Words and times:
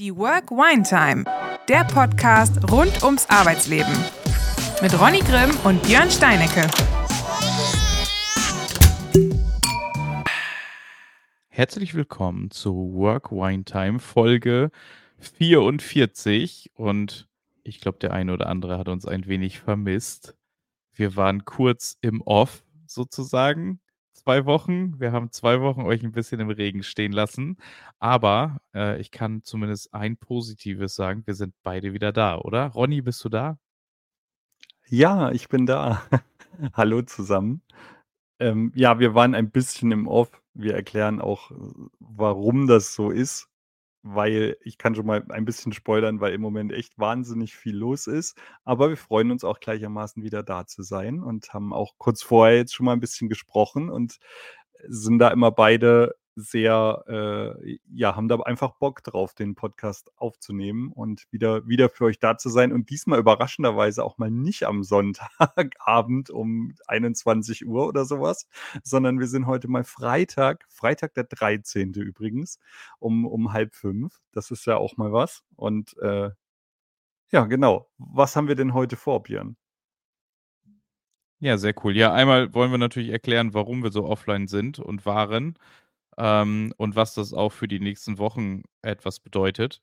Die 0.00 0.16
Work 0.16 0.50
Wine 0.50 0.82
Time, 0.82 1.24
der 1.68 1.84
Podcast 1.84 2.72
rund 2.72 3.02
ums 3.02 3.28
Arbeitsleben. 3.28 3.92
Mit 4.80 4.98
Ronny 4.98 5.18
Grimm 5.18 5.54
und 5.64 5.82
Björn 5.82 6.10
Steinecke. 6.10 6.66
Herzlich 11.50 11.92
willkommen 11.92 12.50
zu 12.50 12.94
Work 12.94 13.30
Wine 13.30 13.64
Time 13.64 13.98
Folge 13.98 14.70
44 15.18 16.70
und 16.76 17.28
ich 17.62 17.82
glaube, 17.82 17.98
der 17.98 18.14
eine 18.14 18.32
oder 18.32 18.46
andere 18.46 18.78
hat 18.78 18.88
uns 18.88 19.04
ein 19.04 19.26
wenig 19.26 19.60
vermisst. 19.60 20.34
Wir 20.94 21.14
waren 21.16 21.44
kurz 21.44 21.98
im 22.00 22.22
Off 22.22 22.64
sozusagen 22.86 23.80
zwei 24.30 24.46
Wochen. 24.46 25.00
Wir 25.00 25.10
haben 25.10 25.32
zwei 25.32 25.60
Wochen 25.60 25.82
euch 25.82 26.04
ein 26.04 26.12
bisschen 26.12 26.38
im 26.38 26.50
Regen 26.50 26.84
stehen 26.84 27.10
lassen. 27.10 27.56
Aber 27.98 28.60
äh, 28.72 29.00
ich 29.00 29.10
kann 29.10 29.42
zumindest 29.42 29.92
ein 29.92 30.16
Positives 30.16 30.94
sagen. 30.94 31.24
Wir 31.26 31.34
sind 31.34 31.52
beide 31.64 31.92
wieder 31.94 32.12
da, 32.12 32.38
oder? 32.38 32.66
Ronny, 32.68 33.02
bist 33.02 33.24
du 33.24 33.28
da? 33.28 33.58
Ja, 34.86 35.32
ich 35.32 35.48
bin 35.48 35.66
da. 35.66 36.04
Hallo 36.74 37.02
zusammen. 37.02 37.62
Ähm, 38.38 38.70
ja, 38.76 39.00
wir 39.00 39.16
waren 39.16 39.34
ein 39.34 39.50
bisschen 39.50 39.90
im 39.90 40.06
Off. 40.06 40.30
Wir 40.54 40.74
erklären 40.74 41.20
auch, 41.20 41.50
warum 41.98 42.68
das 42.68 42.94
so 42.94 43.10
ist 43.10 43.49
weil 44.02 44.56
ich 44.62 44.78
kann 44.78 44.94
schon 44.94 45.06
mal 45.06 45.24
ein 45.28 45.44
bisschen 45.44 45.72
spoilern, 45.72 46.20
weil 46.20 46.32
im 46.32 46.40
Moment 46.40 46.72
echt 46.72 46.98
wahnsinnig 46.98 47.54
viel 47.54 47.76
los 47.76 48.06
ist. 48.06 48.36
Aber 48.64 48.88
wir 48.88 48.96
freuen 48.96 49.30
uns 49.30 49.44
auch 49.44 49.60
gleichermaßen 49.60 50.22
wieder 50.22 50.42
da 50.42 50.66
zu 50.66 50.82
sein 50.82 51.22
und 51.22 51.52
haben 51.52 51.72
auch 51.72 51.94
kurz 51.98 52.22
vorher 52.22 52.56
jetzt 52.56 52.74
schon 52.74 52.86
mal 52.86 52.92
ein 52.92 53.00
bisschen 53.00 53.28
gesprochen 53.28 53.90
und 53.90 54.18
sind 54.88 55.18
da 55.18 55.28
immer 55.28 55.50
beide 55.50 56.14
sehr, 56.40 57.04
äh, 57.64 57.78
ja, 57.92 58.16
haben 58.16 58.28
da 58.28 58.36
einfach 58.40 58.72
Bock 58.72 59.02
drauf, 59.02 59.34
den 59.34 59.54
Podcast 59.54 60.10
aufzunehmen 60.16 60.92
und 60.92 61.26
wieder, 61.30 61.66
wieder 61.68 61.88
für 61.88 62.04
euch 62.04 62.18
da 62.18 62.36
zu 62.38 62.48
sein. 62.48 62.72
Und 62.72 62.90
diesmal 62.90 63.18
überraschenderweise 63.18 64.04
auch 64.04 64.18
mal 64.18 64.30
nicht 64.30 64.64
am 64.64 64.82
Sonntagabend 64.82 66.30
um 66.30 66.74
21 66.86 67.66
Uhr 67.66 67.86
oder 67.86 68.04
sowas, 68.04 68.48
sondern 68.82 69.18
wir 69.20 69.26
sind 69.26 69.46
heute 69.46 69.68
mal 69.68 69.84
Freitag, 69.84 70.64
Freitag 70.68 71.14
der 71.14 71.24
13. 71.24 71.92
übrigens, 71.94 72.58
um, 72.98 73.26
um 73.26 73.52
halb 73.52 73.74
fünf. 73.74 74.20
Das 74.32 74.50
ist 74.50 74.66
ja 74.66 74.76
auch 74.76 74.96
mal 74.96 75.12
was. 75.12 75.42
Und 75.56 75.96
äh, 75.98 76.30
ja, 77.32 77.44
genau. 77.46 77.88
Was 77.98 78.36
haben 78.36 78.48
wir 78.48 78.56
denn 78.56 78.74
heute 78.74 78.96
vor, 78.96 79.22
Björn? 79.22 79.56
Ja, 81.42 81.56
sehr 81.56 81.74
cool. 81.84 81.96
Ja, 81.96 82.12
einmal 82.12 82.52
wollen 82.52 82.70
wir 82.70 82.76
natürlich 82.78 83.08
erklären, 83.10 83.54
warum 83.54 83.82
wir 83.82 83.90
so 83.90 84.04
offline 84.04 84.46
sind 84.46 84.78
und 84.78 85.06
waren 85.06 85.56
ähm, 86.18 86.72
und 86.76 86.96
was 86.96 87.14
das 87.14 87.32
auch 87.32 87.50
für 87.52 87.68
die 87.68 87.80
nächsten 87.80 88.18
Wochen 88.18 88.62
etwas 88.82 89.20
bedeutet. 89.20 89.80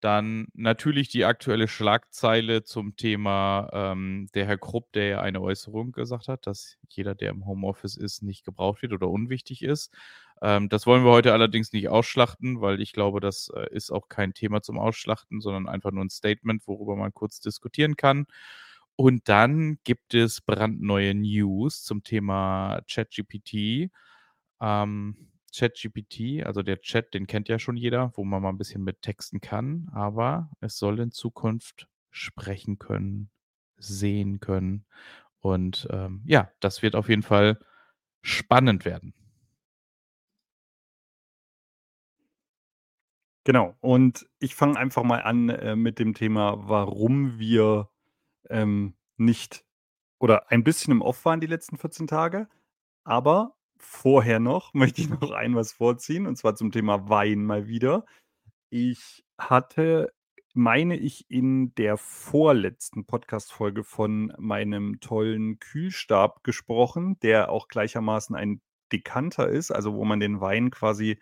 Dann 0.00 0.48
natürlich 0.54 1.08
die 1.10 1.24
aktuelle 1.24 1.68
Schlagzeile 1.68 2.64
zum 2.64 2.96
Thema 2.96 3.70
ähm, 3.72 4.28
der 4.34 4.46
Herr 4.46 4.58
Krupp, 4.58 4.92
der 4.92 5.06
ja 5.06 5.20
eine 5.20 5.40
Äußerung 5.40 5.92
gesagt 5.92 6.26
hat, 6.28 6.46
dass 6.48 6.76
jeder, 6.88 7.14
der 7.14 7.30
im 7.30 7.46
Homeoffice 7.46 7.96
ist, 7.96 8.22
nicht 8.22 8.44
gebraucht 8.44 8.82
wird 8.82 8.92
oder 8.92 9.08
unwichtig 9.08 9.62
ist. 9.62 9.94
Ähm, 10.42 10.68
das 10.68 10.86
wollen 10.86 11.04
wir 11.04 11.12
heute 11.12 11.32
allerdings 11.32 11.72
nicht 11.72 11.88
ausschlachten, 11.88 12.60
weil 12.60 12.80
ich 12.80 12.92
glaube, 12.92 13.20
das 13.20 13.48
äh, 13.54 13.72
ist 13.72 13.92
auch 13.92 14.08
kein 14.08 14.34
Thema 14.34 14.60
zum 14.60 14.76
Ausschlachten, 14.78 15.40
sondern 15.40 15.68
einfach 15.68 15.92
nur 15.92 16.04
ein 16.04 16.10
Statement, 16.10 16.66
worüber 16.66 16.96
man 16.96 17.14
kurz 17.14 17.40
diskutieren 17.40 17.96
kann. 17.96 18.26
Und 18.96 19.28
dann 19.28 19.78
gibt 19.84 20.14
es 20.14 20.40
brandneue 20.40 21.14
News 21.14 21.84
zum 21.84 22.02
Thema 22.02 22.80
ChatGPT. 22.90 23.90
Ähm, 24.60 25.31
ChatGPT, 25.54 26.44
also 26.44 26.62
der 26.62 26.80
Chat, 26.80 27.14
den 27.14 27.26
kennt 27.26 27.48
ja 27.48 27.58
schon 27.58 27.76
jeder, 27.76 28.12
wo 28.16 28.24
man 28.24 28.42
mal 28.42 28.48
ein 28.48 28.58
bisschen 28.58 28.82
mit 28.82 29.02
texten 29.02 29.40
kann, 29.40 29.90
aber 29.92 30.50
es 30.60 30.78
soll 30.78 30.98
in 31.00 31.10
Zukunft 31.12 31.88
sprechen 32.10 32.78
können, 32.78 33.30
sehen 33.76 34.40
können. 34.40 34.86
Und 35.40 35.88
ähm, 35.90 36.22
ja, 36.26 36.50
das 36.60 36.82
wird 36.82 36.94
auf 36.94 37.08
jeden 37.08 37.22
Fall 37.22 37.58
spannend 38.22 38.84
werden. 38.84 39.14
Genau. 43.44 43.74
Und 43.80 44.28
ich 44.38 44.54
fange 44.54 44.78
einfach 44.78 45.02
mal 45.02 45.22
an 45.22 45.48
äh, 45.48 45.74
mit 45.74 45.98
dem 45.98 46.14
Thema, 46.14 46.68
warum 46.68 47.38
wir 47.38 47.90
ähm, 48.50 48.94
nicht 49.16 49.64
oder 50.20 50.50
ein 50.52 50.64
bisschen 50.64 50.92
im 50.92 51.02
Off 51.02 51.24
waren 51.24 51.40
die 51.40 51.48
letzten 51.48 51.76
14 51.76 52.06
Tage. 52.06 52.48
Aber 53.04 53.56
vorher 53.84 54.40
noch 54.40 54.74
möchte 54.74 55.02
ich 55.02 55.08
noch 55.08 55.30
ein 55.30 55.54
was 55.54 55.72
vorziehen, 55.72 56.26
und 56.26 56.36
zwar 56.36 56.54
zum 56.54 56.72
Thema 56.72 57.08
Wein 57.08 57.44
mal 57.44 57.68
wieder. 57.68 58.04
Ich 58.70 59.24
hatte, 59.38 60.12
meine 60.54 60.96
ich, 60.96 61.30
in 61.30 61.74
der 61.74 61.96
vorletzten 61.96 63.04
Podcast-Folge 63.04 63.84
von 63.84 64.32
meinem 64.38 65.00
tollen 65.00 65.58
Kühlstab 65.58 66.42
gesprochen, 66.44 67.18
der 67.20 67.50
auch 67.50 67.68
gleichermaßen 67.68 68.34
ein 68.34 68.60
Dekanter 68.92 69.48
ist, 69.48 69.70
also 69.70 69.94
wo 69.94 70.04
man 70.04 70.20
den 70.20 70.40
Wein 70.40 70.70
quasi 70.70 71.18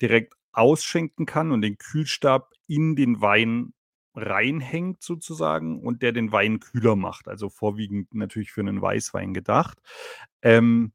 direkt 0.00 0.34
ausschenken 0.52 1.26
kann 1.26 1.52
und 1.52 1.62
den 1.62 1.78
Kühlstab 1.78 2.52
in 2.66 2.96
den 2.96 3.20
Wein 3.20 3.72
reinhängt 4.14 5.02
sozusagen 5.02 5.80
und 5.80 6.02
der 6.02 6.12
den 6.12 6.32
Wein 6.32 6.60
kühler 6.60 6.96
macht. 6.96 7.28
Also 7.28 7.50
vorwiegend 7.50 8.14
natürlich 8.14 8.50
für 8.50 8.62
einen 8.62 8.80
Weißwein 8.80 9.34
gedacht. 9.34 9.78
Ähm, 10.42 10.92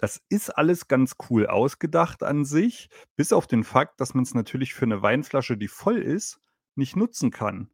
das 0.00 0.22
ist 0.30 0.48
alles 0.48 0.88
ganz 0.88 1.16
cool 1.28 1.46
ausgedacht 1.46 2.22
an 2.22 2.46
sich, 2.46 2.88
bis 3.16 3.34
auf 3.34 3.46
den 3.46 3.64
Fakt, 3.64 4.00
dass 4.00 4.14
man 4.14 4.24
es 4.24 4.32
natürlich 4.32 4.72
für 4.72 4.86
eine 4.86 5.02
Weinflasche, 5.02 5.58
die 5.58 5.68
voll 5.68 5.98
ist, 5.98 6.40
nicht 6.74 6.96
nutzen 6.96 7.30
kann. 7.30 7.70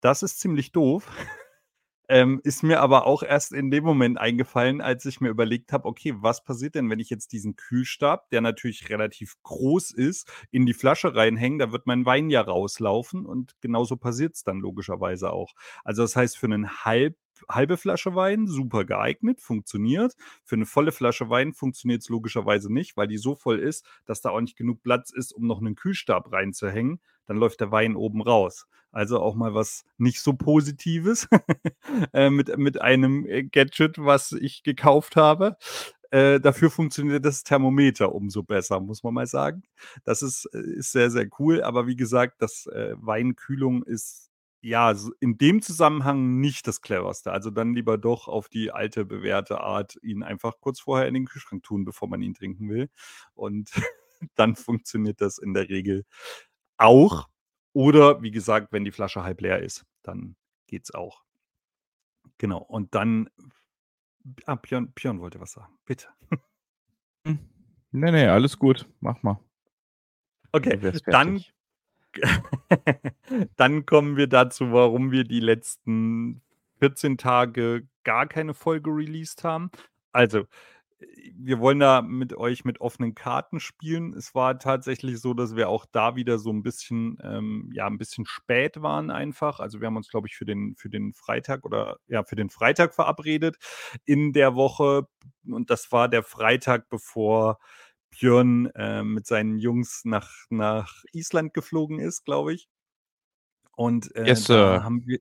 Das 0.00 0.22
ist 0.22 0.40
ziemlich 0.40 0.72
doof. 0.72 1.06
Ähm, 2.08 2.40
ist 2.44 2.62
mir 2.62 2.82
aber 2.82 3.04
auch 3.04 3.24
erst 3.24 3.52
in 3.52 3.72
dem 3.72 3.82
Moment 3.82 4.16
eingefallen, 4.16 4.80
als 4.80 5.04
ich 5.06 5.20
mir 5.20 5.28
überlegt 5.28 5.72
habe, 5.72 5.86
okay, 5.86 6.14
was 6.18 6.44
passiert 6.44 6.76
denn, 6.76 6.88
wenn 6.88 7.00
ich 7.00 7.10
jetzt 7.10 7.32
diesen 7.32 7.56
Kühlstab, 7.56 8.30
der 8.30 8.42
natürlich 8.42 8.88
relativ 8.90 9.34
groß 9.42 9.90
ist, 9.90 10.30
in 10.52 10.66
die 10.66 10.72
Flasche 10.72 11.16
reinhänge, 11.16 11.58
da 11.58 11.72
wird 11.72 11.88
mein 11.88 12.06
Wein 12.06 12.30
ja 12.30 12.42
rauslaufen 12.42 13.26
und 13.26 13.56
genauso 13.60 13.96
passiert 13.96 14.36
es 14.36 14.44
dann 14.44 14.60
logischerweise 14.60 15.32
auch. 15.32 15.54
Also 15.82 16.02
das 16.02 16.14
heißt, 16.14 16.38
für 16.38 16.46
einen 16.46 16.84
halb 16.84 17.16
halbe 17.48 17.76
Flasche 17.76 18.14
Wein, 18.14 18.46
super 18.46 18.84
geeignet, 18.84 19.40
funktioniert. 19.40 20.14
Für 20.44 20.56
eine 20.56 20.66
volle 20.66 20.92
Flasche 20.92 21.28
Wein 21.30 21.52
funktioniert 21.52 22.02
es 22.02 22.08
logischerweise 22.08 22.72
nicht, 22.72 22.96
weil 22.96 23.08
die 23.08 23.18
so 23.18 23.34
voll 23.34 23.58
ist, 23.58 23.84
dass 24.04 24.20
da 24.20 24.30
auch 24.30 24.40
nicht 24.40 24.56
genug 24.56 24.82
Platz 24.82 25.10
ist, 25.10 25.32
um 25.32 25.46
noch 25.46 25.60
einen 25.60 25.74
Kühlstab 25.74 26.32
reinzuhängen. 26.32 27.00
Dann 27.26 27.36
läuft 27.36 27.60
der 27.60 27.72
Wein 27.72 27.96
oben 27.96 28.22
raus. 28.22 28.66
Also 28.92 29.20
auch 29.20 29.34
mal 29.34 29.52
was 29.52 29.84
nicht 29.98 30.20
so 30.20 30.32
Positives 30.32 31.28
äh, 32.14 32.30
mit, 32.30 32.56
mit 32.56 32.80
einem 32.80 33.26
äh, 33.26 33.42
Gadget, 33.42 33.98
was 33.98 34.32
ich 34.32 34.62
gekauft 34.62 35.16
habe. 35.16 35.56
Äh, 36.10 36.40
dafür 36.40 36.70
funktioniert 36.70 37.24
das 37.24 37.42
Thermometer 37.42 38.14
umso 38.14 38.42
besser, 38.42 38.80
muss 38.80 39.02
man 39.02 39.14
mal 39.14 39.26
sagen. 39.26 39.64
Das 40.04 40.22
ist, 40.22 40.48
äh, 40.54 40.60
ist 40.60 40.92
sehr, 40.92 41.10
sehr 41.10 41.28
cool. 41.38 41.62
Aber 41.62 41.86
wie 41.86 41.96
gesagt, 41.96 42.40
das 42.40 42.66
äh, 42.68 42.94
Weinkühlung 42.96 43.82
ist 43.82 44.30
ja, 44.66 44.92
in 45.20 45.38
dem 45.38 45.62
Zusammenhang 45.62 46.40
nicht 46.40 46.66
das 46.66 46.80
Cleverste. 46.80 47.30
Also 47.30 47.50
dann 47.50 47.72
lieber 47.72 47.98
doch 47.98 48.26
auf 48.26 48.48
die 48.48 48.72
alte 48.72 49.04
bewährte 49.04 49.60
Art, 49.60 49.96
ihn 50.02 50.24
einfach 50.24 50.54
kurz 50.60 50.80
vorher 50.80 51.06
in 51.06 51.14
den 51.14 51.26
Kühlschrank 51.26 51.62
tun, 51.62 51.84
bevor 51.84 52.08
man 52.08 52.20
ihn 52.20 52.34
trinken 52.34 52.68
will. 52.68 52.90
Und 53.34 53.70
dann 54.34 54.56
funktioniert 54.56 55.20
das 55.20 55.38
in 55.38 55.54
der 55.54 55.68
Regel 55.68 56.04
auch. 56.78 57.28
Oder 57.74 58.22
wie 58.22 58.32
gesagt, 58.32 58.72
wenn 58.72 58.84
die 58.84 58.90
Flasche 58.90 59.22
halb 59.22 59.40
leer 59.40 59.62
ist, 59.62 59.86
dann 60.02 60.34
geht's 60.66 60.92
auch. 60.92 61.22
Genau. 62.38 62.58
Und 62.58 62.96
dann, 62.96 63.30
ah, 64.46 64.56
Björn, 64.56 64.90
Björn 64.94 65.20
wollte 65.20 65.38
was 65.38 65.52
sagen. 65.52 65.78
Bitte. 65.84 66.08
Hm. 67.24 67.38
Nee, 67.92 68.10
nee, 68.10 68.26
alles 68.26 68.58
gut. 68.58 68.88
Mach 68.98 69.22
mal. 69.22 69.38
Okay, 70.50 70.92
dann 71.06 71.44
Dann 73.56 73.86
kommen 73.86 74.16
wir 74.16 74.26
dazu, 74.26 74.72
warum 74.72 75.10
wir 75.10 75.24
die 75.24 75.40
letzten 75.40 76.42
14 76.78 77.18
Tage 77.18 77.86
gar 78.04 78.26
keine 78.26 78.54
Folge 78.54 78.90
released 78.90 79.44
haben. 79.44 79.70
Also, 80.12 80.44
wir 81.34 81.58
wollen 81.58 81.78
da 81.78 82.00
mit 82.00 82.34
euch 82.34 82.64
mit 82.64 82.80
offenen 82.80 83.14
Karten 83.14 83.60
spielen. 83.60 84.14
Es 84.14 84.34
war 84.34 84.58
tatsächlich 84.58 85.20
so, 85.20 85.34
dass 85.34 85.54
wir 85.54 85.68
auch 85.68 85.84
da 85.84 86.16
wieder 86.16 86.38
so 86.38 86.50
ein 86.50 86.62
bisschen, 86.62 87.18
ähm, 87.22 87.70
ja, 87.74 87.86
ein 87.86 87.98
bisschen 87.98 88.24
spät 88.26 88.80
waren 88.80 89.10
einfach. 89.10 89.60
Also 89.60 89.80
wir 89.80 89.86
haben 89.86 89.96
uns, 89.96 90.08
glaube 90.08 90.28
ich, 90.28 90.36
für 90.36 90.46
den, 90.46 90.74
für 90.76 90.88
den 90.88 91.12
Freitag 91.12 91.64
oder 91.66 91.98
ja, 92.08 92.24
für 92.24 92.36
den 92.36 92.48
Freitag 92.48 92.94
verabredet 92.94 93.56
in 94.06 94.32
der 94.32 94.54
Woche. 94.54 95.06
Und 95.46 95.70
das 95.70 95.92
war 95.92 96.08
der 96.08 96.22
Freitag, 96.22 96.88
bevor 96.88 97.58
Björn 98.18 98.66
äh, 98.74 99.02
mit 99.02 99.26
seinen 99.26 99.58
Jungs 99.58 100.02
nach, 100.04 100.30
nach 100.50 101.02
Island 101.12 101.54
geflogen 101.54 101.98
ist, 101.98 102.24
glaube 102.24 102.54
ich. 102.54 102.68
Und 103.76 104.14
äh, 104.16 104.28
yes, 104.28 104.44
da 104.44 104.82
haben 104.82 105.06
wir, 105.06 105.18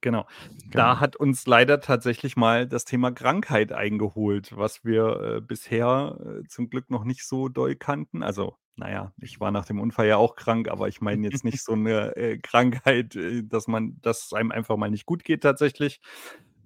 genau, 0.00 0.26
genau, 0.58 0.70
da 0.70 1.00
hat 1.00 1.16
uns 1.16 1.46
leider 1.46 1.80
tatsächlich 1.80 2.36
mal 2.36 2.66
das 2.66 2.84
Thema 2.84 3.12
Krankheit 3.12 3.72
eingeholt, 3.72 4.56
was 4.56 4.84
wir 4.84 5.36
äh, 5.36 5.40
bisher 5.40 6.18
äh, 6.20 6.48
zum 6.48 6.68
Glück 6.68 6.90
noch 6.90 7.04
nicht 7.04 7.24
so 7.26 7.48
doll 7.48 7.76
kannten. 7.76 8.22
Also 8.22 8.56
naja, 8.76 9.12
ich 9.20 9.38
war 9.38 9.50
nach 9.50 9.66
dem 9.66 9.80
Unfall 9.80 10.06
ja 10.06 10.16
auch 10.16 10.34
krank, 10.34 10.68
aber 10.68 10.88
ich 10.88 11.00
meine 11.00 11.28
jetzt 11.28 11.44
nicht 11.44 11.62
so 11.62 11.72
eine 11.74 12.16
äh, 12.16 12.38
Krankheit, 12.38 13.14
äh, 13.14 13.42
dass 13.44 13.68
man 13.68 13.98
dass 14.00 14.26
es 14.26 14.32
einem 14.32 14.50
einfach 14.50 14.76
mal 14.76 14.90
nicht 14.90 15.06
gut 15.06 15.24
geht 15.24 15.42
tatsächlich, 15.42 16.00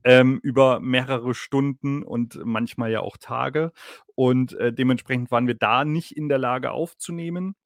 ähm, 0.07 0.41
über 0.43 0.81
mehrere 0.81 1.35
Stunden 1.35 2.03
und 2.05 2.41
manchmal 2.45 2.93
ja 2.93 3.01
auch 3.03 3.19
Tage. 3.19 3.73
Und, 4.17 4.55
äh, 4.55 4.73
dementsprechend 4.73 5.31
waren 5.33 5.49
wir 5.49 5.57
da 5.57 5.85
nicht 5.85 6.17
in 6.17 6.29
der 6.31 6.39
Lage 6.39 6.73
aufzunehmen. 6.73 7.57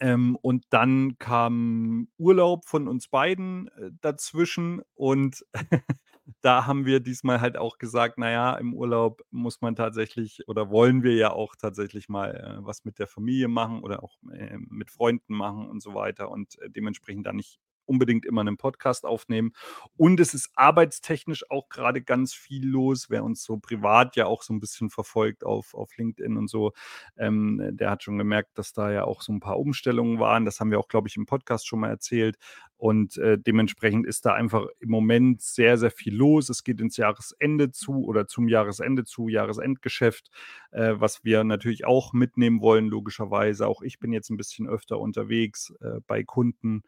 Ähm, 0.00 0.36
und 0.42 0.64
dann 0.70 1.18
kam 1.18 2.08
Urlaub 2.18 2.64
von 2.66 2.88
uns 2.88 3.08
beiden, 3.08 3.68
äh, 3.68 3.90
dazwischen 4.00 4.82
und 4.94 5.44
da 6.42 6.66
haben 6.66 6.84
wir 6.86 7.00
diesmal 7.00 7.40
halt 7.40 7.56
auch 7.56 7.78
gesagt: 7.78 8.14
„Na 8.18 8.30
ja, 8.30 8.54
im 8.56 8.74
Urlaub 8.74 9.22
muss 9.30 9.60
man 9.60 9.76
tatsächlich 9.76 10.48
oder 10.48 10.70
wollen 10.70 11.02
wir 11.04 11.14
ja 11.14 11.30
auch 11.32 11.54
tatsächlich 11.56 12.08
mal, 12.08 12.34
äh, 12.34 12.66
was 12.66 12.84
mit 12.84 12.98
der 12.98 13.06
Familie 13.06 13.48
machen 13.48 13.82
oder 13.82 14.02
auch, 14.02 14.16
äh, 14.32 14.56
mit 14.68 14.90
Freunden 14.90 15.34
machen 15.36 15.68
und 15.70 15.80
so 15.82 15.94
weiter 15.94 16.30
und, 16.30 16.58
äh, 16.60 16.70
dementsprechend 16.70 17.26
dann 17.26 17.36
nicht 17.36 17.60
unbedingt 17.86 18.26
immer 18.26 18.40
einen 18.40 18.56
Podcast 18.56 19.04
aufnehmen. 19.04 19.52
Und 19.96 20.20
es 20.20 20.34
ist 20.34 20.50
arbeitstechnisch 20.54 21.50
auch 21.50 21.68
gerade 21.68 22.02
ganz 22.02 22.34
viel 22.34 22.66
los. 22.66 23.10
Wer 23.10 23.24
uns 23.24 23.42
so 23.42 23.58
privat 23.58 24.16
ja 24.16 24.26
auch 24.26 24.42
so 24.42 24.52
ein 24.52 24.60
bisschen 24.60 24.90
verfolgt 24.90 25.44
auf 25.44 25.74
auf 25.74 25.96
LinkedIn 25.96 26.36
und 26.36 26.48
so, 26.48 26.72
ähm, 27.16 27.60
der 27.72 27.90
hat 27.90 28.02
schon 28.02 28.18
gemerkt, 28.18 28.58
dass 28.58 28.72
da 28.72 28.90
ja 28.90 29.04
auch 29.04 29.22
so 29.22 29.32
ein 29.32 29.40
paar 29.40 29.58
Umstellungen 29.58 30.18
waren. 30.18 30.44
Das 30.44 30.60
haben 30.60 30.70
wir 30.70 30.78
auch, 30.78 30.88
glaube 30.88 31.08
ich, 31.08 31.16
im 31.16 31.26
Podcast 31.26 31.66
schon 31.66 31.80
mal 31.80 31.90
erzählt. 31.90 32.36
Und, 32.76 33.16
äh, 33.18 33.38
dementsprechend 33.38 34.06
ist 34.06 34.26
da 34.26 34.34
einfach 34.34 34.66
im 34.80 34.90
Moment 34.90 35.40
sehr, 35.40 35.78
sehr 35.78 35.90
viel 35.90 36.14
los. 36.14 36.48
Es 36.48 36.64
geht 36.64 36.80
ins 36.80 36.96
Jahresende 36.96 37.70
zu 37.70 38.04
oder 38.04 38.26
zum 38.26 38.48
Jahresende 38.48 39.04
zu, 39.04 39.28
Jahresendgeschäft, 39.28 40.30
äh, 40.72 40.94
was 40.96 41.24
wir 41.24 41.44
natürlich 41.44 41.86
auch 41.86 42.12
mitnehmen 42.12 42.60
wollen, 42.60 42.88
logischerweise. 42.88 43.68
Auch 43.68 43.80
ich 43.82 44.00
bin 44.00 44.12
jetzt 44.12 44.30
ein 44.30 44.36
bisschen 44.36 44.68
öfter 44.68 44.98
unterwegs, 44.98 45.72
äh, 45.80 46.00
bei 46.06 46.24
Kunden 46.24 46.82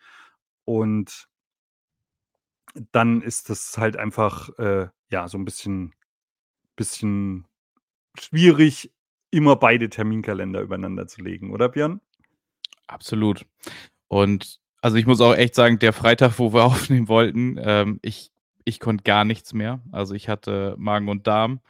und 0.67 1.29
dann 2.93 3.23
ist 3.23 3.49
das 3.49 3.79
halt 3.79 3.97
einfach, 3.97 4.51
äh, 4.59 4.89
ja, 5.09 5.29
so 5.29 5.39
ein 5.39 5.47
bisschen 5.47 5.95
bisschen 6.77 7.47
schwierig, 8.19 8.93
immer 9.31 9.57
beide 9.57 9.89
Terminkalender 9.89 10.61
übereinander 10.61 11.09
zu 11.09 11.23
legen, 11.23 11.51
oder 11.53 11.69
Björn? 11.69 12.01
Absolut. 12.87 13.45
Und 14.09 14.61
also 14.83 14.97
ich 14.97 15.07
muss 15.07 15.21
auch 15.21 15.35
echt 15.35 15.55
sagen, 15.55 15.79
der 15.79 15.93
Freitag, 15.93 16.39
wo 16.39 16.53
wir 16.53 16.65
aufnehmen 16.67 17.09
wollten, 17.09 17.59
ähm, 17.61 17.99
ich, 18.03 18.31
ich 18.65 18.79
konnte 18.79 19.05
gar 19.05 19.25
nichts 19.25 19.53
mehr. 19.53 19.81
Also 19.91 20.15
ich 20.15 20.29
hatte 20.29 20.77
Magen 20.79 21.09
und 21.09 21.27
Darm. 21.27 21.61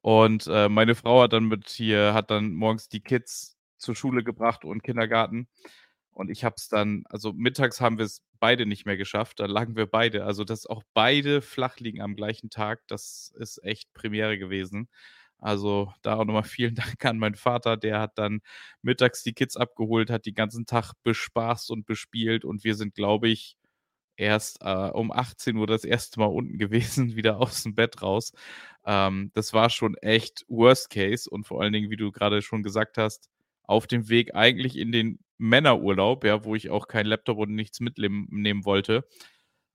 Und 0.00 0.46
äh, 0.46 0.68
meine 0.68 0.94
Frau 0.94 1.22
hat 1.22 1.32
dann 1.32 1.44
mit 1.44 1.68
hier, 1.68 2.14
hat 2.14 2.30
dann 2.30 2.52
morgens 2.52 2.88
die 2.88 3.00
Kids 3.00 3.56
zur 3.78 3.94
Schule 3.94 4.22
gebracht 4.22 4.64
und 4.64 4.82
Kindergarten. 4.82 5.48
Und 6.14 6.30
ich 6.30 6.44
habe 6.44 6.54
es 6.58 6.68
dann, 6.68 7.04
also 7.08 7.32
mittags 7.32 7.80
haben 7.80 7.98
wir 7.98 8.04
es 8.06 8.22
beide 8.40 8.66
nicht 8.66 8.86
mehr 8.86 8.96
geschafft. 8.96 9.40
Da 9.40 9.46
lagen 9.46 9.76
wir 9.76 9.86
beide. 9.86 10.24
Also, 10.24 10.44
dass 10.44 10.66
auch 10.66 10.82
beide 10.94 11.42
flach 11.42 11.78
liegen 11.80 12.00
am 12.00 12.16
gleichen 12.16 12.50
Tag, 12.50 12.82
das 12.88 13.32
ist 13.36 13.62
echt 13.64 13.92
Premiere 13.94 14.38
gewesen. 14.38 14.88
Also 15.38 15.92
da 16.02 16.16
auch 16.16 16.24
nochmal 16.24 16.44
vielen 16.44 16.74
Dank 16.96 17.04
an 17.04 17.18
meinen 17.18 17.34
Vater. 17.36 17.76
Der 17.76 18.00
hat 18.00 18.18
dann 18.18 18.40
mittags 18.82 19.22
die 19.22 19.34
Kids 19.34 19.56
abgeholt, 19.56 20.10
hat 20.10 20.26
den 20.26 20.34
ganzen 20.34 20.66
Tag 20.66 20.92
bespaßt 21.02 21.70
und 21.70 21.86
bespielt 21.86 22.44
und 22.44 22.64
wir 22.64 22.74
sind, 22.76 22.94
glaube 22.94 23.28
ich, 23.28 23.56
erst 24.16 24.58
äh, 24.62 24.90
um 24.90 25.12
18 25.12 25.56
Uhr 25.56 25.66
das 25.66 25.84
erste 25.84 26.20
Mal 26.20 26.26
unten 26.26 26.58
gewesen, 26.58 27.16
wieder 27.16 27.38
aus 27.40 27.64
dem 27.64 27.74
Bett 27.74 28.02
raus. 28.02 28.32
Ähm, 28.86 29.30
das 29.34 29.52
war 29.52 29.70
schon 29.70 29.96
echt 29.96 30.44
Worst 30.48 30.90
Case 30.90 31.28
und 31.30 31.46
vor 31.46 31.62
allen 31.62 31.72
Dingen, 31.72 31.90
wie 31.90 31.96
du 31.96 32.12
gerade 32.12 32.42
schon 32.42 32.62
gesagt 32.62 32.98
hast, 32.98 33.28
auf 33.64 33.86
dem 33.86 34.08
Weg 34.08 34.34
eigentlich 34.34 34.76
in 34.78 34.92
den 34.92 35.18
Männerurlaub, 35.38 36.24
ja, 36.24 36.44
wo 36.44 36.54
ich 36.54 36.70
auch 36.70 36.88
kein 36.88 37.06
Laptop 37.06 37.38
und 37.38 37.54
nichts 37.54 37.80
mitnehmen 37.80 38.64
wollte. 38.64 39.06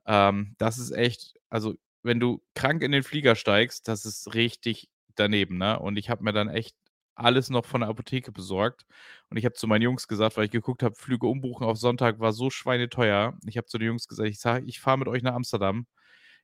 Ähm, 0.05 0.55
das 0.57 0.77
ist 0.79 0.91
echt, 0.91 1.35
also 1.49 1.75
wenn 2.03 2.19
du 2.19 2.41
krank 2.55 2.81
in 2.83 2.91
den 2.91 3.03
Flieger 3.03 3.35
steigst, 3.35 3.87
das 3.87 4.05
ist 4.05 4.33
richtig 4.33 4.89
daneben, 5.15 5.57
ne? 5.57 5.79
Und 5.79 5.97
ich 5.97 6.09
habe 6.09 6.23
mir 6.23 6.33
dann 6.33 6.49
echt 6.49 6.75
alles 7.15 7.49
noch 7.49 7.65
von 7.65 7.81
der 7.81 7.89
Apotheke 7.89 8.31
besorgt. 8.31 8.85
Und 9.29 9.37
ich 9.37 9.45
habe 9.45 9.53
zu 9.55 9.67
meinen 9.67 9.81
Jungs 9.81 10.07
gesagt, 10.07 10.37
weil 10.37 10.45
ich 10.45 10.51
geguckt 10.51 10.83
habe, 10.83 10.95
Flüge 10.95 11.27
umbuchen 11.27 11.65
auf 11.67 11.77
Sonntag 11.77 12.19
war 12.19 12.31
so 12.33 12.49
schweineteuer. 12.49 13.37
Ich 13.45 13.57
habe 13.57 13.67
zu 13.67 13.77
den 13.77 13.87
Jungs 13.89 14.07
gesagt, 14.07 14.29
ich 14.29 14.39
sage, 14.39 14.65
ich 14.65 14.79
fahre 14.79 14.97
mit 14.99 15.07
euch 15.09 15.21
nach 15.23 15.33
Amsterdam. 15.35 15.85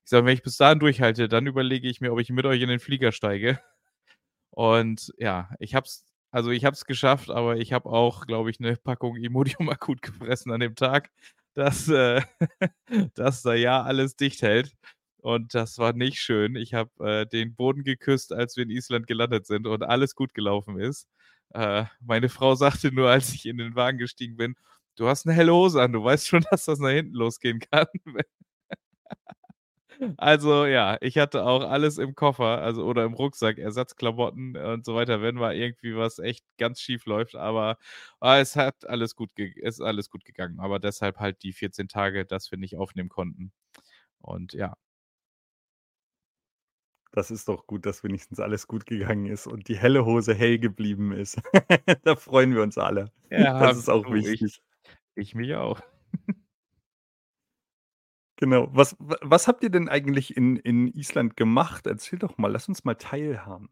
Ich 0.03 0.09
sage, 0.11 0.25
wenn 0.25 0.33
ich 0.33 0.43
bis 0.43 0.57
dahin 0.57 0.79
durchhalte, 0.79 1.29
dann 1.29 1.47
überlege 1.47 1.87
ich 1.89 2.01
mir, 2.01 2.11
ob 2.13 2.19
ich 2.19 2.29
mit 2.29 2.45
euch 2.45 2.61
in 2.61 2.69
den 2.69 2.79
Flieger 2.79 3.11
steige. 3.13 3.59
Und 4.51 5.13
ja, 5.17 5.49
ich 5.59 5.75
habe 5.75 5.85
es 5.87 6.05
also 6.35 6.51
ich 6.51 6.65
habe 6.65 6.73
es 6.75 6.83
geschafft, 6.85 7.29
aber 7.31 7.57
ich 7.57 7.71
habe 7.71 7.89
auch, 7.89 8.25
glaube 8.27 8.49
ich, 8.51 8.59
eine 8.59 8.75
Packung 8.75 9.15
Imodium 9.15 9.69
akut 9.69 10.01
gefressen 10.01 10.51
an 10.51 10.59
dem 10.59 10.75
Tag, 10.75 11.09
dass, 11.53 11.87
äh, 11.87 12.21
dass 13.15 13.41
da 13.43 13.53
ja 13.53 13.83
alles 13.83 14.17
dicht 14.17 14.41
hält. 14.41 14.73
Und 15.21 15.55
das 15.55 15.77
war 15.79 15.93
nicht 15.93 16.19
schön. 16.19 16.55
Ich 16.57 16.73
habe 16.73 16.91
äh, 17.21 17.25
den 17.25 17.55
Boden 17.55 17.83
geküsst, 17.83 18.33
als 18.33 18.57
wir 18.57 18.63
in 18.63 18.69
Island 18.69 19.07
gelandet 19.07 19.47
sind 19.47 19.65
und 19.65 19.83
alles 19.83 20.13
gut 20.15 20.33
gelaufen 20.33 20.77
ist. 20.77 21.07
Äh, 21.53 21.85
meine 22.01 22.27
Frau 22.29 22.55
sagte 22.55 22.91
nur, 22.91 23.09
als 23.09 23.33
ich 23.33 23.45
in 23.45 23.57
den 23.57 23.75
Wagen 23.75 23.97
gestiegen 23.97 24.35
bin, 24.35 24.55
du 24.97 25.07
hast 25.07 25.25
eine 25.25 25.35
helle 25.35 25.53
Hose 25.53 25.81
an, 25.81 25.93
du 25.93 26.03
weißt 26.03 26.27
schon, 26.27 26.43
dass 26.51 26.65
das 26.65 26.79
nach 26.79 26.89
hinten 26.89 27.13
losgehen 27.15 27.61
kann. 27.61 27.87
Also 30.17 30.65
ja, 30.65 30.97
ich 31.01 31.17
hatte 31.17 31.45
auch 31.45 31.61
alles 31.69 31.97
im 31.97 32.15
Koffer, 32.15 32.61
also 32.61 32.85
oder 32.85 33.03
im 33.05 33.13
Rucksack, 33.13 33.57
Ersatzklamotten 33.57 34.57
und 34.57 34.85
so 34.85 34.95
weiter, 34.95 35.21
wenn 35.21 35.35
mal 35.35 35.55
irgendwie 35.55 35.95
was 35.95 36.19
echt 36.19 36.45
ganz 36.57 36.79
schief 36.81 37.05
läuft. 37.05 37.35
Aber, 37.35 37.77
ah, 38.19 38.39
es 38.39 38.55
hat 38.55 38.87
alles 38.87 39.15
gut, 39.15 39.29
ist 39.37 39.81
alles 39.81 40.09
gut 40.09 40.25
gegangen. 40.25 40.59
Aber 40.59 40.79
deshalb 40.79 41.17
halt 41.19 41.43
die 41.43 41.53
14 41.53 41.87
Tage, 41.87 42.25
dass 42.25 42.51
wir 42.51 42.57
nicht 42.57 42.77
aufnehmen 42.77 43.09
konnten. 43.09 43.51
Und 44.19 44.53
ja. 44.53 44.75
Das 47.11 47.31
ist 47.31 47.47
doch 47.47 47.65
gut, 47.65 47.85
dass 47.85 48.03
wenigstens 48.03 48.41
alles 48.41 48.67
gut 48.67 48.85
gegangen 48.85 49.27
ist 49.27 49.47
und 49.47 49.69
die 49.69 49.77
helle 49.77 50.05
Hose 50.05 50.33
hell 50.33 50.59
geblieben 50.59 51.13
ist. 51.13 51.41
da 52.03 52.17
freuen 52.17 52.53
wir 52.53 52.61
uns 52.61 52.77
alle. 52.77 53.11
Ja, 53.29 53.57
das 53.59 53.77
ist 53.77 53.89
auch 53.89 54.11
wichtig. 54.11 54.41
Ich, 54.41 54.61
ich 55.15 55.35
mich 55.35 55.55
auch. 55.55 55.79
Genau. 58.37 58.67
Was, 58.73 58.95
was 58.99 59.47
habt 59.47 59.63
ihr 59.63 59.69
denn 59.69 59.87
eigentlich 59.89 60.35
in, 60.35 60.57
in 60.57 60.87
Island 60.87 61.37
gemacht? 61.37 61.87
Erzähl 61.87 62.19
doch 62.19 62.37
mal, 62.37 62.51
lass 62.51 62.67
uns 62.67 62.83
mal 62.83 62.95
teilhaben. 62.95 63.69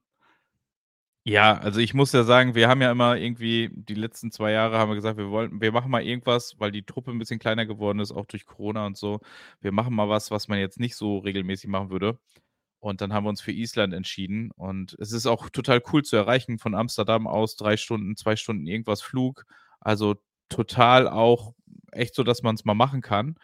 Ja, 1.25 1.57
also 1.57 1.80
ich 1.80 1.94
muss 1.94 2.12
ja 2.12 2.24
sagen, 2.24 2.54
wir 2.54 2.68
haben 2.68 2.81
ja 2.81 2.92
immer 2.92 3.15
irgendwie 3.15 3.69
die 3.71 3.94
letzten 3.94 4.30
zwei 4.30 4.51
Jahre 4.51 4.77
haben 4.77 4.89
wir 4.89 4.95
gesagt, 4.95 5.18
wir 5.18 5.30
wollten, 5.31 5.62
wir 5.62 5.71
machen 5.71 5.89
mal 5.89 6.04
irgendwas, 6.04 6.60
weil 6.60 6.71
die 6.71 6.83
Truppe 6.83 7.12
ein 7.12 7.19
bisschen 7.19 7.39
kleiner 7.39 7.65
geworden 7.65 8.00
ist, 8.00 8.12
auch 8.12 8.25
durch 8.25 8.45
Corona 8.45 8.86
und 8.86 8.98
so. 8.98 9.21
Wir 9.62 9.71
machen 9.71 9.95
mal 9.95 10.09
was, 10.09 10.31
was 10.31 10.49
man 10.49 10.59
jetzt 10.59 10.81
nicht 10.81 10.97
so 10.97 11.19
regelmäßig 11.19 11.69
machen 11.69 11.92
würde. 11.92 12.19
Und 12.80 13.02
dann 13.02 13.14
haben 13.14 13.26
wir 13.26 13.30
uns 13.30 13.42
für 13.42 13.54
Island 13.54 13.94
entschieden. 13.94 14.52
Und 14.52 14.97
es 14.99 15.14
ist 15.14 15.26
auch 15.28 15.49
total 15.49 15.81
cool 15.94 16.04
zu 16.04 16.18
erreichen 16.18 16.59
von 16.59 16.76
Amsterdam 16.76 17.28
aus 17.28 17.56
drei 17.56 17.78
Stunden, 17.78 18.18
zwei 18.18 18.35
Stunden 18.35 18.68
irgendwas 18.68 19.02
Flug. 19.02 19.45
Also 19.80 20.16
total 20.49 21.07
auch 21.07 21.54
echt 21.94 22.16
so, 22.16 22.23
dass 22.23 22.44
man 22.44 22.56
es 22.56 22.66
mal 22.66 22.73
machen 22.76 23.02
kann. 23.02 23.37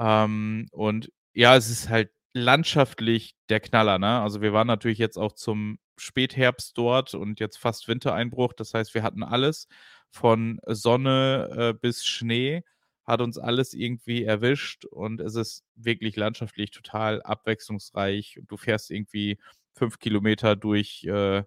Ähm, 0.00 0.68
und 0.72 1.12
ja, 1.34 1.56
es 1.56 1.70
ist 1.70 1.90
halt 1.90 2.10
landschaftlich 2.34 3.36
der 3.50 3.60
Knaller, 3.60 3.98
ne? 4.00 4.20
Also 4.22 4.42
wir 4.42 4.54
waren 4.54 4.68
natürlich 4.68 4.98
jetzt 4.98 5.18
auch 5.18 5.34
zum 5.34 5.78
Spätherbst 5.98 6.78
dort 6.78 7.14
und 7.14 7.40
jetzt 7.40 7.58
fast 7.58 7.88
Wintereinbruch. 7.88 8.54
Das 8.54 8.74
heißt, 8.74 8.94
wir 8.94 9.04
hatten 9.04 9.22
alles 9.24 9.68
von 10.10 10.60
Sonne 10.66 11.50
äh, 11.56 11.74
bis 11.78 12.06
Schnee, 12.06 12.64
hat 13.04 13.20
uns 13.20 13.38
alles 13.38 13.74
irgendwie 13.74 14.24
erwischt 14.24 14.86
und 14.86 15.20
es 15.20 15.36
ist 15.36 15.64
wirklich 15.76 16.16
landschaftlich 16.16 16.70
total 16.72 17.22
abwechslungsreich. 17.22 18.40
Du 18.48 18.56
fährst 18.56 18.90
irgendwie 18.90 19.38
fünf 19.74 19.98
Kilometer 19.98 20.56
durch 20.56 21.04
äh, 21.04 21.44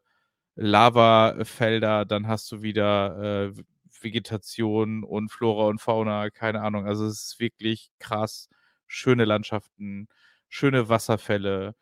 Lavafelder, 0.56 2.06
dann 2.06 2.28
hast 2.28 2.52
du 2.52 2.62
wieder 2.62 3.50
äh, 3.58 3.64
Vegetation 4.04 5.04
und 5.04 5.32
Flora 5.32 5.68
und 5.68 5.80
Fauna, 5.82 6.30
keine 6.30 6.62
Ahnung. 6.62 6.86
Also 6.88 7.06
es 7.06 7.26
ist 7.26 7.40
wirklich 7.40 7.92
krass. 8.00 8.50
Schöne 8.88 9.26
Landschaften, 9.26 10.08
schöne 10.50 10.90
Wasserfälle, 10.90 11.76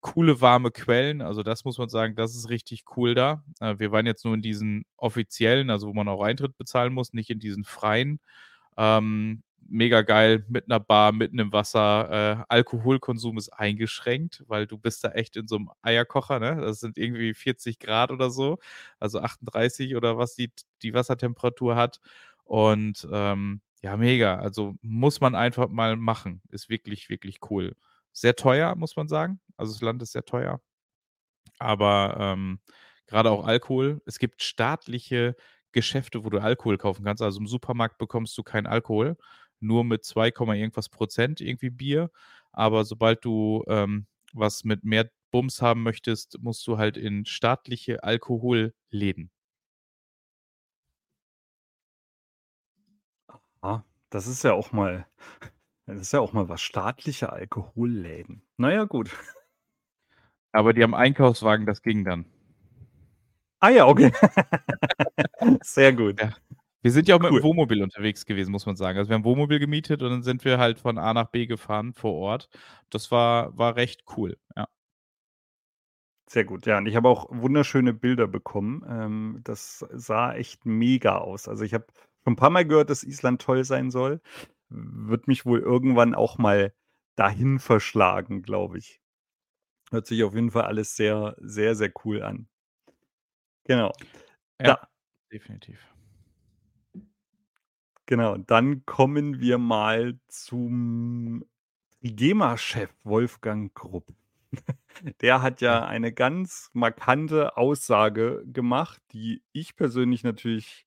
coole 0.00 0.40
warme 0.40 0.70
Quellen. 0.70 1.22
Also 1.22 1.42
das 1.42 1.64
muss 1.64 1.78
man 1.78 1.88
sagen, 1.88 2.14
das 2.16 2.34
ist 2.36 2.48
richtig 2.50 2.84
cool 2.96 3.14
da. 3.14 3.42
Äh, 3.60 3.78
wir 3.78 3.92
waren 3.92 4.06
jetzt 4.06 4.24
nur 4.24 4.34
in 4.34 4.42
diesen 4.42 4.84
offiziellen, 4.96 5.70
also 5.70 5.88
wo 5.88 5.94
man 5.94 6.08
auch 6.08 6.22
Eintritt 6.22 6.56
bezahlen 6.58 6.92
muss, 6.94 7.12
nicht 7.12 7.30
in 7.30 7.40
diesen 7.40 7.64
freien. 7.64 8.20
Ähm, 8.76 9.42
mega 9.68 10.02
geil, 10.02 10.44
mit 10.48 10.66
einer 10.66 10.80
Bar, 10.80 11.12
mitten 11.12 11.38
im 11.38 11.52
Wasser. 11.52 12.40
Äh, 12.40 12.44
Alkoholkonsum 12.48 13.38
ist 13.38 13.50
eingeschränkt, 13.50 14.44
weil 14.48 14.66
du 14.66 14.78
bist 14.78 15.04
da 15.04 15.10
echt 15.10 15.36
in 15.36 15.46
so 15.46 15.56
einem 15.56 15.70
Eierkocher, 15.82 16.40
ne? 16.40 16.56
Das 16.60 16.80
sind 16.80 16.98
irgendwie 16.98 17.34
40 17.34 17.78
Grad 17.78 18.10
oder 18.10 18.30
so, 18.30 18.58
also 18.98 19.20
38 19.20 19.96
oder 19.96 20.18
was 20.18 20.34
die, 20.34 20.52
die 20.82 20.94
Wassertemperatur 20.94 21.76
hat. 21.76 22.00
Und 22.44 23.06
ähm, 23.12 23.60
ja, 23.82 23.96
mega. 23.96 24.36
Also 24.38 24.74
muss 24.82 25.20
man 25.20 25.34
einfach 25.34 25.68
mal 25.68 25.96
machen. 25.96 26.42
Ist 26.50 26.68
wirklich, 26.68 27.08
wirklich 27.10 27.38
cool. 27.50 27.76
Sehr 28.12 28.34
teuer, 28.36 28.74
muss 28.74 28.96
man 28.96 29.08
sagen. 29.08 29.40
Also 29.56 29.72
das 29.74 29.82
Land 29.82 30.02
ist 30.02 30.12
sehr 30.12 30.24
teuer. 30.24 30.60
Aber 31.58 32.16
ähm, 32.18 32.60
gerade 33.06 33.30
auch 33.30 33.46
Alkohol. 33.46 34.00
Es 34.06 34.18
gibt 34.18 34.42
staatliche 34.42 35.36
Geschäfte, 35.72 36.24
wo 36.24 36.30
du 36.30 36.38
Alkohol 36.40 36.78
kaufen 36.78 37.04
kannst. 37.04 37.22
Also 37.22 37.40
im 37.40 37.46
Supermarkt 37.46 37.98
bekommst 37.98 38.36
du 38.38 38.42
keinen 38.42 38.66
Alkohol, 38.66 39.16
nur 39.60 39.84
mit 39.84 40.04
2, 40.04 40.28
irgendwas 40.28 40.88
Prozent 40.88 41.40
irgendwie 41.40 41.70
Bier. 41.70 42.10
Aber 42.52 42.84
sobald 42.84 43.24
du 43.24 43.64
ähm, 43.68 44.06
was 44.32 44.64
mit 44.64 44.84
mehr 44.84 45.10
Bums 45.30 45.62
haben 45.62 45.82
möchtest, 45.82 46.38
musst 46.40 46.66
du 46.66 46.78
halt 46.78 46.96
in 46.96 47.24
staatliche 47.26 48.02
Alkoholläden. 48.04 49.30
Ah, 53.62 53.82
das 54.10 54.26
ist 54.26 54.42
ja 54.44 54.52
auch 54.52 54.72
mal 54.72 55.06
das 55.86 56.00
ist 56.00 56.12
ja 56.12 56.20
auch 56.20 56.32
mal 56.32 56.48
was, 56.48 56.60
staatliche 56.62 57.32
Alkoholläden. 57.32 58.42
Na 58.56 58.72
ja, 58.72 58.84
gut. 58.84 59.10
Aber 60.52 60.72
die 60.74 60.82
haben 60.82 60.94
Einkaufswagen, 60.94 61.64
das 61.66 61.82
ging 61.82 62.04
dann. 62.04 62.26
Ah 63.60 63.70
ja, 63.70 63.86
okay. 63.86 64.12
Sehr 65.62 65.92
gut. 65.92 66.20
Ja. 66.20 66.30
Wir 66.88 66.92
sind 66.92 67.06
ja 67.06 67.16
auch 67.16 67.20
mit 67.20 67.30
dem 67.30 67.42
Wohnmobil 67.42 67.82
unterwegs 67.82 68.24
gewesen, 68.24 68.50
muss 68.50 68.64
man 68.64 68.74
sagen. 68.74 68.96
Also 68.98 69.10
wir 69.10 69.14
haben 69.16 69.24
Wohnmobil 69.24 69.58
gemietet 69.58 70.02
und 70.02 70.08
dann 70.08 70.22
sind 70.22 70.46
wir 70.46 70.56
halt 70.56 70.78
von 70.78 70.96
A 70.96 71.12
nach 71.12 71.28
B 71.28 71.44
gefahren 71.46 71.92
vor 71.92 72.14
Ort. 72.14 72.48
Das 72.88 73.10
war, 73.10 73.54
war 73.58 73.76
recht 73.76 74.04
cool, 74.16 74.38
ja. 74.56 74.66
Sehr 76.30 76.44
gut, 76.46 76.64
ja. 76.64 76.78
Und 76.78 76.86
ich 76.86 76.96
habe 76.96 77.10
auch 77.10 77.26
wunderschöne 77.30 77.92
Bilder 77.92 78.26
bekommen. 78.26 78.86
Ähm, 78.88 79.40
das 79.44 79.84
sah 79.92 80.32
echt 80.32 80.64
mega 80.64 81.18
aus. 81.18 81.46
Also 81.46 81.62
ich 81.62 81.74
habe 81.74 81.84
schon 82.24 82.32
ein 82.32 82.36
paar 82.36 82.48
Mal 82.48 82.64
gehört, 82.64 82.88
dass 82.88 83.04
Island 83.04 83.42
toll 83.42 83.64
sein 83.64 83.90
soll. 83.90 84.22
Wird 84.70 85.28
mich 85.28 85.44
wohl 85.44 85.60
irgendwann 85.60 86.14
auch 86.14 86.38
mal 86.38 86.72
dahin 87.16 87.58
verschlagen, 87.58 88.40
glaube 88.40 88.78
ich. 88.78 89.02
Hört 89.90 90.06
sich 90.06 90.24
auf 90.24 90.34
jeden 90.34 90.52
Fall 90.52 90.64
alles 90.64 90.96
sehr, 90.96 91.36
sehr, 91.38 91.74
sehr 91.74 91.92
cool 92.06 92.22
an. 92.22 92.48
Genau. 93.64 93.92
Ja, 94.58 94.76
Da 94.76 94.88
definitiv. 95.30 95.78
Genau, 98.08 98.36
dann 98.38 98.84
kommen 98.86 99.40
wir 99.40 99.58
mal 99.58 100.18
zum 100.28 101.44
GEMA-Chef 102.02 102.90
Wolfgang 103.04 103.72
Grupp. 103.74 104.12
Der 105.20 105.42
hat 105.42 105.60
ja 105.60 105.86
eine 105.86 106.12
ganz 106.12 106.70
markante 106.72 107.56
Aussage 107.56 108.42
gemacht, 108.46 109.00
die 109.12 109.42
ich 109.52 109.76
persönlich 109.76 110.24
natürlich 110.24 110.86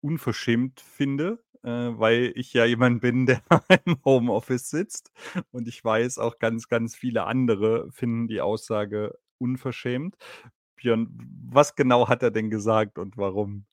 unverschämt 0.00 0.80
finde, 0.80 1.42
äh, 1.62 1.68
weil 1.70 2.32
ich 2.34 2.52
ja 2.52 2.64
jemand 2.64 3.00
bin, 3.00 3.26
der 3.26 3.42
im 3.86 3.98
Homeoffice 4.04 4.70
sitzt. 4.70 5.12
Und 5.52 5.68
ich 5.68 5.84
weiß, 5.84 6.18
auch 6.18 6.38
ganz, 6.38 6.68
ganz 6.68 6.96
viele 6.96 7.24
andere 7.24 7.90
finden 7.92 8.26
die 8.28 8.40
Aussage 8.40 9.18
unverschämt. 9.38 10.16
Björn, 10.76 11.08
was 11.46 11.76
genau 11.76 12.08
hat 12.08 12.22
er 12.22 12.30
denn 12.32 12.50
gesagt 12.50 12.98
und 12.98 13.16
warum? 13.16 13.66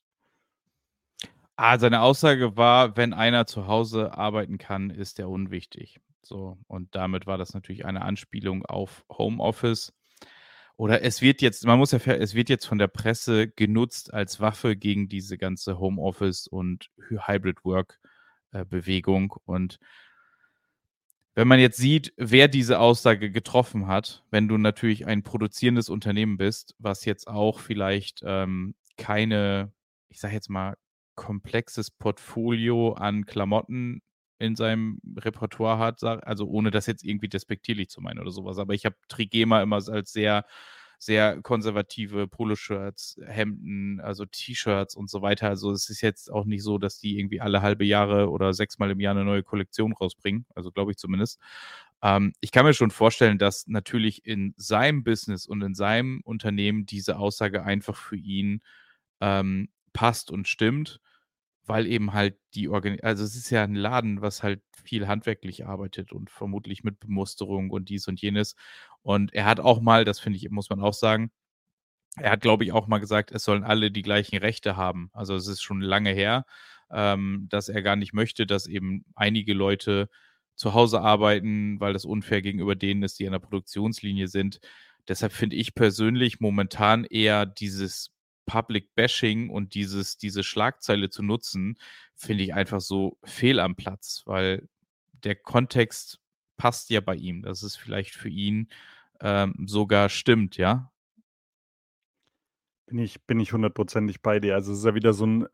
Ah, 1.58 1.80
seine 1.80 2.02
Aussage 2.02 2.56
war, 2.56 2.96
wenn 2.98 3.14
einer 3.14 3.48
zu 3.48 3.68
Hause 3.68 4.16
arbeiten 4.16 4.58
kann, 4.58 4.90
ist 4.92 5.20
er 5.20 5.30
unwichtig. 5.30 6.00
So, 6.22 6.58
und 6.68 6.94
damit 6.96 7.26
war 7.26 7.38
das 7.38 7.54
natürlich 7.54 7.86
eine 7.86 8.04
Anspielung 8.04 8.66
auf 8.66 9.04
Homeoffice. 9.10 9.94
Oder 10.76 11.02
es 11.02 11.22
wird 11.22 11.42
jetzt, 11.42 11.66
man 11.66 11.80
muss 11.80 11.92
ja, 11.92 12.00
es 12.00 12.36
wird 12.36 12.50
jetzt 12.50 12.66
von 12.68 12.78
der 12.78 12.88
Presse 12.88 13.48
genutzt 13.48 14.14
als 14.14 14.40
Waffe 14.40 14.76
gegen 14.76 15.10
diese 15.10 15.38
ganze 15.38 15.80
Homeoffice 15.80 16.48
und 16.48 16.92
Hybrid 17.10 17.66
Work 17.66 18.00
Bewegung. 18.66 19.34
Und 19.46 19.80
wenn 21.36 21.48
man 21.48 21.60
jetzt 21.60 21.78
sieht, 21.78 22.14
wer 22.18 22.48
diese 22.48 22.80
Aussage 22.80 23.32
getroffen 23.32 23.88
hat, 23.88 24.24
wenn 24.32 24.48
du 24.48 24.58
natürlich 24.58 25.06
ein 25.06 25.24
produzierendes 25.24 25.90
Unternehmen 25.90 26.38
bist, 26.38 26.76
was 26.80 27.06
jetzt 27.06 27.28
auch 27.28 27.60
vielleicht 27.60 28.22
ähm, 28.26 28.76
keine, 28.98 29.72
ich 30.10 30.20
sage 30.20 30.34
jetzt 30.34 30.50
mal, 30.50 30.76
komplexes 31.18 31.92
Portfolio 31.92 32.94
an 32.94 33.26
Klamotten 33.26 34.02
in 34.40 34.56
seinem 34.56 35.02
Repertoire 35.18 35.80
hat, 35.80 36.04
also 36.04 36.48
ohne 36.48 36.72
das 36.72 36.86
jetzt 36.86 37.04
irgendwie 37.04 37.28
despektierlich 37.28 37.90
zu 37.90 38.02
meinen 38.02 38.20
oder 38.20 38.32
sowas. 38.32 38.58
Aber 38.60 38.74
ich 38.74 38.86
habe 38.86 38.96
Trigema 39.10 39.62
immer 39.62 39.82
als 39.90 40.14
sehr, 40.14 40.46
sehr 41.00 41.42
konservative 41.42 42.28
Poloshirts, 42.28 43.20
Hemden, 43.26 44.00
also 44.00 44.26
T-Shirts 44.26 44.96
und 44.96 45.10
so 45.10 45.22
weiter. 45.22 45.50
Also 45.50 45.72
es 45.72 45.90
ist 45.90 46.02
jetzt 46.02 46.32
auch 46.32 46.46
nicht 46.46 46.64
so, 46.64 46.78
dass 46.78 47.00
die 47.00 47.20
irgendwie 47.20 47.42
alle 47.42 47.62
halbe 47.62 47.84
Jahre 47.84 48.30
oder 48.30 48.54
sechsmal 48.54 48.92
im 48.92 49.00
Jahr 49.00 49.16
eine 49.16 49.26
neue 49.26 49.44
Kollektion 49.44 49.94
rausbringen. 49.94 50.46
Also 50.56 50.72
glaube 50.72 50.92
ich 50.92 50.98
zumindest. 50.98 51.40
Ähm, 52.04 52.34
ich 52.42 52.52
kann 52.52 52.66
mir 52.66 52.74
schon 52.74 52.92
vorstellen, 52.92 53.40
dass 53.40 53.66
natürlich 53.68 54.26
in 54.26 54.54
seinem 54.58 55.04
Business 55.04 55.48
und 55.48 55.64
in 55.64 55.74
seinem 55.74 56.22
Unternehmen 56.24 56.86
diese 56.86 57.18
Aussage 57.18 57.64
einfach 57.64 57.96
für 57.96 58.18
ihn 58.18 58.62
ähm, 59.20 59.70
passt 59.94 60.32
und 60.32 60.48
stimmt 60.48 61.00
weil 61.68 61.88
eben 61.88 62.14
halt 62.14 62.38
die 62.56 62.70
Organ 62.70 63.00
also 63.02 63.24
es 63.24 63.36
ist 63.36 63.50
ja 63.50 63.64
ein 63.64 63.76
Laden, 63.76 64.22
was 64.22 64.44
halt 64.44 64.62
viel 64.84 65.08
handwerklich 65.08 65.66
arbeitet 65.66 66.14
und 66.14 66.30
vermutlich 66.30 66.84
mit 66.84 67.00
Bemusterung 67.00 67.70
und 67.72 67.90
dies 67.90 68.08
und 68.08 68.22
jenes. 68.22 68.56
Und 69.02 69.34
er 69.34 69.46
hat 69.46 69.60
auch 69.60 69.82
mal, 69.82 70.06
das 70.06 70.20
finde 70.20 70.38
ich, 70.38 70.50
muss 70.50 70.70
man 70.70 70.82
auch 70.82 70.94
sagen, 70.94 71.32
er 72.18 72.32
hat, 72.32 72.42
glaube 72.42 72.64
ich, 72.64 72.72
auch 72.72 72.88
mal 72.88 73.00
gesagt, 73.00 73.32
es 73.32 73.44
sollen 73.44 73.64
alle 73.64 73.92
die 73.92 74.02
gleichen 74.02 74.38
Rechte 74.38 74.76
haben. 74.78 75.10
Also 75.14 75.36
es 75.36 75.48
ist 75.48 75.62
schon 75.62 75.82
lange 75.82 76.12
her, 76.12 76.46
ähm, 76.92 77.48
dass 77.50 77.70
er 77.70 77.82
gar 77.84 77.96
nicht 77.96 78.14
möchte, 78.14 78.48
dass 78.48 78.68
eben 78.68 79.06
einige 79.16 79.54
Leute 79.54 80.10
zu 80.56 80.74
Hause 80.74 81.02
arbeiten, 81.02 81.80
weil 81.80 81.94
das 81.94 82.06
unfair 82.06 82.42
gegenüber 82.42 82.76
denen 82.76 83.04
ist, 83.04 83.20
die 83.20 83.28
an 83.28 83.34
der 83.34 83.40
Produktionslinie 83.40 84.28
sind. 84.28 84.60
Deshalb 85.08 85.32
finde 85.34 85.56
ich 85.56 85.76
persönlich 85.76 86.40
momentan 86.40 87.04
eher 87.06 87.46
dieses 87.46 88.12
Public 88.48 88.96
Bashing 88.96 89.52
und 89.52 89.76
dieses, 89.76 90.18
diese 90.18 90.44
Schlagzeile 90.44 91.12
zu 91.12 91.22
nutzen, 91.22 91.78
finde 92.16 92.44
ich 92.44 92.56
einfach 92.56 92.82
so 92.82 93.20
fehl 93.24 93.60
am 93.60 93.76
Platz, 93.76 94.24
weil 94.26 94.68
der 95.24 95.36
Kontext 95.36 96.20
passt 96.56 96.90
ja 96.90 97.02
bei 97.02 97.16
ihm, 97.16 97.44
dass 97.44 97.62
es 97.62 97.76
vielleicht 97.76 98.16
für 98.16 98.30
ihn 98.30 98.70
ähm, 99.22 99.54
sogar 99.68 100.10
stimmt, 100.10 100.58
ja. 100.58 100.92
Bin 102.88 103.00
ich, 103.00 103.22
bin 103.26 103.40
ich 103.40 103.52
hundertprozentig 103.52 104.22
bei 104.22 104.40
dir. 104.40 104.56
Also 104.56 104.72
es 104.72 104.80
ist 104.80 104.86
ja 104.86 104.96
wieder 104.96 105.14
so 105.14 105.26
ein, 105.28 105.48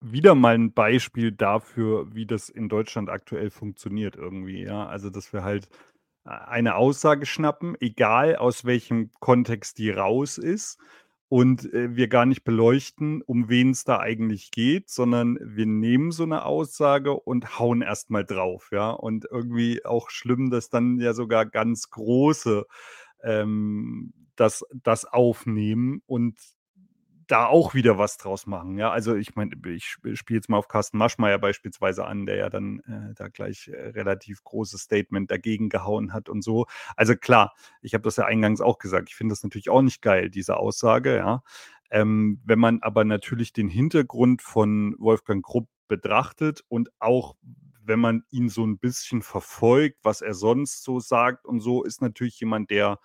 wieder 0.00 0.34
mal 0.34 0.54
ein 0.54 0.72
Beispiel 0.72 1.30
dafür, 1.30 2.12
wie 2.14 2.26
das 2.26 2.48
in 2.48 2.68
Deutschland 2.68 3.08
aktuell 3.08 3.50
funktioniert 3.50 4.16
irgendwie, 4.16 4.64
ja. 4.64 4.86
Also, 4.86 5.08
dass 5.08 5.32
wir 5.32 5.44
halt 5.44 5.68
äh, 6.24 6.30
eine 6.30 6.74
Aussage 6.74 7.26
schnappen, 7.26 7.76
egal 7.80 8.36
aus 8.36 8.64
welchem 8.64 9.12
Kontext 9.20 9.78
die 9.78 9.90
raus 9.90 10.36
ist 10.36 10.78
und 11.30 11.72
äh, 11.72 11.94
wir 11.94 12.08
gar 12.08 12.26
nicht 12.26 12.42
beleuchten, 12.42 13.22
um 13.22 13.48
wen 13.48 13.70
es 13.70 13.84
da 13.84 14.00
eigentlich 14.00 14.50
geht, 14.50 14.90
sondern 14.90 15.38
wir 15.40 15.64
nehmen 15.64 16.10
so 16.10 16.24
eine 16.24 16.44
Aussage 16.44 17.14
und 17.14 17.58
hauen 17.60 17.82
erstmal 17.82 18.24
drauf, 18.26 18.70
ja. 18.72 18.90
Und 18.90 19.26
irgendwie 19.30 19.84
auch 19.86 20.10
schlimm, 20.10 20.50
dass 20.50 20.70
dann 20.70 20.98
ja 20.98 21.14
sogar 21.14 21.46
ganz 21.46 21.88
große 21.90 22.66
ähm, 23.22 24.12
das, 24.34 24.64
das 24.82 25.04
aufnehmen 25.04 26.02
und 26.06 26.36
da 27.30 27.46
auch 27.46 27.74
wieder 27.74 27.98
was 27.98 28.16
draus 28.16 28.46
machen. 28.46 28.78
Ja, 28.78 28.90
also 28.90 29.14
ich 29.14 29.34
meine, 29.36 29.52
ich 29.68 29.84
spiele 29.84 30.38
jetzt 30.38 30.48
mal 30.48 30.58
auf 30.58 30.68
Carsten 30.68 30.98
Maschmeyer 30.98 31.38
beispielsweise 31.38 32.04
an, 32.04 32.26
der 32.26 32.36
ja 32.36 32.50
dann 32.50 32.80
äh, 32.80 33.14
da 33.14 33.28
gleich 33.28 33.68
äh, 33.68 33.88
relativ 33.88 34.42
großes 34.44 34.82
Statement 34.82 35.30
dagegen 35.30 35.68
gehauen 35.68 36.12
hat 36.12 36.28
und 36.28 36.42
so. 36.42 36.66
Also 36.96 37.14
klar, 37.14 37.54
ich 37.82 37.94
habe 37.94 38.02
das 38.02 38.16
ja 38.16 38.24
eingangs 38.24 38.60
auch 38.60 38.78
gesagt. 38.78 39.08
Ich 39.10 39.16
finde 39.16 39.32
das 39.32 39.42
natürlich 39.42 39.70
auch 39.70 39.82
nicht 39.82 40.02
geil, 40.02 40.30
diese 40.30 40.56
Aussage. 40.56 41.16
Ja, 41.16 41.42
ähm, 41.90 42.40
wenn 42.44 42.58
man 42.58 42.80
aber 42.82 43.04
natürlich 43.04 43.52
den 43.52 43.68
Hintergrund 43.68 44.42
von 44.42 44.94
Wolfgang 44.98 45.44
Krupp 45.44 45.68
betrachtet 45.88 46.64
und 46.68 46.90
auch 46.98 47.36
wenn 47.82 48.00
man 48.00 48.22
ihn 48.30 48.48
so 48.48 48.64
ein 48.64 48.78
bisschen 48.78 49.22
verfolgt, 49.22 49.98
was 50.02 50.20
er 50.20 50.34
sonst 50.34 50.84
so 50.84 51.00
sagt 51.00 51.46
und 51.46 51.60
so, 51.60 51.82
ist 51.82 52.00
natürlich 52.00 52.38
jemand, 52.38 52.70
der 52.70 52.98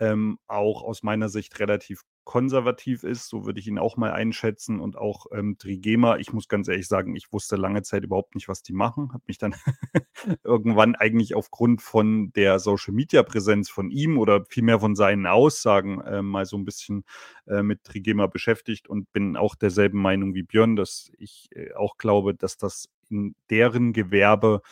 ähm, 0.00 0.38
auch 0.46 0.82
aus 0.82 1.02
meiner 1.02 1.28
Sicht 1.28 1.58
relativ 1.60 2.02
konservativ 2.26 3.04
ist, 3.04 3.28
so 3.28 3.46
würde 3.46 3.60
ich 3.60 3.68
ihn 3.68 3.78
auch 3.78 3.96
mal 3.96 4.12
einschätzen 4.12 4.80
und 4.80 4.98
auch 4.98 5.26
ähm, 5.32 5.56
Trigema. 5.58 6.16
Ich 6.16 6.32
muss 6.32 6.48
ganz 6.48 6.68
ehrlich 6.68 6.88
sagen, 6.88 7.14
ich 7.14 7.32
wusste 7.32 7.56
lange 7.56 7.82
Zeit 7.82 8.02
überhaupt 8.02 8.34
nicht, 8.34 8.48
was 8.48 8.62
die 8.62 8.72
machen, 8.72 9.12
habe 9.14 9.22
mich 9.28 9.38
dann 9.38 9.54
irgendwann 10.44 10.96
eigentlich 10.96 11.36
aufgrund 11.36 11.82
von 11.82 12.32
der 12.32 12.58
Social-Media-Präsenz 12.58 13.70
von 13.70 13.90
ihm 13.90 14.18
oder 14.18 14.44
vielmehr 14.44 14.80
von 14.80 14.96
seinen 14.96 15.26
Aussagen 15.26 16.00
äh, 16.00 16.20
mal 16.20 16.44
so 16.46 16.58
ein 16.58 16.64
bisschen 16.64 17.04
äh, 17.46 17.62
mit 17.62 17.84
Trigema 17.84 18.26
beschäftigt 18.26 18.88
und 18.88 19.12
bin 19.12 19.36
auch 19.36 19.54
derselben 19.54 20.02
Meinung 20.02 20.34
wie 20.34 20.42
Björn, 20.42 20.74
dass 20.74 21.12
ich 21.18 21.48
äh, 21.52 21.74
auch 21.74 21.96
glaube, 21.96 22.34
dass 22.34 22.58
das 22.58 22.88
in 23.08 23.36
deren 23.50 23.92
Gewerbe 23.92 24.62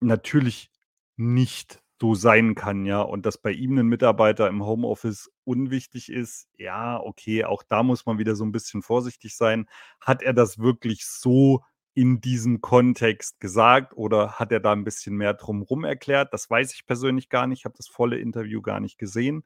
natürlich 0.00 0.70
nicht 1.16 1.81
so 2.02 2.16
sein 2.16 2.56
kann, 2.56 2.84
ja. 2.84 3.00
Und 3.00 3.26
dass 3.26 3.38
bei 3.38 3.52
ihm 3.52 3.78
ein 3.78 3.86
Mitarbeiter 3.86 4.48
im 4.48 4.66
Homeoffice 4.66 5.30
unwichtig 5.44 6.10
ist, 6.10 6.48
ja, 6.58 7.00
okay, 7.00 7.44
auch 7.44 7.62
da 7.62 7.84
muss 7.84 8.06
man 8.06 8.18
wieder 8.18 8.34
so 8.34 8.44
ein 8.44 8.50
bisschen 8.50 8.82
vorsichtig 8.82 9.36
sein. 9.36 9.68
Hat 10.00 10.20
er 10.20 10.32
das 10.32 10.58
wirklich 10.58 11.06
so 11.06 11.62
in 11.94 12.20
diesem 12.20 12.60
Kontext 12.60 13.38
gesagt 13.38 13.96
oder 13.96 14.32
hat 14.40 14.50
er 14.50 14.58
da 14.58 14.72
ein 14.72 14.82
bisschen 14.82 15.14
mehr 15.14 15.34
drumrum 15.34 15.84
erklärt? 15.84 16.32
Das 16.32 16.50
weiß 16.50 16.74
ich 16.74 16.86
persönlich 16.86 17.28
gar 17.28 17.46
nicht. 17.46 17.60
Ich 17.60 17.64
habe 17.66 17.76
das 17.76 17.86
volle 17.86 18.18
Interview 18.18 18.62
gar 18.62 18.80
nicht 18.80 18.98
gesehen. 18.98 19.44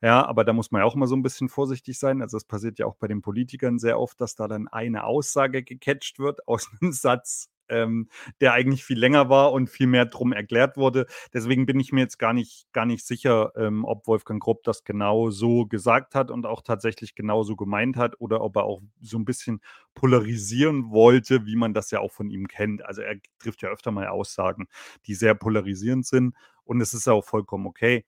Ja, 0.00 0.24
aber 0.24 0.44
da 0.44 0.54
muss 0.54 0.70
man 0.70 0.80
ja 0.80 0.86
auch 0.86 0.94
immer 0.94 1.08
so 1.08 1.16
ein 1.16 1.22
bisschen 1.22 1.50
vorsichtig 1.50 1.98
sein. 1.98 2.22
Also, 2.22 2.38
es 2.38 2.46
passiert 2.46 2.78
ja 2.78 2.86
auch 2.86 2.96
bei 2.96 3.08
den 3.08 3.20
Politikern 3.20 3.78
sehr 3.78 4.00
oft, 4.00 4.18
dass 4.18 4.34
da 4.34 4.48
dann 4.48 4.66
eine 4.68 5.04
Aussage 5.04 5.62
gecatcht 5.62 6.18
wird 6.18 6.48
aus 6.48 6.70
einem 6.80 6.92
Satz, 6.92 7.50
ähm, 7.68 8.08
der 8.40 8.52
eigentlich 8.52 8.84
viel 8.84 8.98
länger 8.98 9.28
war 9.28 9.52
und 9.52 9.68
viel 9.70 9.86
mehr 9.86 10.06
drum 10.06 10.32
erklärt 10.32 10.76
wurde. 10.76 11.06
Deswegen 11.32 11.66
bin 11.66 11.80
ich 11.80 11.92
mir 11.92 12.00
jetzt 12.00 12.18
gar 12.18 12.32
nicht, 12.32 12.66
gar 12.72 12.86
nicht 12.86 13.06
sicher, 13.06 13.52
ähm, 13.56 13.84
ob 13.84 14.06
Wolfgang 14.06 14.42
Grupp 14.42 14.62
das 14.64 14.84
genau 14.84 15.30
so 15.30 15.66
gesagt 15.66 16.14
hat 16.14 16.30
und 16.30 16.46
auch 16.46 16.62
tatsächlich 16.62 17.14
genauso 17.14 17.56
gemeint 17.56 17.96
hat 17.96 18.20
oder 18.20 18.40
ob 18.42 18.56
er 18.56 18.64
auch 18.64 18.80
so 19.00 19.18
ein 19.18 19.24
bisschen 19.24 19.60
polarisieren 19.94 20.90
wollte, 20.90 21.46
wie 21.46 21.56
man 21.56 21.74
das 21.74 21.90
ja 21.90 22.00
auch 22.00 22.12
von 22.12 22.30
ihm 22.30 22.48
kennt. 22.48 22.84
Also 22.84 23.02
er 23.02 23.16
trifft 23.38 23.62
ja 23.62 23.68
öfter 23.70 23.90
mal 23.90 24.08
Aussagen, 24.08 24.68
die 25.06 25.14
sehr 25.14 25.34
polarisierend 25.34 26.06
sind 26.06 26.34
und 26.64 26.80
es 26.80 26.94
ist 26.94 27.08
auch 27.08 27.24
vollkommen 27.24 27.66
okay 27.66 28.04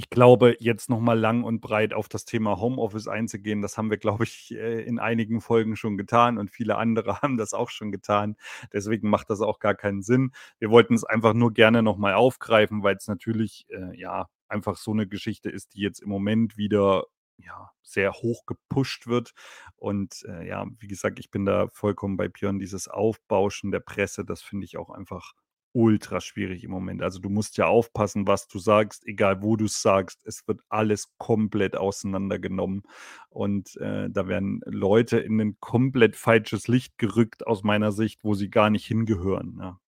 ich 0.00 0.08
glaube, 0.08 0.56
jetzt 0.60 0.88
noch 0.88 0.98
mal 0.98 1.18
lang 1.18 1.44
und 1.44 1.60
breit 1.60 1.92
auf 1.92 2.08
das 2.08 2.24
Thema 2.24 2.58
Homeoffice 2.58 3.06
einzugehen, 3.06 3.60
das 3.60 3.76
haben 3.76 3.90
wir, 3.90 3.98
glaube 3.98 4.24
ich, 4.24 4.50
äh, 4.52 4.82
in 4.82 4.98
einigen 4.98 5.42
Folgen 5.42 5.76
schon 5.76 5.98
getan 5.98 6.38
und 6.38 6.50
viele 6.50 6.78
andere 6.78 7.20
haben 7.22 7.36
das 7.36 7.52
auch 7.52 7.68
schon 7.68 7.92
getan. 7.92 8.36
Deswegen 8.72 9.10
macht 9.10 9.28
das 9.28 9.42
auch 9.42 9.58
gar 9.58 9.74
keinen 9.74 10.00
Sinn. 10.00 10.32
Wir 10.58 10.70
wollten 10.70 10.94
es 10.94 11.04
einfach 11.04 11.34
nur 11.34 11.52
gerne 11.52 11.82
noch 11.82 11.98
mal 11.98 12.14
aufgreifen, 12.14 12.82
weil 12.82 12.96
es 12.96 13.08
natürlich, 13.08 13.66
äh, 13.68 13.94
ja, 14.00 14.28
einfach 14.48 14.78
so 14.78 14.92
eine 14.92 15.06
Geschichte 15.06 15.50
ist, 15.50 15.74
die 15.74 15.82
jetzt 15.82 16.00
im 16.00 16.08
Moment 16.08 16.56
wieder 16.56 17.04
ja, 17.36 17.70
sehr 17.82 18.14
hoch 18.14 18.46
gepusht 18.46 19.06
wird. 19.06 19.32
Und 19.76 20.24
äh, 20.26 20.48
ja, 20.48 20.66
wie 20.78 20.88
gesagt, 20.88 21.18
ich 21.18 21.30
bin 21.30 21.44
da 21.44 21.68
vollkommen 21.68 22.16
bei 22.16 22.28
Björn. 22.28 22.58
Dieses 22.58 22.88
Aufbauschen 22.88 23.70
der 23.70 23.80
Presse, 23.80 24.24
das 24.24 24.40
finde 24.40 24.64
ich 24.64 24.78
auch 24.78 24.88
einfach 24.88 25.34
ultra 25.72 26.20
schwierig 26.20 26.64
im 26.64 26.70
Moment. 26.70 27.02
Also, 27.02 27.18
du 27.20 27.28
musst 27.30 27.56
ja 27.58 27.66
aufpassen, 27.66 28.26
was 28.26 28.48
du 28.48 28.58
sagst, 28.58 29.06
egal 29.06 29.42
wo 29.42 29.56
du 29.56 29.66
es 29.66 29.82
sagst. 29.82 30.20
Es 30.26 30.46
wird 30.48 30.60
alles 30.68 31.12
komplett 31.18 31.76
auseinandergenommen 31.76 32.82
und, 33.30 33.76
äh, 33.76 34.08
da 34.10 34.26
werden 34.28 34.60
Leute 34.66 35.18
in 35.18 35.40
ein 35.40 35.56
komplett 35.60 36.16
falsches 36.16 36.68
Licht 36.68 36.98
gerückt 36.98 37.46
aus 37.46 37.62
meiner 37.64 37.92
Sicht, 37.92 38.24
wo 38.24 38.34
sie 38.34 38.50
gar 38.50 38.70
nicht 38.70 38.86
hingehören, 38.86 39.58
ja. 39.60 39.78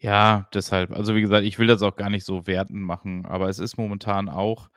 Ja, 0.00 0.48
deshalb. 0.52 0.90
Also, 0.92 1.14
wie 1.14 1.20
gesagt, 1.20 1.44
ich 1.46 1.58
will 1.58 1.66
das 1.68 1.82
auch 1.82 1.96
gar 1.96 2.10
nicht 2.10 2.24
so 2.24 2.46
werten 2.46 2.82
machen, 2.82 3.26
aber 3.26 3.48
es 3.48 3.58
ist 3.58 3.76
momentan 3.78 4.28
auch 4.28 4.68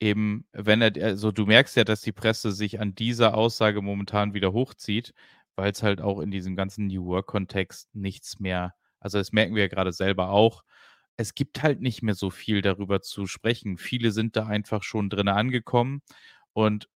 eben, 0.00 0.46
wenn 0.52 0.80
er 0.82 0.92
also, 1.04 1.30
du 1.30 1.46
merkst 1.46 1.76
ja, 1.76 1.84
dass 1.84 2.00
die 2.00 2.12
Presse 2.12 2.52
sich 2.52 2.80
an 2.80 2.94
dieser 2.94 3.34
Aussage 3.36 3.82
momentan 3.82 4.34
wieder 4.34 4.52
hochzieht 4.52 5.12
weil 5.56 5.72
es 5.72 5.82
halt 5.82 6.00
auch 6.00 6.20
in 6.20 6.30
diesem 6.30 6.56
ganzen 6.56 6.86
New 6.86 7.06
Work-Kontext 7.06 7.94
nichts 7.94 8.40
mehr 8.40 8.74
also, 9.02 9.18
das 9.18 9.32
merken 9.32 9.54
wir 9.54 9.62
ja 9.64 9.68
gerade 9.68 9.92
selber 9.92 10.30
auch. 10.30 10.64
Es 11.16 11.34
gibt 11.34 11.62
halt 11.62 11.80
nicht 11.82 12.02
mehr 12.02 12.14
so 12.14 12.30
viel 12.30 12.62
darüber 12.62 13.02
zu 13.02 13.26
sprechen. 13.26 13.78
Viele 13.78 14.12
sind 14.12 14.36
da 14.36 14.46
einfach 14.46 14.84
schon 14.84 15.10
drin 15.10 15.28
angekommen 15.28 16.02
und 16.54 16.88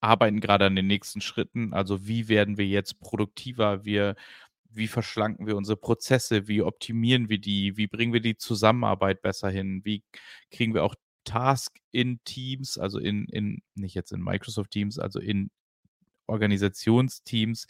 arbeiten 0.00 0.40
gerade 0.40 0.66
an 0.66 0.76
den 0.76 0.88
nächsten 0.88 1.20
Schritten. 1.22 1.74
Also, 1.74 2.06
wie 2.08 2.28
werden 2.28 2.58
wir 2.58 2.66
jetzt 2.66 3.00
produktiver? 3.00 3.84
Wir 3.84 4.16
wie 4.70 4.88
verschlanken 4.88 5.46
wir 5.46 5.56
unsere 5.56 5.76
Prozesse? 5.78 6.48
Wie 6.48 6.62
optimieren 6.62 7.28
wir 7.28 7.38
die? 7.40 7.76
Wie 7.76 7.86
bringen 7.88 8.12
wir 8.12 8.20
die 8.20 8.36
Zusammenarbeit 8.36 9.22
besser 9.22 9.50
hin? 9.50 9.82
Wie 9.84 10.02
kriegen 10.50 10.74
wir 10.74 10.84
auch 10.84 10.96
Task 11.24 11.78
in 11.92 12.20
Teams, 12.24 12.78
also 12.78 12.98
in 12.98 13.26
in 13.28 13.62
nicht 13.76 13.94
jetzt 13.94 14.12
in 14.12 14.22
Microsoft 14.22 14.72
Teams, 14.72 14.98
also 14.98 15.20
in 15.20 15.50
Organisationsteams 16.26 17.66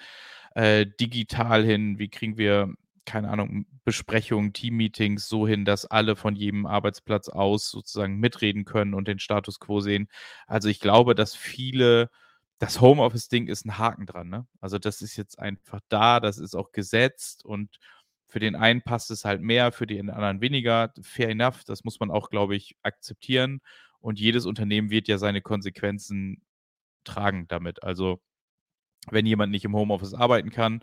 äh, 0.55 0.87
digital 1.01 1.65
hin? 1.65 1.99
Wie 1.99 2.09
kriegen 2.09 2.37
wir, 2.39 2.75
keine 3.05 3.31
Ahnung, 3.31 3.67
Besprechungen, 3.85 4.53
Teammeetings 4.53 5.29
so 5.29 5.47
hin, 5.47 5.65
dass 5.65 5.87
alle 5.87 6.17
von 6.17 6.37
jedem 6.37 6.67
Arbeitsplatz 6.67 7.29
aus 7.29 7.71
sozusagen 7.71 8.19
mitreden 8.19 8.65
können 8.65 8.95
und 8.95 9.09
den 9.09 9.19
Status 9.19 9.61
quo 9.61 9.81
sehen? 9.81 10.09
Also 10.47 10.69
ich 10.69 10.81
glaube, 10.81 11.15
dass 11.15 11.35
viele 11.35 12.11
das 12.59 12.81
Homeoffice-Ding 12.81 13.49
ist 13.49 13.67
ein 13.67 13.79
Haken 13.79 14.07
dran. 14.07 14.29
Ne? 14.29 14.47
Also 14.61 14.79
das 14.79 15.03
ist 15.03 15.17
jetzt 15.17 15.39
einfach 15.39 15.81
da, 15.89 16.21
das 16.21 16.39
ist 16.39 16.55
auch 16.55 16.73
gesetzt 16.73 17.45
und 17.45 17.79
für 18.27 18.41
den 18.41 18.57
einen 18.57 18.83
passt 18.83 19.11
es 19.11 19.25
halt 19.25 19.43
mehr, 19.43 19.71
für 19.71 19.87
den 19.87 20.11
anderen 20.11 20.41
weniger. 20.41 20.93
Fair 21.03 21.29
enough, 21.29 21.63
das 21.65 21.85
muss 21.85 22.01
man 22.01 22.11
auch, 22.11 22.31
glaube 22.31 22.57
ich, 22.57 22.77
akzeptieren. 22.83 23.61
Und 24.01 24.19
jedes 24.19 24.45
Unternehmen 24.45 24.91
wird 24.91 25.09
ja 25.09 25.19
seine 25.19 25.41
Konsequenzen 25.41 26.43
tragen 27.05 27.47
damit. 27.49 27.83
Also 27.85 28.21
wenn 29.11 29.27
jemand 29.27 29.53
nicht 29.53 29.65
im 29.65 29.75
Homeoffice 29.77 30.15
arbeiten 30.15 30.51
kann, 30.51 30.83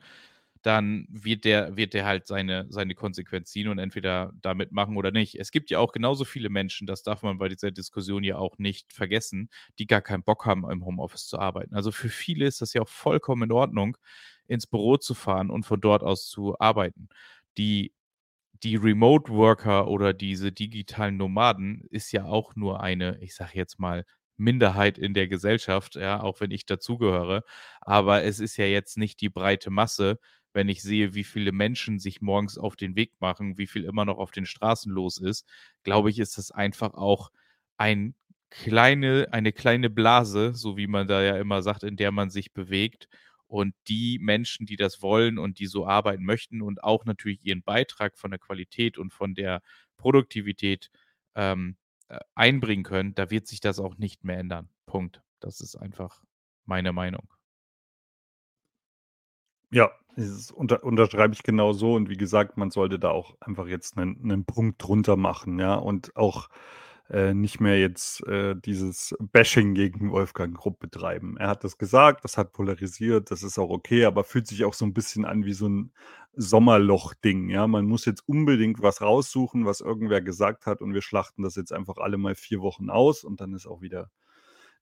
dann 0.63 1.07
wird 1.09 1.43
der, 1.45 1.75
wird 1.75 1.93
der 1.95 2.05
halt 2.05 2.27
seine, 2.27 2.67
seine 2.69 2.93
Konsequenz 2.93 3.51
ziehen 3.51 3.67
und 3.67 3.79
entweder 3.79 4.31
damit 4.41 4.71
machen 4.71 4.95
oder 4.95 5.11
nicht. 5.11 5.35
Es 5.39 5.49
gibt 5.51 5.71
ja 5.71 5.79
auch 5.79 5.91
genauso 5.91 6.23
viele 6.23 6.49
Menschen, 6.49 6.85
das 6.85 7.01
darf 7.01 7.23
man 7.23 7.39
bei 7.39 7.49
dieser 7.49 7.71
Diskussion 7.71 8.23
ja 8.23 8.37
auch 8.37 8.59
nicht 8.59 8.93
vergessen, 8.93 9.49
die 9.79 9.87
gar 9.87 10.01
keinen 10.01 10.23
Bock 10.23 10.45
haben, 10.45 10.69
im 10.69 10.85
Homeoffice 10.85 11.25
zu 11.27 11.39
arbeiten. 11.39 11.73
Also 11.73 11.91
für 11.91 12.09
viele 12.09 12.45
ist 12.45 12.61
das 12.61 12.73
ja 12.73 12.83
auch 12.83 12.89
vollkommen 12.89 13.43
in 13.43 13.51
Ordnung, 13.51 13.97
ins 14.47 14.67
Büro 14.67 14.97
zu 14.97 15.15
fahren 15.15 15.49
und 15.49 15.63
von 15.65 15.81
dort 15.81 16.03
aus 16.03 16.27
zu 16.29 16.59
arbeiten. 16.59 17.09
Die, 17.57 17.93
die 18.63 18.75
Remote 18.75 19.31
Worker 19.31 19.87
oder 19.87 20.13
diese 20.13 20.51
digitalen 20.51 21.17
Nomaden 21.17 21.81
ist 21.89 22.11
ja 22.11 22.25
auch 22.25 22.55
nur 22.55 22.81
eine, 22.81 23.17
ich 23.21 23.35
sage 23.35 23.51
jetzt 23.55 23.79
mal, 23.79 24.05
Minderheit 24.41 24.97
in 24.97 25.13
der 25.13 25.27
Gesellschaft, 25.27 25.95
ja, 25.95 26.21
auch 26.21 26.41
wenn 26.41 26.51
ich 26.51 26.65
dazugehöre. 26.65 27.43
Aber 27.81 28.23
es 28.23 28.39
ist 28.39 28.57
ja 28.57 28.65
jetzt 28.65 28.97
nicht 28.97 29.21
die 29.21 29.29
breite 29.29 29.69
Masse, 29.71 30.19
wenn 30.53 30.69
ich 30.69 30.81
sehe, 30.81 31.13
wie 31.13 31.23
viele 31.23 31.51
Menschen 31.53 31.99
sich 31.99 32.21
morgens 32.21 32.57
auf 32.57 32.75
den 32.75 32.95
Weg 32.95 33.13
machen, 33.19 33.57
wie 33.57 33.67
viel 33.67 33.85
immer 33.85 34.05
noch 34.05 34.17
auf 34.17 34.31
den 34.31 34.45
Straßen 34.45 34.91
los 34.91 35.17
ist, 35.17 35.47
glaube 35.83 36.09
ich, 36.09 36.19
ist 36.19 36.37
das 36.37 36.51
einfach 36.51 36.93
auch 36.93 37.31
ein 37.77 38.15
kleine, 38.49 39.27
eine 39.31 39.53
kleine 39.53 39.89
Blase, 39.89 40.53
so 40.53 40.77
wie 40.77 40.87
man 40.87 41.07
da 41.07 41.21
ja 41.23 41.37
immer 41.37 41.61
sagt, 41.61 41.83
in 41.83 41.95
der 41.97 42.11
man 42.11 42.29
sich 42.29 42.53
bewegt. 42.53 43.07
Und 43.47 43.73
die 43.87 44.17
Menschen, 44.19 44.65
die 44.65 44.77
das 44.77 45.01
wollen 45.01 45.37
und 45.37 45.59
die 45.59 45.67
so 45.67 45.85
arbeiten 45.85 46.23
möchten 46.23 46.61
und 46.61 46.83
auch 46.83 47.05
natürlich 47.05 47.39
ihren 47.43 47.63
Beitrag 47.63 48.17
von 48.17 48.31
der 48.31 48.39
Qualität 48.39 48.97
und 48.97 49.13
von 49.13 49.35
der 49.35 49.61
Produktivität 49.97 50.89
ähm, 51.35 51.75
äh, 51.77 51.80
einbringen 52.35 52.83
können, 52.83 53.15
da 53.15 53.29
wird 53.29 53.47
sich 53.47 53.59
das 53.59 53.79
auch 53.79 53.97
nicht 53.97 54.23
mehr 54.23 54.37
ändern. 54.37 54.69
Punkt. 54.85 55.21
Das 55.39 55.61
ist 55.61 55.75
einfach 55.75 56.21
meine 56.65 56.93
Meinung. 56.93 57.27
Ja, 59.71 59.91
das 60.15 60.51
unter, 60.51 60.83
unterschreibe 60.83 61.33
ich 61.33 61.43
genau 61.43 61.73
so. 61.73 61.93
Und 61.93 62.09
wie 62.09 62.17
gesagt, 62.17 62.57
man 62.57 62.71
sollte 62.71 62.99
da 62.99 63.09
auch 63.09 63.35
einfach 63.39 63.67
jetzt 63.67 63.97
einen, 63.97 64.19
einen 64.23 64.45
Punkt 64.45 64.83
drunter 64.83 65.15
machen, 65.15 65.59
ja. 65.59 65.75
Und 65.75 66.15
auch 66.15 66.49
äh, 67.09 67.33
nicht 67.33 67.59
mehr 67.59 67.79
jetzt 67.79 68.25
äh, 68.27 68.55
dieses 68.55 69.15
Bashing 69.19 69.73
gegen 69.73 70.11
Wolfgang 70.11 70.55
Grupp 70.55 70.79
betreiben. 70.79 71.37
Er 71.37 71.49
hat 71.49 71.63
das 71.63 71.77
gesagt, 71.77 72.23
das 72.23 72.37
hat 72.37 72.53
polarisiert, 72.53 73.31
das 73.31 73.43
ist 73.43 73.59
auch 73.59 73.69
okay, 73.69 74.05
aber 74.05 74.23
fühlt 74.23 74.47
sich 74.47 74.63
auch 74.65 74.73
so 74.73 74.85
ein 74.85 74.93
bisschen 74.93 75.25
an 75.25 75.45
wie 75.45 75.53
so 75.53 75.67
ein 75.67 75.91
Sommerloch-Ding. 76.33 77.49
Ja, 77.49 77.67
man 77.67 77.85
muss 77.85 78.05
jetzt 78.05 78.27
unbedingt 78.27 78.81
was 78.81 79.01
raussuchen, 79.01 79.65
was 79.65 79.81
irgendwer 79.81 80.21
gesagt 80.21 80.65
hat, 80.65 80.81
und 80.81 80.93
wir 80.93 81.01
schlachten 81.01 81.43
das 81.43 81.55
jetzt 81.55 81.73
einfach 81.73 81.97
alle 81.97 82.17
mal 82.17 82.35
vier 82.35 82.61
Wochen 82.61 82.89
aus 82.89 83.23
und 83.23 83.41
dann 83.41 83.53
ist 83.53 83.67
auch 83.67 83.81
wieder, 83.81 84.11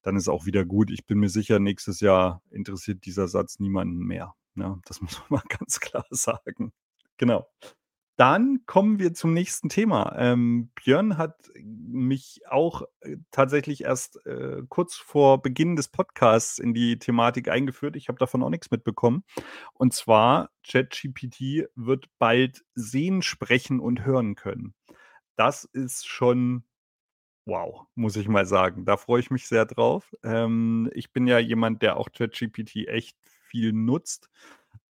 dann 0.02 0.16
ist 0.16 0.30
auch 0.30 0.46
wieder 0.46 0.66
gut. 0.66 0.92
Ich 0.92 1.06
bin 1.06 1.20
mir 1.20 1.30
sicher, 1.30 1.60
nächstes 1.60 2.00
Jahr 2.02 2.42
interessiert 2.52 3.06
dieser 3.06 3.28
Satz 3.28 3.60
niemanden 3.60 4.00
mehr. 4.00 4.36
Ja, 4.56 4.80
das 4.86 5.02
muss 5.02 5.20
man 5.30 5.42
mal 5.42 5.58
ganz 5.58 5.80
klar 5.80 6.06
sagen. 6.12 6.72
Genau. 7.18 7.48
Dann 8.20 8.66
kommen 8.66 9.00
wir 9.00 9.14
zum 9.14 9.34
nächsten 9.34 9.70
Thema. 9.70 10.14
Ähm, 10.18 10.72
Björn 10.76 11.18
hat 11.18 11.50
mich 11.64 12.42
auch 12.50 12.82
äh, 13.00 13.16
tatsächlich 13.32 13.86
erst 13.86 14.26
äh, 14.26 14.62
kurz 14.68 14.98
vor 14.98 15.42
Beginn 15.42 15.78
des 15.78 15.88
Podcasts 15.88 16.60
in 16.60 16.74
die 16.74 17.00
Thematik 17.00 17.48
eingeführt. 17.48 17.96
Ich 17.96 18.10
habe 18.10 18.20
davon 18.20 18.44
auch 18.44 18.50
nichts 18.50 18.72
mitbekommen. 18.72 19.24
Und 19.74 19.94
zwar, 19.94 20.50
ChatGPT 20.68 21.70
wird 21.76 22.08
bald 22.18 22.66
sehen, 22.76 23.22
sprechen 23.22 23.80
und 23.80 24.04
hören 24.04 24.36
können. 24.36 24.74
Das 25.38 25.64
ist 25.64 26.06
schon 26.06 26.66
wow, 27.46 27.86
muss 27.96 28.18
ich 28.18 28.28
mal 28.28 28.46
sagen. 28.46 28.84
Da 28.84 28.98
freue 28.98 29.22
ich 29.22 29.32
mich 29.32 29.48
sehr 29.48 29.66
drauf. 29.66 30.14
Ähm, 30.24 30.90
ich 30.94 31.14
bin 31.14 31.26
ja 31.26 31.40
jemand, 31.40 31.82
der 31.84 31.96
auch 31.96 32.10
ChatGPT 32.12 32.88
echt 32.90 33.18
viel 33.50 33.72
nutzt. 33.72 34.30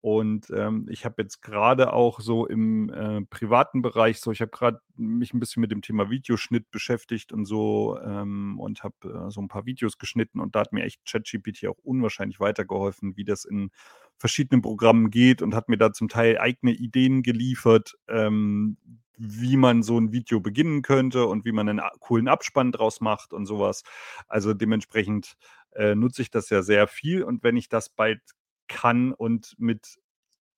Und, 0.01 0.49
ähm, 0.55 0.88
ich 0.89 1.03
habe 1.05 1.21
jetzt 1.21 1.41
gerade 1.41 1.91
auch 1.93 2.21
so 2.21 2.47
im, 2.47 2.89
äh, 2.89 3.21
privaten 3.29 3.81
Bereich 3.81 4.19
so 4.21 4.31
ich 4.31 4.39
habe 4.41 4.51
gerade 4.51 4.79
mich 4.95 5.33
ein 5.33 5.39
bisschen 5.41 5.59
mit 5.62 5.71
dem 5.71 5.81
Thema 5.81 6.09
Videoschnitt 6.09 6.71
beschäftigt 6.71 7.33
und 7.33 7.45
so, 7.45 7.99
ähm, 8.01 8.59
und 8.59 8.83
habe, 8.83 8.95
äh, 9.27 9.29
so 9.31 9.41
ein 9.41 9.49
paar 9.49 9.65
Videos 9.65 9.97
geschnitten 9.97 10.39
und 10.39 10.55
da 10.55 10.62
hat 10.62 10.71
mir 10.73 10.83
echt 10.85 11.01
ChatGPT 11.05 11.67
auch 11.67 11.77
unwahrscheinlich 11.83 12.39
weitergeholfen, 12.39 13.17
wie 13.17 13.25
das 13.25 13.43
in 13.45 13.71
verschiedenen 14.17 14.62
Programmen 14.62 15.09
geht 15.12 15.41
und 15.41 15.53
hat 15.55 15.69
mir 15.69 15.77
da 15.77 15.91
zum 15.93 16.07
Teil 16.09 16.38
eigene 16.39 16.71
Ideen 16.73 17.23
geliefert, 17.23 17.95
ähm, 18.07 18.77
wie 19.17 19.57
man 19.57 19.83
so 19.83 19.99
ein 19.99 20.12
Video 20.13 20.39
beginnen 20.39 20.81
könnte 20.81 21.25
und 21.25 21.43
wie 21.45 21.51
man 21.51 21.67
einen 21.69 21.81
coolen 21.99 22.27
Abspann 22.29 22.71
draus 22.71 23.01
macht 23.01 23.33
und 23.33 23.45
sowas. 23.45 23.83
Also, 24.27 24.53
dementsprechend 24.53 25.35
äh, 25.73 25.93
nutze 25.95 26.21
ich 26.21 26.31
das 26.31 26.49
ja 26.49 26.62
sehr 26.62 26.88
viel. 26.88 27.23
Und 27.23 27.43
wenn 27.43 27.57
ich 27.57 27.67
das 27.69 27.89
bald 27.89 28.21
kann 28.69 29.13
und 29.13 29.55
mit 29.58 29.99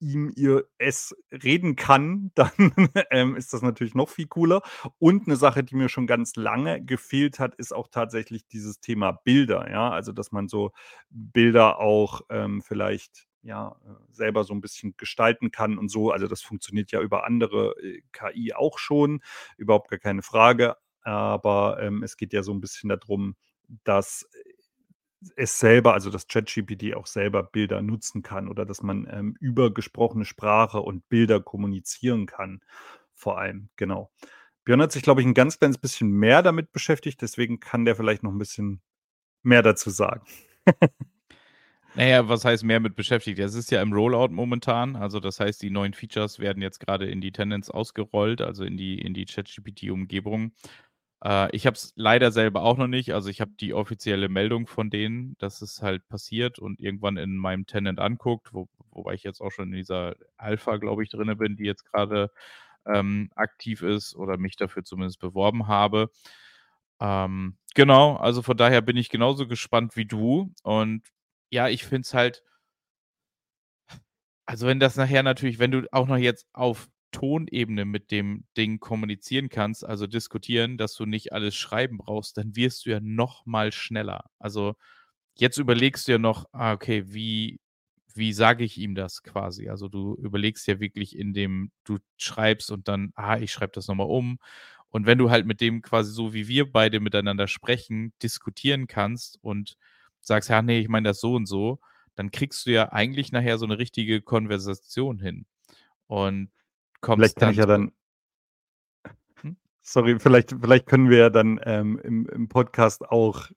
ihm, 0.02 0.32
ihr, 0.36 0.65
es 0.78 1.15
reden 1.32 1.76
kann, 1.76 2.32
dann 2.36 2.52
ähm, 3.12 3.36
ist 3.36 3.54
das 3.54 3.62
natürlich 3.62 3.95
noch 3.95 4.10
viel 4.10 4.28
cooler. 4.28 4.62
Und 5.00 5.28
eine 5.28 5.36
Sache, 5.38 5.63
die 5.63 5.76
mir 5.76 5.89
schon 5.89 6.08
ganz 6.08 6.36
lange 6.36 6.84
gefehlt 6.84 7.39
hat, 7.39 7.56
ist 7.56 7.74
auch 7.74 7.88
tatsächlich 7.89 8.47
dieses 8.47 8.80
Thema 8.82 9.12
Bilder. 9.12 9.69
Ja, 9.71 9.89
also 9.91 10.12
dass 10.12 10.32
man 10.32 10.47
so 10.47 10.71
Bilder 11.10 11.80
auch 11.80 12.21
ähm, 12.30 12.62
vielleicht 12.62 13.28
ja 13.43 13.76
äh, 13.86 13.93
selber 14.12 14.43
so 14.43 14.54
ein 14.54 14.62
bisschen 14.62 14.95
gestalten 14.97 15.52
kann 15.52 15.78
und 15.78 15.89
so. 15.89 16.12
Also 16.12 16.28
das 16.28 16.41
funktioniert 16.41 16.91
ja 16.91 17.02
über 17.02 17.26
andere 17.26 17.76
äh, 17.82 18.02
KI 18.12 18.54
auch 18.54 18.78
schon, 18.80 19.21
überhaupt 19.58 19.89
gar 19.89 20.00
keine 20.00 20.24
Frage. 20.24 20.76
Aber 21.04 21.80
ähm, 21.82 22.04
es 22.04 22.17
geht 22.17 22.34
ja 22.34 22.43
so 22.43 22.54
ein 22.54 22.62
bisschen 22.62 22.89
darum, 22.89 23.36
dass 23.84 24.28
es 25.36 25.60
selber, 25.60 25.93
also 25.93 26.10
dass 26.10 26.27
ChatGPT 26.27 26.95
auch 26.95 27.05
selber 27.05 27.43
Bilder 27.43 27.81
nutzen 27.81 28.23
kann 28.23 28.47
oder 28.47 28.65
dass 28.65 28.81
man 28.81 29.07
ähm, 29.12 29.36
über 29.39 29.73
gesprochene 29.73 30.25
Sprache 30.25 30.81
und 30.81 31.07
Bilder 31.10 31.39
kommunizieren 31.41 32.25
kann, 32.25 32.62
vor 33.15 33.38
allem, 33.38 33.69
genau. 33.75 34.12
Björn 34.63 34.81
hat 34.81 34.91
sich, 34.91 35.03
glaube 35.03 35.21
ich, 35.21 35.27
ein 35.27 35.34
ganz 35.34 35.60
kleines 35.60 35.77
bisschen 35.77 36.12
mehr 36.12 36.41
damit 36.43 36.71
beschäftigt, 36.71 37.21
deswegen 37.21 37.60
kann 37.60 37.86
der 37.86 37.95
vielleicht 37.95 38.23
noch 38.23 38.31
ein 38.31 38.38
bisschen 38.38 38.81
mehr 39.43 39.62
dazu 39.62 39.89
sagen. 39.89 40.25
naja, 41.95 42.27
was 42.27 42.45
heißt 42.45 42.63
mehr 42.63 42.79
mit 42.79 42.95
beschäftigt? 42.95 43.39
Es 43.39 43.55
ist 43.55 43.71
ja 43.71 43.81
im 43.81 43.93
Rollout 43.93 44.29
momentan, 44.29 44.95
also 44.95 45.19
das 45.19 45.39
heißt, 45.39 45.62
die 45.62 45.71
neuen 45.71 45.93
Features 45.93 46.39
werden 46.39 46.62
jetzt 46.62 46.79
gerade 46.79 47.10
in 47.10 47.21
die 47.21 47.31
Tenants 47.31 47.69
ausgerollt, 47.69 48.41
also 48.41 48.63
in 48.63 48.77
die, 48.77 48.99
in 48.99 49.13
die 49.13 49.25
ChatGPT-Umgebung. 49.25 50.53
Äh, 51.23 51.55
ich 51.55 51.65
habe 51.67 51.75
es 51.75 51.93
leider 51.95 52.31
selber 52.31 52.63
auch 52.63 52.77
noch 52.77 52.88
nicht. 52.88 53.13
Also 53.13 53.29
ich 53.29 53.41
habe 53.41 53.51
die 53.60 53.73
offizielle 53.73 54.29
Meldung 54.29 54.67
von 54.67 54.89
denen, 54.89 55.36
dass 55.39 55.62
es 55.62 55.81
halt 55.81 56.07
passiert 56.07 56.60
und 56.60 56.79
irgendwann 56.79 57.17
in 57.17 57.36
meinem 57.38 57.65
Tenant 57.65 57.99
anguckt, 57.99 58.53
wo, 58.53 58.67
wobei 58.91 59.13
ich 59.13 59.23
jetzt 59.23 59.41
auch 59.41 59.51
schon 59.51 59.69
in 59.69 59.77
dieser 59.77 60.15
Alpha, 60.38 60.77
glaube 60.77 61.03
ich, 61.03 61.10
drin 61.10 61.36
bin, 61.38 61.55
die 61.57 61.65
jetzt 61.65 61.86
gerade 61.91 62.31
ähm, 62.86 63.29
aktiv 63.36 63.84
ist 63.84 64.15
oder 64.15 64.38
mich 64.38 64.55
dafür 64.57 64.84
zumindest 64.84 65.19
beworben 65.19 65.67
habe. 65.67 66.10
Ähm, 67.01 67.57
genau, 67.75 68.15
also 68.17 68.41
von 68.43 68.57
daher 68.57 68.81
bin 68.81 68.97
ich 68.97 69.10
genauso 69.10 69.47
gespannt 69.47 69.95
wie 69.97 70.05
du. 70.05 70.53
Und 70.63 71.03
ja, 71.51 71.69
ich 71.69 71.86
finde 71.86 72.03
es 72.03 72.13
halt, 72.13 72.43
also 74.45 74.67
wenn 74.67 74.79
das 74.79 74.95
nachher 74.95 75.23
natürlich, 75.23 75.60
wenn 75.60 75.71
du 75.71 75.88
auch 75.91 76.07
noch 76.07 76.17
jetzt 76.17 76.47
auf 76.53 76.89
Tonebene 77.12 77.86
mit 77.86 78.12
dem 78.12 78.45
Ding 78.58 78.80
kommunizieren 78.80 79.50
kannst, 79.50 79.86
also 79.86 80.08
diskutieren, 80.08 80.78
dass 80.78 80.95
du 80.95 81.06
nicht 81.06 81.34
alles 81.34 81.56
schreiben 81.56 81.97
brauchst, 81.97 82.38
dann 82.38 82.56
wirst 82.56 82.86
du 82.86 82.91
ja 82.91 83.00
noch 83.02 83.45
mal 83.45 83.71
schneller. 83.71 84.26
Also 84.39 84.76
jetzt 85.36 85.58
überlegst 85.58 86.08
du 86.08 86.13
ja 86.13 86.17
noch, 86.17 86.45
ah, 86.54 86.74
okay, 86.74 87.04
wie, 87.08 87.60
wie 88.13 88.34
sage 88.34 88.63
ich 88.63 88.78
ihm 88.78 88.95
das 88.95 89.24
quasi? 89.24 89.69
Also 89.69 89.89
du 89.89 90.15
überlegst 90.15 90.67
ja 90.67 90.80
wirklich 90.80 91.17
in 91.17 91.34
dem, 91.34 91.71
du 91.84 92.00
schreibst 92.17 92.71
und 92.71 92.88
dann, 92.88 93.12
ah, 93.15 93.38
ich 93.38 93.52
schreibe 93.52 93.74
das 93.74 93.88
nochmal 93.88 94.08
um. 94.08 94.39
Und 94.89 95.06
wenn 95.06 95.17
du 95.17 95.30
halt 95.32 95.45
mit 95.45 95.62
dem 95.62 95.82
quasi 95.82 96.12
so 96.12 96.34
wie 96.34 96.47
wir 96.47 96.71
beide 96.71 97.00
miteinander 97.00 97.47
sprechen, 97.47 98.13
diskutieren 98.21 98.88
kannst 98.88 99.39
und 99.41 99.78
sagst, 100.21 100.50
ja, 100.50 100.62
nee, 100.62 100.80
ich 100.80 100.89
meine 100.89 101.10
das 101.10 101.21
so 101.21 101.36
und 101.36 101.45
so, 101.47 101.80
dann 102.15 102.32
kriegst 102.32 102.65
du 102.65 102.71
ja 102.71 102.91
eigentlich 102.91 103.32
nachher 103.32 103.58
so 103.58 103.65
eine 103.65 103.78
richtige 103.80 104.21
Konversation 104.21 105.19
hin. 105.19 105.45
Und 106.08 106.52
kommst 107.02 107.20
Vielleicht 107.20 107.36
kann 107.38 107.52
ich 107.52 107.58
ja 107.58 107.66
dann. 107.66 107.92
Hm? 109.42 109.58
Sorry, 109.82 110.20
vielleicht, 110.20 110.56
vielleicht 110.62 110.86
können 110.86 111.10
wir 111.10 111.18
ja 111.18 111.30
dann 111.30 111.60
ähm, 111.64 112.00
im, 112.04 112.28
im 112.28 112.48
Podcast 112.48 113.08
auch 113.10 113.50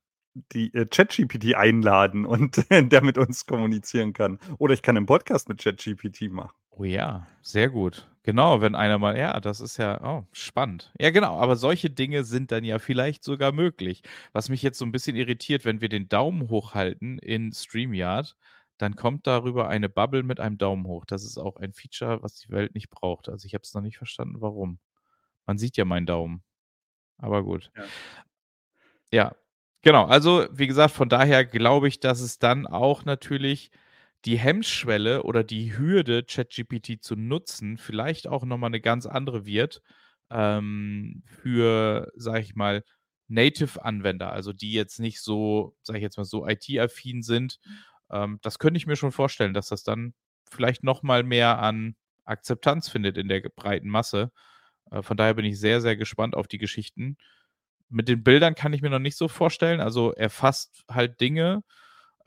die 0.53 0.75
äh, 0.75 0.87
ChatGPT 0.87 1.55
einladen 1.55 2.27
und 2.27 2.65
der 2.71 3.03
mit 3.03 3.19
uns 3.19 3.47
kommunizieren 3.47 4.13
kann. 4.13 4.39
Oder 4.59 4.75
ich 4.75 4.83
kann 4.83 4.97
einen 4.97 5.07
Podcast 5.07 5.49
mit 5.49 5.63
ChatGPT 5.63 6.31
machen. 6.33 6.55
Oh 6.71 6.85
ja, 6.85 7.27
sehr 7.43 7.71
gut. 7.71 8.09
Genau, 8.25 8.61
wenn 8.61 8.75
einer 8.75 8.99
mal, 8.99 9.17
ja, 9.19 9.39
das 9.39 9.61
ist 9.61 9.77
ja 9.77 10.03
oh, 10.03 10.27
spannend. 10.33 10.93
Ja, 10.99 11.11
genau, 11.11 11.39
aber 11.39 11.57
solche 11.57 11.91
Dinge 11.91 12.25
sind 12.25 12.51
dann 12.51 12.65
ja 12.65 12.79
vielleicht 12.79 13.23
sogar 13.23 13.53
möglich. 13.53 14.03
Was 14.33 14.49
mich 14.49 14.63
jetzt 14.63 14.79
so 14.79 14.85
ein 14.85 14.93
bisschen 14.93 15.15
irritiert, 15.15 15.65
wenn 15.65 15.81
wir 15.81 15.89
den 15.89 16.09
Daumen 16.09 16.49
hochhalten 16.49 17.19
in 17.19 17.53
StreamYard, 17.53 18.35
dann 18.79 18.97
kommt 18.97 19.27
darüber 19.27 19.69
eine 19.69 19.89
Bubble 19.89 20.23
mit 20.23 20.41
einem 20.41 20.59
Daumen 20.59 20.87
hoch. 20.87 21.05
Das 21.05 21.25
ist 21.25 21.39
auch 21.39 21.57
ein 21.57 21.73
Feature, 21.73 22.23
was 22.23 22.37
die 22.37 22.51
Welt 22.51 22.75
nicht 22.75 22.91
braucht. 22.91 23.29
Also 23.29 23.47
ich 23.47 23.55
habe 23.55 23.63
es 23.63 23.75
noch 23.75 23.83
nicht 23.83 23.99
verstanden, 23.99 24.41
warum. 24.41 24.79
Man 25.47 25.59
sieht 25.59 25.77
ja 25.77 25.85
meinen 25.85 26.07
Daumen. 26.07 26.43
Aber 27.19 27.45
gut. 27.45 27.71
Ja. 27.77 27.85
ja, 29.13 29.37
genau. 29.83 30.07
Also 30.07 30.47
wie 30.51 30.67
gesagt, 30.67 30.95
von 30.95 31.09
daher 31.09 31.45
glaube 31.45 31.89
ich, 31.89 32.01
dass 32.01 32.21
es 32.21 32.39
dann 32.39 32.67
auch 32.67 33.05
natürlich 33.05 33.71
die 34.25 34.39
Hemmschwelle 34.39 35.23
oder 35.23 35.45
die 35.45 35.77
Hürde, 35.77 36.25
ChatGPT 36.25 37.03
zu 37.03 37.15
nutzen, 37.15 37.77
vielleicht 37.77 38.27
auch 38.27 38.45
nochmal 38.45 38.69
eine 38.69 38.81
ganz 38.81 39.07
andere 39.07 39.45
wird 39.47 39.83
ähm, 40.31 41.23
für, 41.27 42.11
sage 42.17 42.41
ich 42.41 42.55
mal, 42.55 42.85
Native-Anwender, 43.29 44.33
also 44.33 44.53
die 44.53 44.73
jetzt 44.73 44.99
nicht 45.01 45.21
so, 45.21 45.77
sage 45.83 45.99
ich 45.99 46.03
jetzt 46.03 46.17
mal, 46.17 46.25
so 46.25 46.47
IT-affin 46.47 47.23
sind 47.23 47.59
ähm, 48.11 48.39
das 48.43 48.59
könnte 48.59 48.79
ich 48.79 48.87
mir 48.87 48.97
schon 48.97 49.13
vorstellen, 49.13 49.55
dass 49.55 49.69
das 49.69 49.83
dann 49.85 50.15
vielleicht 50.51 50.85
noch 50.85 51.03
mal 51.03 51.23
mehr 51.23 51.59
an 51.59 51.97
Akzeptanz 52.25 52.89
findet 52.89 53.19
in 53.19 53.29
der 53.29 53.41
breiten 53.55 53.89
Masse. 53.89 54.33
Äh, 54.91 55.03
von 55.03 55.17
daher 55.17 55.35
bin 55.35 55.45
ich 55.45 55.59
sehr, 55.61 55.81
sehr 55.81 55.97
gespannt 55.97 56.35
auf 56.37 56.49
die 56.49 56.59
Geschichten. 56.59 57.17
Mit 57.89 58.09
den 58.09 58.23
Bildern 58.25 58.55
kann 58.55 58.73
ich 58.73 58.83
mir 58.83 58.91
noch 58.91 58.99
nicht 58.99 59.17
so 59.17 59.29
vorstellen. 59.29 59.81
Also 59.81 60.13
er 60.13 60.31
fasst 60.31 60.85
halt 60.91 61.21
Dinge, 61.21 61.63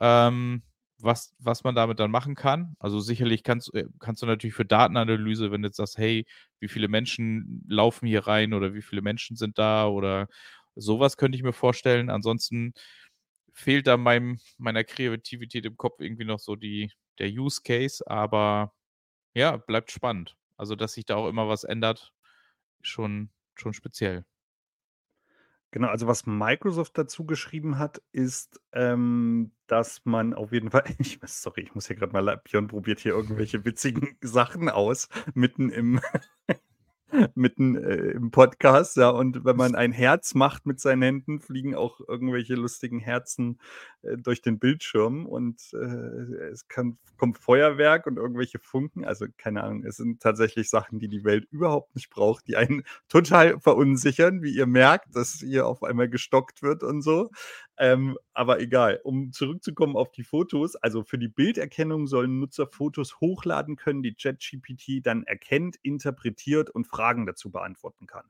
ähm, 0.00 0.62
was, 1.00 1.34
was 1.38 1.64
man 1.64 1.74
damit 1.74 2.00
dann 2.00 2.10
machen 2.10 2.34
kann. 2.34 2.74
Also 2.80 3.00
sicherlich 3.00 3.44
kannst, 3.44 3.72
äh, 3.74 3.86
kannst 4.00 4.22
du 4.22 4.26
natürlich 4.26 4.54
für 4.54 4.64
Datenanalyse, 4.64 5.50
wenn 5.52 5.62
du 5.62 5.68
jetzt 5.68 5.76
sagst, 5.76 5.98
hey, 5.98 6.26
wie 6.60 6.68
viele 6.68 6.88
Menschen 6.88 7.64
laufen 7.68 8.06
hier 8.06 8.26
rein 8.26 8.52
oder 8.54 8.74
wie 8.74 8.82
viele 8.82 9.02
Menschen 9.02 9.36
sind 9.36 9.58
da 9.58 9.86
oder 9.88 10.28
sowas 10.76 11.16
könnte 11.16 11.36
ich 11.36 11.42
mir 11.44 11.52
vorstellen. 11.52 12.10
Ansonsten 12.10 12.72
fehlt 13.58 13.88
da 13.88 13.96
meinem, 13.96 14.38
meiner 14.56 14.84
Kreativität 14.84 15.66
im 15.66 15.76
Kopf 15.76 16.00
irgendwie 16.00 16.24
noch 16.24 16.38
so 16.38 16.54
die, 16.56 16.92
der 17.18 17.28
Use 17.28 17.60
Case, 17.62 18.08
aber 18.08 18.72
ja, 19.34 19.56
bleibt 19.56 19.90
spannend. 19.90 20.36
Also, 20.56 20.76
dass 20.76 20.94
sich 20.94 21.06
da 21.06 21.16
auch 21.16 21.28
immer 21.28 21.48
was 21.48 21.64
ändert, 21.64 22.12
schon, 22.82 23.30
schon 23.56 23.74
speziell. 23.74 24.24
Genau, 25.72 25.88
also 25.88 26.06
was 26.06 26.24
Microsoft 26.24 26.96
dazu 26.96 27.26
geschrieben 27.26 27.78
hat, 27.78 28.00
ist, 28.12 28.60
ähm, 28.72 29.52
dass 29.66 30.04
man 30.04 30.32
auf 30.34 30.52
jeden 30.52 30.70
Fall, 30.70 30.84
ich, 30.98 31.18
sorry, 31.24 31.62
ich 31.62 31.74
muss 31.74 31.88
hier 31.88 31.96
gerade 31.96 32.12
mal, 32.12 32.40
Björn 32.44 32.68
probiert 32.68 33.00
hier 33.00 33.12
irgendwelche 33.12 33.64
witzigen 33.64 34.16
Sachen 34.22 34.70
aus, 34.70 35.08
mitten 35.34 35.68
im, 35.68 36.00
mitten 37.34 37.76
äh, 37.76 38.10
im 38.12 38.30
Podcast, 38.30 38.96
ja. 38.96 39.08
Und 39.10 39.44
wenn 39.44 39.56
man 39.56 39.74
ein 39.74 39.92
Herz 39.92 40.34
macht 40.34 40.66
mit 40.66 40.80
seinen 40.80 41.02
Händen, 41.02 41.40
fliegen 41.40 41.74
auch 41.74 42.00
irgendwelche 42.06 42.54
lustigen 42.54 42.98
Herzen 43.00 43.58
äh, 44.02 44.16
durch 44.16 44.42
den 44.42 44.58
Bildschirm 44.58 45.26
und 45.26 45.72
äh, 45.72 46.50
es 46.52 46.68
kann, 46.68 46.98
kommt 47.16 47.38
Feuerwerk 47.38 48.06
und 48.06 48.16
irgendwelche 48.16 48.58
Funken. 48.58 49.04
Also 49.04 49.26
keine 49.36 49.62
Ahnung, 49.64 49.84
es 49.84 49.96
sind 49.96 50.20
tatsächlich 50.20 50.68
Sachen, 50.70 50.98
die 50.98 51.08
die 51.08 51.24
Welt 51.24 51.46
überhaupt 51.50 51.94
nicht 51.94 52.10
braucht, 52.10 52.46
die 52.46 52.56
einen 52.56 52.82
total 53.08 53.58
verunsichern, 53.60 54.42
wie 54.42 54.54
ihr 54.54 54.66
merkt, 54.66 55.14
dass 55.16 55.34
hier 55.40 55.66
auf 55.66 55.82
einmal 55.82 56.08
gestockt 56.08 56.62
wird 56.62 56.82
und 56.82 57.02
so. 57.02 57.30
Ähm, 57.78 58.18
aber 58.32 58.60
egal, 58.60 59.00
um 59.04 59.32
zurückzukommen 59.32 59.96
auf 59.96 60.10
die 60.10 60.24
Fotos, 60.24 60.74
also 60.74 61.04
für 61.04 61.18
die 61.18 61.28
Bilderkennung 61.28 62.08
sollen 62.08 62.40
Nutzer 62.40 62.66
Fotos 62.66 63.20
hochladen 63.20 63.76
können, 63.76 64.02
die 64.02 64.14
ChatGPT 64.14 65.06
dann 65.06 65.22
erkennt, 65.22 65.76
interpretiert 65.82 66.70
und 66.70 66.86
Fragen 66.86 67.24
dazu 67.24 67.50
beantworten 67.50 68.06
kann. 68.06 68.26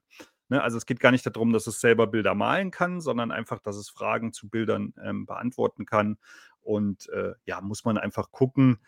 Ne, 0.50 0.62
also 0.62 0.76
es 0.76 0.86
geht 0.86 1.00
gar 1.00 1.12
nicht 1.12 1.26
darum, 1.26 1.52
dass 1.52 1.66
es 1.66 1.80
selber 1.80 2.06
Bilder 2.06 2.34
malen 2.34 2.70
kann, 2.70 3.00
sondern 3.00 3.30
einfach, 3.30 3.60
dass 3.60 3.76
es 3.76 3.88
Fragen 3.88 4.32
zu 4.32 4.48
Bildern 4.48 4.94
ähm, 5.02 5.26
beantworten 5.26 5.86
kann. 5.86 6.18
Und 6.60 7.08
äh, 7.10 7.34
ja, 7.44 7.60
muss 7.60 7.84
man 7.84 7.96
einfach 7.96 8.30
gucken, 8.30 8.78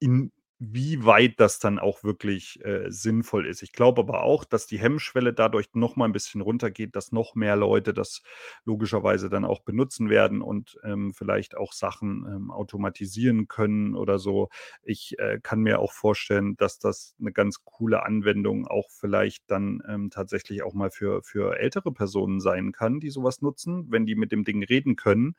in, 0.00 0.32
wie 0.58 1.04
weit 1.04 1.40
das 1.40 1.58
dann 1.58 1.78
auch 1.78 2.04
wirklich 2.04 2.64
äh, 2.64 2.90
sinnvoll 2.90 3.46
ist. 3.46 3.62
Ich 3.62 3.72
glaube 3.72 4.02
aber 4.02 4.22
auch, 4.22 4.44
dass 4.44 4.66
die 4.66 4.78
Hemmschwelle 4.78 5.32
dadurch 5.32 5.74
noch 5.74 5.96
mal 5.96 6.04
ein 6.06 6.12
bisschen 6.12 6.40
runtergeht, 6.40 6.94
dass 6.96 7.12
noch 7.12 7.34
mehr 7.34 7.56
Leute 7.56 7.92
das 7.92 8.22
logischerweise 8.64 9.28
dann 9.28 9.44
auch 9.44 9.60
benutzen 9.62 10.10
werden 10.10 10.42
und 10.42 10.78
ähm, 10.84 11.12
vielleicht 11.12 11.56
auch 11.56 11.72
Sachen 11.72 12.24
ähm, 12.28 12.50
automatisieren 12.50 13.48
können 13.48 13.94
oder 13.96 14.18
so. 14.18 14.48
Ich 14.82 15.18
äh, 15.18 15.40
kann 15.42 15.60
mir 15.60 15.80
auch 15.80 15.92
vorstellen, 15.92 16.56
dass 16.56 16.78
das 16.78 17.14
eine 17.20 17.32
ganz 17.32 17.64
coole 17.64 18.04
Anwendung 18.04 18.66
auch 18.66 18.90
vielleicht 18.90 19.50
dann 19.50 19.82
ähm, 19.88 20.10
tatsächlich 20.10 20.62
auch 20.62 20.74
mal 20.74 20.90
für, 20.90 21.22
für 21.22 21.58
ältere 21.58 21.92
Personen 21.92 22.40
sein 22.40 22.72
kann, 22.72 23.00
die 23.00 23.10
sowas 23.10 23.42
nutzen, 23.42 23.90
wenn 23.90 24.06
die 24.06 24.14
mit 24.14 24.30
dem 24.32 24.44
Ding 24.44 24.62
reden 24.62 24.96
können 24.96 25.34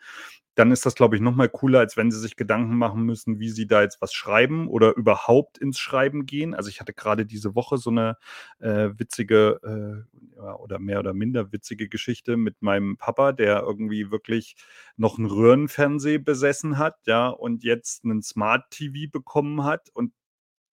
dann 0.56 0.72
ist 0.72 0.86
das, 0.86 0.96
glaube 0.96 1.16
ich, 1.16 1.22
noch 1.22 1.36
mal 1.36 1.50
cooler, 1.50 1.80
als 1.80 1.98
wenn 1.98 2.12
sie 2.12 2.20
sich 2.20 2.36
Gedanken 2.38 2.78
machen 2.78 3.04
müssen, 3.04 3.40
wie 3.40 3.50
sie 3.50 3.68
da 3.68 3.82
jetzt 3.82 4.02
was 4.02 4.14
schreiben 4.14 4.68
oder 4.70 4.96
überhaupt 4.96 5.58
ins 5.58 5.80
Schreiben 5.80 6.26
gehen. 6.26 6.54
Also, 6.56 6.70
ich 6.70 6.80
hatte 6.82 6.94
gerade 6.94 7.26
diese 7.26 7.56
Woche 7.56 7.78
so 7.78 7.90
eine 7.92 8.18
äh, 8.60 8.90
witzige, 8.98 10.06
äh, 10.38 10.42
oder 10.60 10.80
mehr 10.80 11.00
oder 11.00 11.14
minder 11.14 11.52
witzige 11.52 11.90
Geschichte 11.90 12.38
mit 12.38 12.62
meinem 12.62 12.98
Papa, 12.98 13.32
der 13.34 13.62
irgendwie 13.64 14.12
wirklich 14.12 14.56
noch 14.98 15.18
'n 15.20 15.26
Röhrenfernseh 15.26 16.18
besessen 16.20 16.78
hat, 16.78 16.98
ja, 17.08 17.28
und 17.30 17.64
jetzt 17.64 18.04
einen 18.06 18.22
Smart 18.24 18.70
TV 18.72 19.12
bekommen 19.12 19.64
hat 19.64 19.90
und 19.94 20.14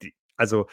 die 0.03 0.15
also, 0.37 0.69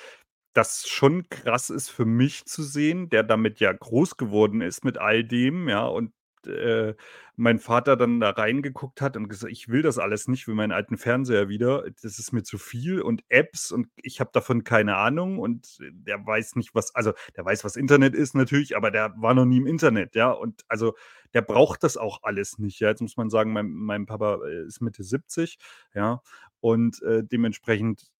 das 0.53 0.87
schon 0.89 1.29
krass 1.29 1.69
ist 1.71 1.89
für 1.89 2.05
mich 2.05 2.45
zu 2.45 2.63
sehen, 2.63 3.09
der 3.09 3.23
damit 3.23 3.59
ja 3.61 3.73
groß 3.73 4.17
geworden 4.17 4.61
ist 4.61 4.85
mit 4.85 4.97
all 4.99 5.23
dem, 5.23 5.69
ja, 5.69 5.85
und 5.87 6.13
äh, 6.47 6.95
mein 7.35 7.59
Vater 7.59 7.95
dann 7.97 8.19
da 8.19 8.31
reingeguckt 8.31 9.01
hat 9.01 9.17
und 9.17 9.27
gesagt: 9.29 9.51
„Ich 9.51 9.67
will 9.69 9.81
das 9.81 9.97
alles 9.97 10.27
nicht, 10.27 10.47
will 10.47 10.55
meinen 10.55 10.71
alten 10.71 10.97
Fernseher 10.97 11.49
wieder. 11.49 11.83
Das 12.01 12.19
ist 12.19 12.31
mir 12.33 12.43
zu 12.43 12.57
viel 12.57 13.01
und 13.01 13.23
Apps 13.29 13.71
und 13.71 13.87
ich 14.01 14.19
habe 14.19 14.31
davon 14.33 14.63
keine 14.63 14.97
Ahnung.“ 14.97 15.39
Und 15.39 15.77
der 15.91 16.25
weiß 16.25 16.55
nicht, 16.55 16.75
was 16.75 16.93
also, 16.95 17.13
der 17.35 17.45
weiß, 17.45 17.63
was 17.63 17.75
Internet 17.75 18.15
ist 18.15 18.35
natürlich, 18.35 18.75
aber 18.77 18.91
der 18.91 19.13
war 19.17 19.33
noch 19.33 19.45
nie 19.45 19.57
im 19.57 19.67
Internet, 19.67 20.15
ja? 20.15 20.31
Und 20.31 20.63
also, 20.67 20.95
der 21.33 21.41
braucht 21.41 21.83
das 21.83 21.97
auch 21.97 22.19
alles 22.23 22.57
nicht, 22.59 22.79
ja? 22.79 22.89
Jetzt 22.89 23.01
muss 23.01 23.17
man 23.17 23.29
sagen, 23.29 23.53
mein 23.53 23.69
mein 23.69 24.05
Papa, 24.05 24.39
äh, 24.45 24.65
ist 24.65 24.81
Mitte 24.81 25.03
70, 25.03 25.57
ja? 25.93 26.21
Und, 26.61 27.01
äh, 27.03 27.23
dementsprechend, 27.23 28.11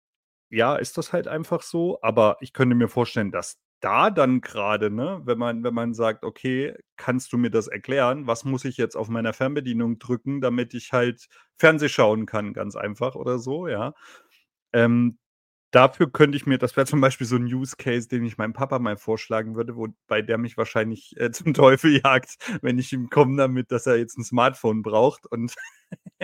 ja, 0.49 0.75
ist 0.75 0.97
das 0.97 1.13
halt 1.13 1.27
einfach 1.27 1.61
so. 1.63 1.99
Aber 2.01 2.37
ich 2.41 2.53
könnte 2.53 2.75
mir 2.75 2.87
vorstellen, 2.89 3.31
dass 3.31 3.57
da 3.81 4.09
dann 4.11 4.41
gerade, 4.41 4.91
ne, 4.91 5.21
wenn 5.25 5.37
man 5.37 5.63
wenn 5.63 5.73
man 5.73 5.93
sagt: 5.93 6.23
„Okay, 6.25 6.75
kannst 6.97 7.33
du 7.33 7.37
mir 7.37 7.49
das 7.51 7.67
erklären? 7.67 8.27
Was 8.27 8.45
muss 8.45 8.65
ich 8.65 8.77
jetzt 8.77 8.95
auf 8.97 9.09
meiner 9.09 9.33
Fernbedienung 9.33 9.99
drücken, 9.99 10.41
damit 10.41 10.73
ich 10.73 10.91
halt 10.93 11.27
Fernseh 11.57 11.89
schauen 11.89 12.25
kann?“ 12.25 12.53
Ganz 12.53 12.75
einfach 12.75 13.15
oder 13.15 13.39
so, 13.39 13.67
ja. 13.67 13.93
Ähm, 14.73 15.17
dafür 15.71 16.11
könnte 16.11 16.37
ich 16.37 16.45
mir 16.47 16.57
das 16.59 16.77
wäre 16.77 16.87
zum 16.87 17.01
Beispiel 17.01 17.27
so 17.27 17.37
'n 17.37 17.45
Use 17.45 17.75
Case, 17.77 18.07
den 18.09 18.25
ich 18.25 18.37
meinem 18.37 18.53
Papa 18.53 18.79
mal 18.79 18.97
vorschlagen 18.97 19.55
würde, 19.55 19.75
wobei 19.77 20.21
der 20.23 20.37
mich 20.39 20.57
wahrscheinlich, 20.57 21.15
äh, 21.19 21.31
zum 21.51 21.53
Teufel 21.53 22.01
jagt, 22.03 22.37
wenn 22.63 22.79
ich 22.79 22.93
ihm 22.93 23.09
komme 23.09 23.37
damit, 23.37 23.71
dass 23.71 23.87
er 23.87 23.97
jetzt 23.97 24.17
'n 24.19 24.23
Smartphone 24.25 24.83
braucht 24.83 25.25
und 25.27 25.55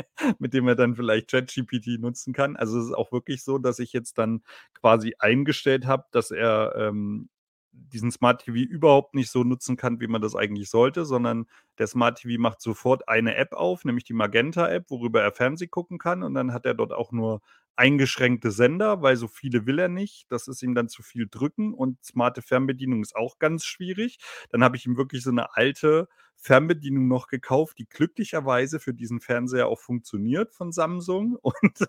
mit 0.39 0.53
dem 0.53 0.67
er 0.67 0.75
dann 0.75 0.95
vielleicht 0.95 1.29
ChatGPT 1.31 1.99
nutzen 1.99 2.33
kann. 2.33 2.55
Also, 2.57 2.79
es 2.79 2.87
ist 2.87 2.93
auch 2.93 3.11
wirklich 3.11 3.43
so, 3.43 3.57
dass 3.57 3.79
ich 3.79 3.93
jetzt 3.93 4.17
dann 4.17 4.43
quasi 4.81 5.15
eingestellt 5.19 5.85
habe, 5.87 6.05
dass 6.11 6.31
er, 6.31 6.75
ähm, 6.77 7.29
diesen 7.75 8.11
Smart 8.11 8.43
TV 8.43 8.57
überhaupt 8.57 9.15
nicht 9.15 9.29
so 9.31 9.43
nutzen 9.43 9.77
kann, 9.77 9.99
wie 9.99 10.07
man 10.07 10.21
das 10.21 10.35
eigentlich 10.35 10.69
sollte, 10.69 11.05
sondern 11.05 11.45
der 11.77 11.87
Smart 11.87 12.19
TV 12.19 12.41
macht 12.41 12.61
sofort 12.61 13.07
eine 13.09 13.35
App 13.35 13.53
auf, 13.53 13.85
nämlich 13.85 14.03
die 14.05 14.13
Magenta-App, 14.13 14.89
worüber 14.89 15.21
er 15.21 15.31
Fernseh 15.31 15.67
gucken 15.67 15.97
kann. 15.97 16.23
Und 16.23 16.33
dann 16.33 16.53
hat 16.53 16.65
er 16.65 16.73
dort 16.73 16.93
auch 16.93 17.11
nur 17.11 17.41
eingeschränkte 17.75 18.51
Sender, 18.51 19.01
weil 19.01 19.17
so 19.17 19.27
viele 19.27 19.65
will 19.65 19.79
er 19.79 19.89
nicht. 19.89 20.25
Das 20.31 20.47
ist 20.47 20.63
ihm 20.63 20.75
dann 20.75 20.87
zu 20.89 21.03
viel 21.03 21.27
drücken 21.29 21.73
und 21.73 22.03
smarte 22.03 22.41
Fernbedienung 22.41 23.01
ist 23.01 23.15
auch 23.15 23.37
ganz 23.39 23.65
schwierig. 23.65 24.17
Dann 24.49 24.63
habe 24.63 24.77
ich 24.77 24.85
ihm 24.85 24.97
wirklich 24.97 25.23
so 25.23 25.29
eine 25.31 25.55
alte 25.55 26.07
Fernbedienung 26.37 27.07
noch 27.07 27.27
gekauft, 27.27 27.77
die 27.79 27.87
glücklicherweise 27.87 28.79
für 28.79 28.93
diesen 28.93 29.19
Fernseher 29.19 29.67
auch 29.67 29.79
funktioniert 29.79 30.53
von 30.53 30.71
Samsung 30.71 31.35
und 31.41 31.87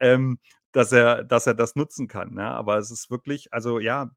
ähm, 0.00 0.38
dass 0.72 0.92
er 0.92 1.24
dass 1.24 1.46
er 1.46 1.54
das 1.54 1.76
nutzen 1.76 2.08
kann, 2.08 2.34
ne? 2.34 2.44
Aber 2.46 2.78
es 2.78 2.90
ist 2.90 3.10
wirklich 3.10 3.52
also 3.52 3.78
ja, 3.78 4.10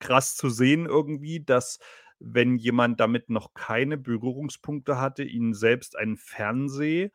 krass 0.00 0.36
zu 0.36 0.48
sehen 0.50 0.86
irgendwie, 0.86 1.44
dass 1.44 1.78
wenn 2.18 2.56
jemand 2.56 3.00
damit 3.00 3.28
noch 3.30 3.54
keine 3.54 3.98
Berührungspunkte 3.98 4.98
hatte, 5.00 5.22
ihn 5.24 5.52
selbst 5.54 5.96
ein 5.98 6.16
Fernseh 6.16 7.10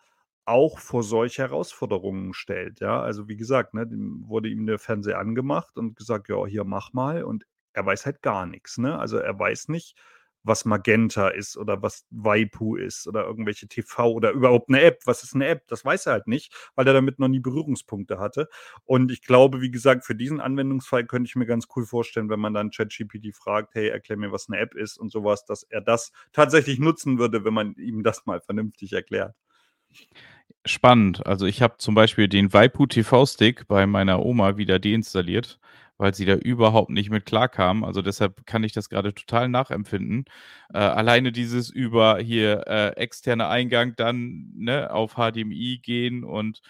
auch 0.45 0.79
vor 0.79 1.03
solche 1.03 1.43
Herausforderungen 1.43 2.33
stellt, 2.33 2.79
ja? 2.81 3.01
Also, 3.01 3.27
wie 3.27 3.37
gesagt, 3.37 3.73
ne, 3.73 3.87
wurde 3.91 4.49
ihm 4.49 4.65
der 4.65 4.79
Fernseher 4.79 5.19
angemacht 5.19 5.77
und 5.77 5.95
gesagt: 5.95 6.29
„Ja, 6.29 6.45
hier 6.45 6.63
mach 6.65 6.93
mal.“ 6.93 7.23
Und 7.23 7.45
er 7.73 7.85
weiß 7.85 8.05
halt 8.05 8.21
gar 8.21 8.45
nichts, 8.45 8.77
ne? 8.77 8.97
Also, 8.99 9.17
er 9.17 9.37
weiß 9.39 9.69
nicht 9.69 9.95
was 10.43 10.65
Magenta 10.65 11.29
ist 11.29 11.57
oder 11.57 11.81
was 11.81 12.05
Waipu 12.09 12.75
ist 12.75 13.07
oder 13.07 13.25
irgendwelche 13.25 13.67
TV 13.67 14.11
oder 14.11 14.31
überhaupt 14.31 14.69
eine 14.69 14.81
App. 14.81 15.01
Was 15.05 15.23
ist 15.23 15.35
eine 15.35 15.47
App? 15.47 15.67
Das 15.67 15.85
weiß 15.85 16.07
er 16.07 16.13
halt 16.13 16.27
nicht, 16.27 16.53
weil 16.75 16.87
er 16.87 16.93
damit 16.93 17.19
noch 17.19 17.27
nie 17.27 17.39
Berührungspunkte 17.39 18.19
hatte. 18.19 18.47
Und 18.85 19.11
ich 19.11 19.21
glaube, 19.21 19.61
wie 19.61 19.71
gesagt, 19.71 20.05
für 20.05 20.15
diesen 20.15 20.39
Anwendungsfall 20.39 21.05
könnte 21.05 21.27
ich 21.27 21.35
mir 21.35 21.45
ganz 21.45 21.67
cool 21.75 21.85
vorstellen, 21.85 22.29
wenn 22.29 22.39
man 22.39 22.53
dann 22.53 22.71
ChatGPT 22.71 23.35
fragt: 23.35 23.75
„Hey, 23.75 23.89
erklär 23.89 24.17
mir, 24.17 24.31
was 24.31 24.49
eine 24.49 24.59
App 24.59 24.73
ist“ 24.75 24.97
und 24.97 25.11
sowas, 25.11 25.45
dass 25.45 25.63
er 25.63 25.81
das 25.81 26.11
tatsächlich 26.33 26.79
nutzen 26.79 27.19
würde, 27.19 27.43
wenn 27.45 27.53
man 27.53 27.75
ihm 27.75 28.03
das 28.03 28.25
mal 28.25 28.41
vernünftig 28.41 28.93
erklärt. 28.93 29.35
Spannend. 30.65 31.25
Also, 31.25 31.45
ich 31.47 31.61
habe 31.61 31.77
zum 31.77 31.95
Beispiel 31.95 32.27
den 32.27 32.53
Waipu 32.53 32.85
TV-Stick 32.85 33.67
bei 33.67 33.87
meiner 33.87 34.23
Oma 34.23 34.57
wieder 34.57 34.77
deinstalliert 34.79 35.59
weil 36.01 36.13
sie 36.15 36.25
da 36.25 36.35
überhaupt 36.35 36.89
nicht 36.89 37.09
mit 37.11 37.25
klarkam. 37.25 37.83
Also, 37.85 38.01
deshalb 38.01 38.45
kann 38.47 38.63
ich 38.63 38.73
das 38.73 38.89
gerade 38.89 39.13
total 39.13 39.47
nachempfinden. 39.49 40.25
Äh, 40.73 40.79
alleine 40.79 41.31
dieses 41.31 41.69
über 41.69 42.19
hier, 42.19 42.65
äh, 42.67 42.89
externer 42.97 43.49
Eingang 43.49 43.95
dann, 43.95 44.51
ne, 44.55 44.91
auf 44.91 45.13
HDMI 45.15 45.79
gehen 45.83 46.23
und 46.23 46.61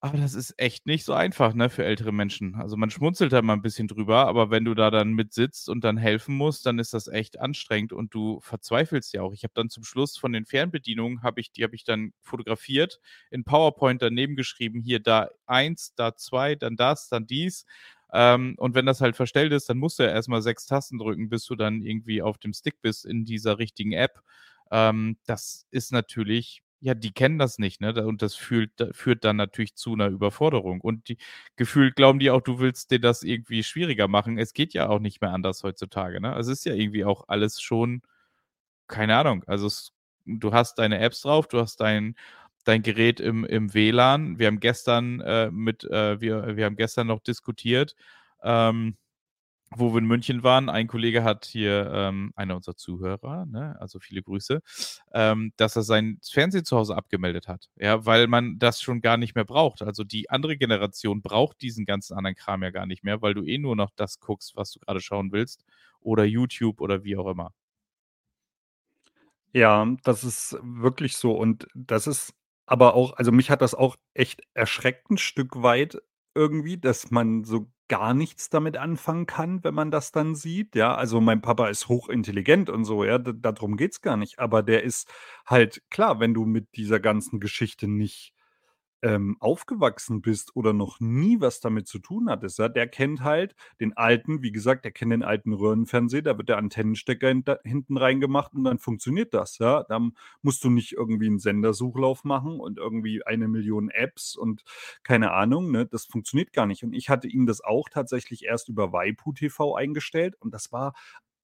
aber 0.00 0.18
das 0.18 0.34
ist 0.34 0.54
echt 0.58 0.86
nicht 0.86 1.04
so 1.04 1.14
einfach, 1.14 1.54
ne, 1.54 1.68
für 1.70 1.84
ältere 1.84 2.12
Menschen. 2.12 2.54
Also, 2.56 2.76
man 2.76 2.90
schmunzelt 2.90 3.32
da 3.32 3.42
mal 3.42 3.54
ein 3.54 3.62
bisschen 3.62 3.88
drüber, 3.88 4.26
aber 4.28 4.50
wenn 4.50 4.64
du 4.64 4.74
da 4.74 4.90
dann 4.90 5.14
mit 5.14 5.32
sitzt 5.32 5.68
und 5.68 5.82
dann 5.84 5.96
helfen 5.96 6.36
musst, 6.36 6.66
dann 6.66 6.78
ist 6.78 6.92
das 6.94 7.08
echt 7.08 7.40
anstrengend 7.40 7.92
und 7.92 8.14
du 8.14 8.38
verzweifelst 8.40 9.14
ja 9.14 9.22
auch. 9.22 9.32
Ich 9.32 9.42
habe 9.42 9.54
dann 9.54 9.70
zum 9.70 9.84
Schluss 9.84 10.16
von 10.18 10.32
den 10.32 10.44
Fernbedienungen 10.46 11.22
habe 11.22 11.40
ich 11.40 11.50
die 11.50 11.64
habe 11.64 11.74
ich 11.74 11.82
dann 11.84 12.12
fotografiert, 12.20 13.00
in 13.30 13.44
PowerPoint 13.44 14.00
daneben 14.02 14.36
geschrieben: 14.36 14.80
„Hier, 14.82 15.00
da 15.00 15.28
eins, 15.46 15.94
da 15.96 16.14
zwei, 16.14 16.54
dann 16.56 16.76
das, 16.76 17.08
dann 17.08 17.26
dies.“ 17.26 17.64
Ähm, 18.16 18.54
und 18.58 18.74
wenn 18.74 18.86
das 18.86 19.00
halt 19.02 19.16
verstellt 19.16 19.52
ist, 19.52 19.68
dann 19.68 19.78
musst 19.78 19.98
du 19.98 20.04
ja 20.04 20.10
erstmal 20.10 20.42
sechs 20.42 20.66
Tasten 20.66 20.98
drücken, 20.98 21.28
bis 21.28 21.44
du 21.46 21.56
dann 21.56 21.82
irgendwie 21.82 22.22
auf 22.22 22.38
dem 22.38 22.52
Stick 22.54 22.80
bist 22.82 23.04
in 23.06 23.24
dieser 23.24 23.58
richtigen 23.58 23.92
App. 23.92 24.20
Ähm, 24.70 25.18
das 25.26 25.66
ist 25.70 25.92
natürlich, 25.92 26.62
ja, 26.80 26.94
die 26.94 27.12
kennen 27.12 27.38
das 27.38 27.58
nicht, 27.58 27.80
ne? 27.80 27.92
Und 28.06 28.22
das 28.22 28.34
fühlt, 28.34 28.72
führt 28.92 29.24
dann 29.24 29.36
natürlich 29.36 29.74
zu 29.76 29.92
einer 29.94 30.08
Überforderung. 30.08 30.80
Und 30.80 31.08
die 31.08 31.18
gefühlt 31.56 31.96
glauben 31.96 32.18
die 32.18 32.30
auch, 32.30 32.40
du 32.42 32.58
willst 32.58 32.90
dir 32.90 33.00
das 33.00 33.22
irgendwie 33.22 33.62
schwieriger 33.64 34.08
machen. 34.08 34.38
Es 34.38 34.52
geht 34.54 34.74
ja 34.74 34.88
auch 34.88 35.00
nicht 35.00 35.20
mehr 35.20 35.32
anders 35.32 35.62
heutzutage, 35.64 36.20
ne? 36.20 36.32
Also 36.34 36.52
es 36.52 36.60
ist 36.60 36.64
ja 36.66 36.74
irgendwie 36.74 37.04
auch 37.04 37.24
alles 37.28 37.60
schon, 37.62 38.02
keine 38.88 39.16
Ahnung. 39.16 39.44
Also 39.46 39.66
es, 39.66 39.92
du 40.26 40.52
hast 40.52 40.76
deine 40.78 40.98
Apps 41.00 41.22
drauf, 41.22 41.48
du 41.48 41.60
hast 41.60 41.80
dein 41.80 42.16
dein 42.66 42.82
Gerät 42.82 43.20
im, 43.20 43.44
im 43.44 43.72
WLAN. 43.72 44.38
Wir 44.38 44.48
haben 44.48 44.60
gestern 44.60 45.20
äh, 45.20 45.50
mit, 45.50 45.84
äh, 45.84 46.20
wir, 46.20 46.56
wir 46.56 46.64
haben 46.64 46.76
gestern 46.76 47.06
noch 47.06 47.20
diskutiert, 47.20 47.94
ähm, 48.42 48.96
wo 49.70 49.92
wir 49.92 49.98
in 49.98 50.06
München 50.06 50.42
waren. 50.42 50.68
Ein 50.68 50.88
Kollege 50.88 51.22
hat 51.22 51.44
hier, 51.44 51.90
ähm, 51.92 52.32
einer 52.34 52.56
unserer 52.56 52.76
Zuhörer, 52.76 53.46
ne, 53.46 53.76
also 53.80 54.00
viele 54.00 54.22
Grüße, 54.22 54.62
ähm, 55.12 55.52
dass 55.56 55.76
er 55.76 55.82
sein 55.82 56.18
Fernsehen 56.28 56.64
zu 56.64 56.76
Hause 56.76 56.96
abgemeldet 56.96 57.46
hat. 57.46 57.68
Ja, 57.76 58.04
weil 58.04 58.26
man 58.26 58.58
das 58.58 58.82
schon 58.82 59.00
gar 59.00 59.16
nicht 59.16 59.36
mehr 59.36 59.44
braucht. 59.44 59.82
Also 59.82 60.02
die 60.02 60.28
andere 60.30 60.56
Generation 60.56 61.22
braucht 61.22 61.62
diesen 61.62 61.84
ganzen 61.86 62.14
anderen 62.16 62.36
Kram 62.36 62.64
ja 62.64 62.70
gar 62.70 62.86
nicht 62.86 63.04
mehr, 63.04 63.22
weil 63.22 63.34
du 63.34 63.44
eh 63.44 63.58
nur 63.58 63.76
noch 63.76 63.90
das 63.94 64.18
guckst, 64.18 64.56
was 64.56 64.72
du 64.72 64.80
gerade 64.80 65.00
schauen 65.00 65.30
willst. 65.32 65.64
Oder 66.00 66.24
YouTube 66.24 66.80
oder 66.80 67.04
wie 67.04 67.16
auch 67.16 67.28
immer. 67.28 67.52
Ja, 69.52 69.86
das 70.04 70.22
ist 70.24 70.58
wirklich 70.62 71.16
so. 71.16 71.32
Und 71.32 71.66
das 71.74 72.06
ist 72.06 72.34
aber 72.66 72.94
auch 72.94 73.14
also, 73.16 73.32
mich 73.32 73.50
hat 73.50 73.62
das 73.62 73.74
auch 73.74 73.96
echt 74.14 74.42
erschreckt 74.54 75.10
'n 75.10 75.18
Stück 75.18 75.62
weit 75.62 75.98
irgendwie, 76.34 76.78
dass 76.78 77.10
man 77.10 77.44
so 77.44 77.70
gar 77.88 78.14
nichts 78.14 78.50
damit 78.50 78.76
anfangen 78.76 79.26
kann, 79.26 79.62
wenn 79.64 79.74
man 79.74 79.90
das 79.92 80.12
dann 80.12 80.34
sieht, 80.34 80.74
ja? 80.76 80.94
Also, 80.96 81.20
mein 81.20 81.40
Papa 81.42 81.68
ist 81.68 81.88
hochintelligent 81.88 82.70
und 82.70 82.84
so, 82.84 83.04
ja, 83.04 83.18
darum 83.18 83.76
geht's 83.76 84.00
gar 84.02 84.16
nicht. 84.16 84.38
Aber 84.40 84.62
der 84.62 84.82
ist 84.84 85.08
halt 85.46 85.82
klar, 85.90 86.20
wenn 86.20 86.34
du 86.34 86.44
mit 86.46 86.68
dieser 86.76 87.00
ganzen 87.00 87.40
Geschichte 87.40 87.88
nicht 87.88 88.34
ähm, 89.02 89.36
aufgewachsen 89.40 90.22
bist 90.22 90.56
oder 90.56 90.72
noch 90.72 91.00
nie 91.00 91.40
was 91.40 91.60
damit 91.60 91.86
zu 91.86 91.98
tun 91.98 92.28
hattest, 92.30 92.58
ja, 92.58 92.68
der 92.68 92.88
kennt 92.88 93.22
halt 93.22 93.54
den 93.80 93.96
alten 93.96 94.42
wie 94.42 94.52
gesagt, 94.52 94.84
der 94.84 94.92
kennt 94.92 95.12
den 95.12 95.22
alten 95.22 95.52
Röhrenfernseher, 95.52 96.22
da 96.22 96.38
wird 96.38 96.48
der 96.48 96.58
Antennenstecker 96.58 97.28
hinter 97.28 97.60
hinten 97.64 97.96
reingemacht 97.98 98.54
und 98.54 98.64
dann 98.64 98.78
funktioniert 98.78 99.34
das, 99.34 99.58
ja. 99.58 99.84
Dann 99.84 100.12
musst 100.42 100.64
du 100.64 100.70
nicht 100.70 100.92
irgendwie 100.92 101.26
'n 101.28 101.38
Sendersuchlauf 101.38 102.24
machen 102.24 102.58
und 102.60 102.78
irgendwie 102.78 103.24
eine 103.26 103.48
Million 103.48 103.90
Apps 103.90 104.36
und 104.36 104.62
keine 105.02 105.32
Ahnung, 105.32 105.70
ne? 105.70 105.86
Das 105.86 106.04
funktioniert 106.06 106.52
gar 106.52 106.66
nicht. 106.66 106.82
Und 106.84 106.92
ich 106.92 107.08
hatte 107.08 107.28
ihm 107.28 107.46
das 107.46 107.60
auch 107.62 107.88
tatsächlich 107.88 108.44
erst 108.44 108.68
über 108.68 108.92
waipu.tv 108.92 109.74
eingestellt 109.76 110.34
und 110.40 110.52
das 110.54 110.72
war 110.72 110.94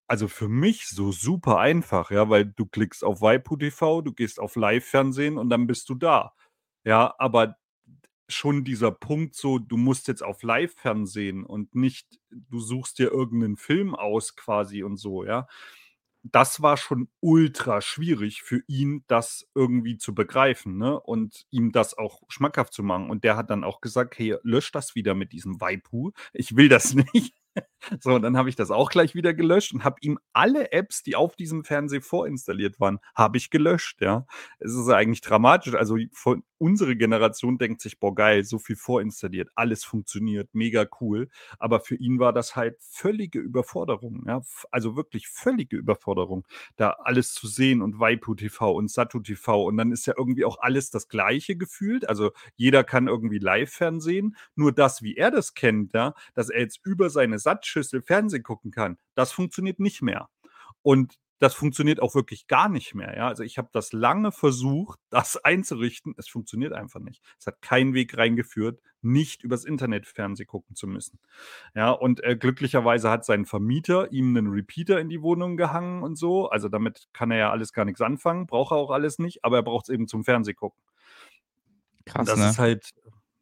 also 0.09 0.29
für 0.29 0.49
mich 0.49 0.89
so 0.89 1.11
super 1.13 1.59
einfach, 1.59 2.11
ja, 2.11 2.29
weil 2.29 2.45
du 2.47 2.67
klickst 2.67 3.05
auf 3.05 3.23
waipu.tv, 3.23 4.03
du 4.03 4.13
gehst 4.13 4.41
auf 4.41 4.57
Live-Fernsehen 4.57 5.39
und 5.39 5.49
dann 5.51 5.67
bist 5.67 5.89
du 5.89 5.95
da. 5.95 6.35
Ja, 6.85 7.15
aber 7.19 7.57
schon 8.29 8.65
dieser 8.65 8.93
Punkt 8.93 9.35
so, 9.37 9.59
du 9.59 9.77
musst 9.77 10.09
jetzt 10.09 10.23
auf 10.25 10.43
Live-Fernsehen 10.43 11.45
und 11.45 11.75
nicht 11.75 12.21
du 12.31 12.61
suchst 12.61 12.99
dir 12.99 13.11
irgendeinen 13.13 13.57
Film 13.59 13.95
aus 13.95 14.37
quasi 14.37 14.83
und 14.85 14.97
so, 14.99 15.25
ja. 15.25 15.47
das 16.25 16.63
war 16.63 16.77
schon 16.79 17.09
ultra 17.21 17.81
schwierig 17.83 18.43
für 18.43 18.63
ihn, 18.69 19.05
das 19.09 19.49
irgendwie 19.55 19.99
zu 19.99 20.15
begreifen, 20.15 20.79
ne? 20.79 21.01
Und 21.01 21.47
ihm 21.51 21.73
das 21.73 21.99
auch 21.99 22.23
schmackhaft 22.29 22.73
zu 22.75 22.83
machen. 22.85 23.11
Und 23.11 23.25
der 23.25 23.37
hat 23.37 23.51
dann 23.51 23.65
auch 23.65 23.81
gesagt: 23.83 24.19
„Hey, 24.19 24.37
lösch 24.45 24.73
das 24.73 24.95
wieder 24.97 25.15
mit 25.15 25.33
diesem 25.33 25.61
Waipu. 25.61 26.13
Ich 26.35 26.57
will 26.57 26.69
das 26.69 26.95
nicht.“ 27.15 27.35
So, 28.01 28.15
und 28.15 28.23
dann 28.23 28.37
habe 28.37 28.49
ich 28.49 28.57
das 28.57 28.71
auch 28.71 28.91
gleich 28.91 29.15
wieder 29.15 29.35
gelöscht 29.35 29.73
und 29.73 29.85
habe 29.85 29.97
ihm 30.01 30.19
alle 30.33 30.73
Apps, 30.73 31.03
die 31.03 31.17
auf 31.17 31.37
diesem 31.37 31.65
Fernseher 31.65 32.03
vorinstalliert 32.03 32.81
waren, 32.81 32.99
habe 33.15 33.37
ich 33.39 33.51
gelöscht, 33.51 34.01
ja. 34.03 34.27
Es 34.59 34.73
ist 34.75 34.89
eigentlich 34.89 35.21
dramatisch. 35.21 35.75
Also, 35.75 35.97
von 36.13 36.45
unsere 36.59 36.97
Generation 36.97 37.59
denkt 37.59 37.81
sich: 37.81 37.99
„Boah, 37.99 38.15
geil, 38.15 38.45
so 38.45 38.59
viel 38.59 38.77
vorinstalliert, 38.77 39.49
alles 39.55 39.85
funktioniert, 39.85 40.49
mega 40.53 40.87
cool.“ 41.01 41.29
Aber 41.59 41.81
für 41.81 41.97
ihn 41.97 42.19
war 42.19 42.33
das 42.33 42.57
halt 42.57 42.77
völlige 42.81 43.39
Überforderung, 43.41 44.25
ja. 44.27 44.43
also, 44.71 44.97
wirklich 44.97 45.29
völlige 45.29 45.77
Überforderung, 45.77 46.47
da 46.77 46.91
alles 47.05 47.35
zu 47.35 47.47
sehen 47.49 47.83
und 47.83 47.99
waipu.tv 47.99 48.73
und 48.73 48.91
Satu.tv 48.91 49.65
und 49.65 49.77
dann 49.77 49.93
ist 49.93 50.07
ja 50.07 50.15
irgendwie 50.17 50.45
auch 50.45 50.59
alles 50.61 50.91
das 50.91 51.09
Gleiche 51.09 51.57
gefühlt. 51.57 52.09
Also, 52.09 52.31
jeder 52.57 52.85
kann 52.85 53.09
irgendwie 53.09 53.39
Live-Fernsehen, 53.39 54.37
nur 54.55 54.73
das, 54.73 55.03
wie 55.03 55.17
er 55.17 55.31
das 55.31 55.55
kennt, 55.55 55.93
ja, 55.95 56.15
dass 56.35 56.49
er 56.51 56.61
jetzt 56.61 56.81
über 56.85 57.11
seine 57.11 57.39
Sattschüssel 57.73 58.03
Fernsehen 58.03 58.43
gucken 58.43 58.71
kann, 58.71 58.99
das 59.15 59.33
funktioniert 59.33 59.81
nicht 59.81 60.03
mehr. 60.03 60.29
Und 60.83 61.15
das 61.39 61.55
funktioniert 61.55 62.01
auch 62.01 62.15
wirklich 62.15 62.47
gar 62.47 62.69
nicht 62.69 62.95
mehr, 62.95 63.17
ja. 63.17 63.27
Also, 63.27 63.43
ich 63.43 63.59
habe 63.59 63.69
das 63.73 63.93
lange 63.93 64.31
versucht, 64.31 65.01
das 65.11 65.37
einzurichten. 65.37 66.15
Es 66.17 66.29
funktioniert 66.29 66.73
einfach 66.73 67.01
nicht. 67.01 67.21
Es 67.41 67.47
hat 67.49 67.61
keinen 67.61 67.95
Weg 67.95 68.17
reingeführt, 68.17 68.81
nicht 69.01 69.43
übers 69.43 69.65
Internet 69.65 70.07
Fernsehen 70.07 70.47
gucken 70.47 70.77
zu 70.77 70.87
müssen. 70.87 71.19
Ja, 71.75 71.91
und, 71.91 72.23
äh, 72.23 72.37
glücklicherweise 72.37 73.11
hat 73.11 73.25
sein 73.25 73.45
Vermieter 73.45 74.13
ihm 74.13 74.37
einen 74.37 74.51
Repeater 74.51 75.01
in 75.01 75.09
die 75.09 75.21
Wohnung 75.23 75.57
gehangen 75.57 76.05
und 76.05 76.15
so. 76.17 76.49
Also, 76.49 76.69
damit 76.69 77.09
kann 77.13 77.33
er 77.33 77.39
ja 77.39 77.51
alles 77.51 77.73
gar 77.73 77.85
nichts 77.85 78.01
anfangen, 78.01 78.47
braucht 78.47 78.73
er 78.73 78.77
auch 78.77 78.91
alles 78.93 79.19
nicht, 79.19 79.45
aber 79.45 79.57
er 79.57 79.63
braucht 79.65 79.89
es 79.89 79.95
eben 79.95 80.07
zum 80.07 80.23
Fernseh 80.25 80.55
gucken. 80.55 80.81
Krass, 82.05 82.27
Das 82.27 82.39
ne? 82.39 82.51
ist 82.51 82.59
halt 82.59 82.93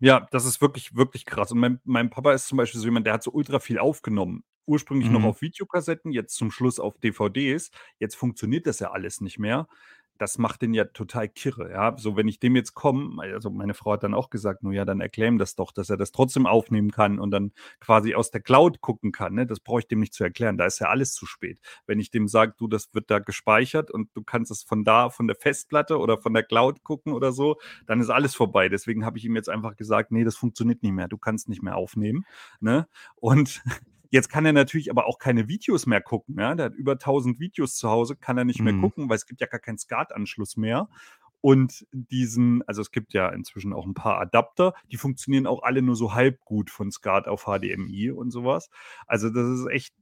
ja, 0.01 0.27
das 0.31 0.45
ist 0.47 0.61
wirklich, 0.61 0.95
wirklich 0.97 1.27
krass. 1.27 1.53
Und 1.53 1.59
mein 1.61 1.81
mein 1.85 2.11
Papa 2.11 2.33
ist 2.33 2.49
zum 2.49 2.59
Beispiel 2.59 2.81
so 2.81 2.87
jemand, 2.87 3.07
der 3.07 3.15
hat 3.15 3.23
so 3.23 3.31
ultra 3.33 3.61
viel 3.61 3.79
aufgenommen. 3.79 4.45
Ursprünglich 4.67 5.11
noch 5.11 5.21
Mhm. 5.21 5.25
auf 5.25 5.43
Videokassetten, 5.43 6.13
jetzt 6.13 6.37
zum 6.37 6.51
Schluss 6.51 6.79
auf 6.81 6.99
DVDs. 6.99 7.71
Jetzt 7.99 8.17
funktioniert 8.17 8.67
das 8.67 8.79
ja 8.81 8.91
alles 8.93 9.21
nicht 9.21 9.39
mehr. 9.39 9.69
Das 10.21 10.37
macht 10.37 10.61
den 10.61 10.75
ja 10.75 10.85
total 10.85 11.31
kirre, 11.31 11.71
ja. 11.71 11.97
So, 11.97 12.15
wenn 12.15 12.29
ich 12.29 12.39
dem 12.39 12.55
jetzt 12.55 12.75
komme 12.75 13.23
also, 13.23 13.49
meine 13.49 13.73
Frau 13.73 13.93
hat 13.93 14.03
dann 14.03 14.13
auch 14.13 14.29
gesagt: 14.29 14.63
„No 14.63 14.71
ja, 14.71 14.85
dann 14.85 15.01
erklär 15.01 15.29
ihm 15.29 15.39
das 15.39 15.55
doch, 15.57 15.73
dass 15.73 15.89
er 15.89 15.97
das 15.97 16.13
trotzdem 16.13 16.45
aufnehmen 16.47 16.91
kann 16.91 17.19
und 17.19 17.31
dann 17.31 17.53
quasi 17.81 18.15
aus 18.15 18.31
der 18.31 18.43
Cloud 18.43 18.83
gucken 18.83 19.13
kann“, 19.13 19.33
ne? 19.33 19.47
Das 19.47 19.61
brauche 19.61 19.81
ich 19.81 19.89
dem 19.89 19.99
nicht 20.01 20.13
zu 20.13 20.23
erklären. 20.23 20.59
Da 20.59 20.67
ist 20.67 20.79
ja 20.79 20.89
alles 20.91 21.15
zu 21.15 21.25
spät. 21.25 21.59
Wenn 21.87 22.01
ich 22.01 22.11
dem 22.11 22.29
sage: 22.29 22.53
„Du, 22.59 22.69
das 22.69 22.93
wird 22.93 23.11
da 23.11 23.19
gespeichert 23.19 23.91
und 23.91 24.11
du 24.13 24.23
kannst 24.23 24.51
es 24.51 24.63
von 24.63 24.85
da 24.85 25.09
von 25.09 25.27
der 25.27 25.37
Festplatte 25.37 25.97
oder 25.99 26.19
von 26.19 26.35
der 26.35 26.43
Cloud 26.43 26.83
gucken 26.83 27.15
oder 27.15 27.33
so“, 27.33 27.57
dann 27.87 27.99
ist 28.01 28.11
alles 28.11 28.35
vorbei. 28.35 28.69
Deswegen 28.69 29.07
habe 29.07 29.17
ich 29.17 29.25
ihm 29.25 29.37
jetzt 29.37 29.49
einfach 29.49 29.75
gesagt: 29.75 30.13
„Ne, 30.13 30.25
das 30.25 30.37
funktioniert 30.37 30.83
nicht 30.83 30.93
mehr. 30.93 31.09
Du 31.09 31.17
kannst 31.17 31.49
nicht 31.49 31.63
mehr 31.63 31.77
aufnehmen“, 31.77 32.27
ne? 32.61 32.87
Und 33.17 33.63
jetzt 34.11 34.29
kann 34.29 34.47
er 34.47 34.53
natürlich 34.53 34.91
aber 34.91 35.07
auch 35.07 35.19
keine 35.19 35.49
Videos 35.49 35.87
mehr 35.87 36.01
gucken, 36.01 36.37
ja? 36.39 36.55
Der 36.55 36.67
hat 36.67 36.75
über 36.75 36.97
1.000 36.97 37.39
Videos 37.41 37.75
zu 37.77 37.89
Hause, 37.91 38.17
kann 38.17 38.39
er 38.39 38.45
nicht 38.45 38.61
mehr 38.61 38.73
Mhm. 38.75 38.81
gucken, 38.83 39.09
weil 39.09 39.17
es 39.17 39.27
gibt 39.27 39.41
ja 39.41 39.47
gar 39.47 39.61
keinen 39.61 39.79
SCART-Anschluss 39.79 40.57
mehr. 40.57 40.89
Und 41.43 41.87
diesen 41.93 42.63
also, 42.69 42.83
es 42.83 42.91
gibt 42.91 43.15
ja 43.15 43.29
inzwischen 43.31 43.73
auch 43.73 43.87
ein 43.87 43.95
paar 43.95 44.21
Adapter, 44.21 44.75
die 44.93 44.99
funktionieren 44.99 45.47
auch 45.47 45.63
alle 45.63 45.81
nur 45.83 45.97
so 45.97 46.13
halb 46.15 46.41
gut 46.45 46.71
von 46.71 46.91
SCART 46.91 47.29
auf 47.29 47.45
HDMI 47.47 48.11
und 48.11 48.31
sowas. 48.31 48.69
Also, 49.07 49.31
das 49.31 49.49
ist 49.61 49.67
echt 49.69 49.95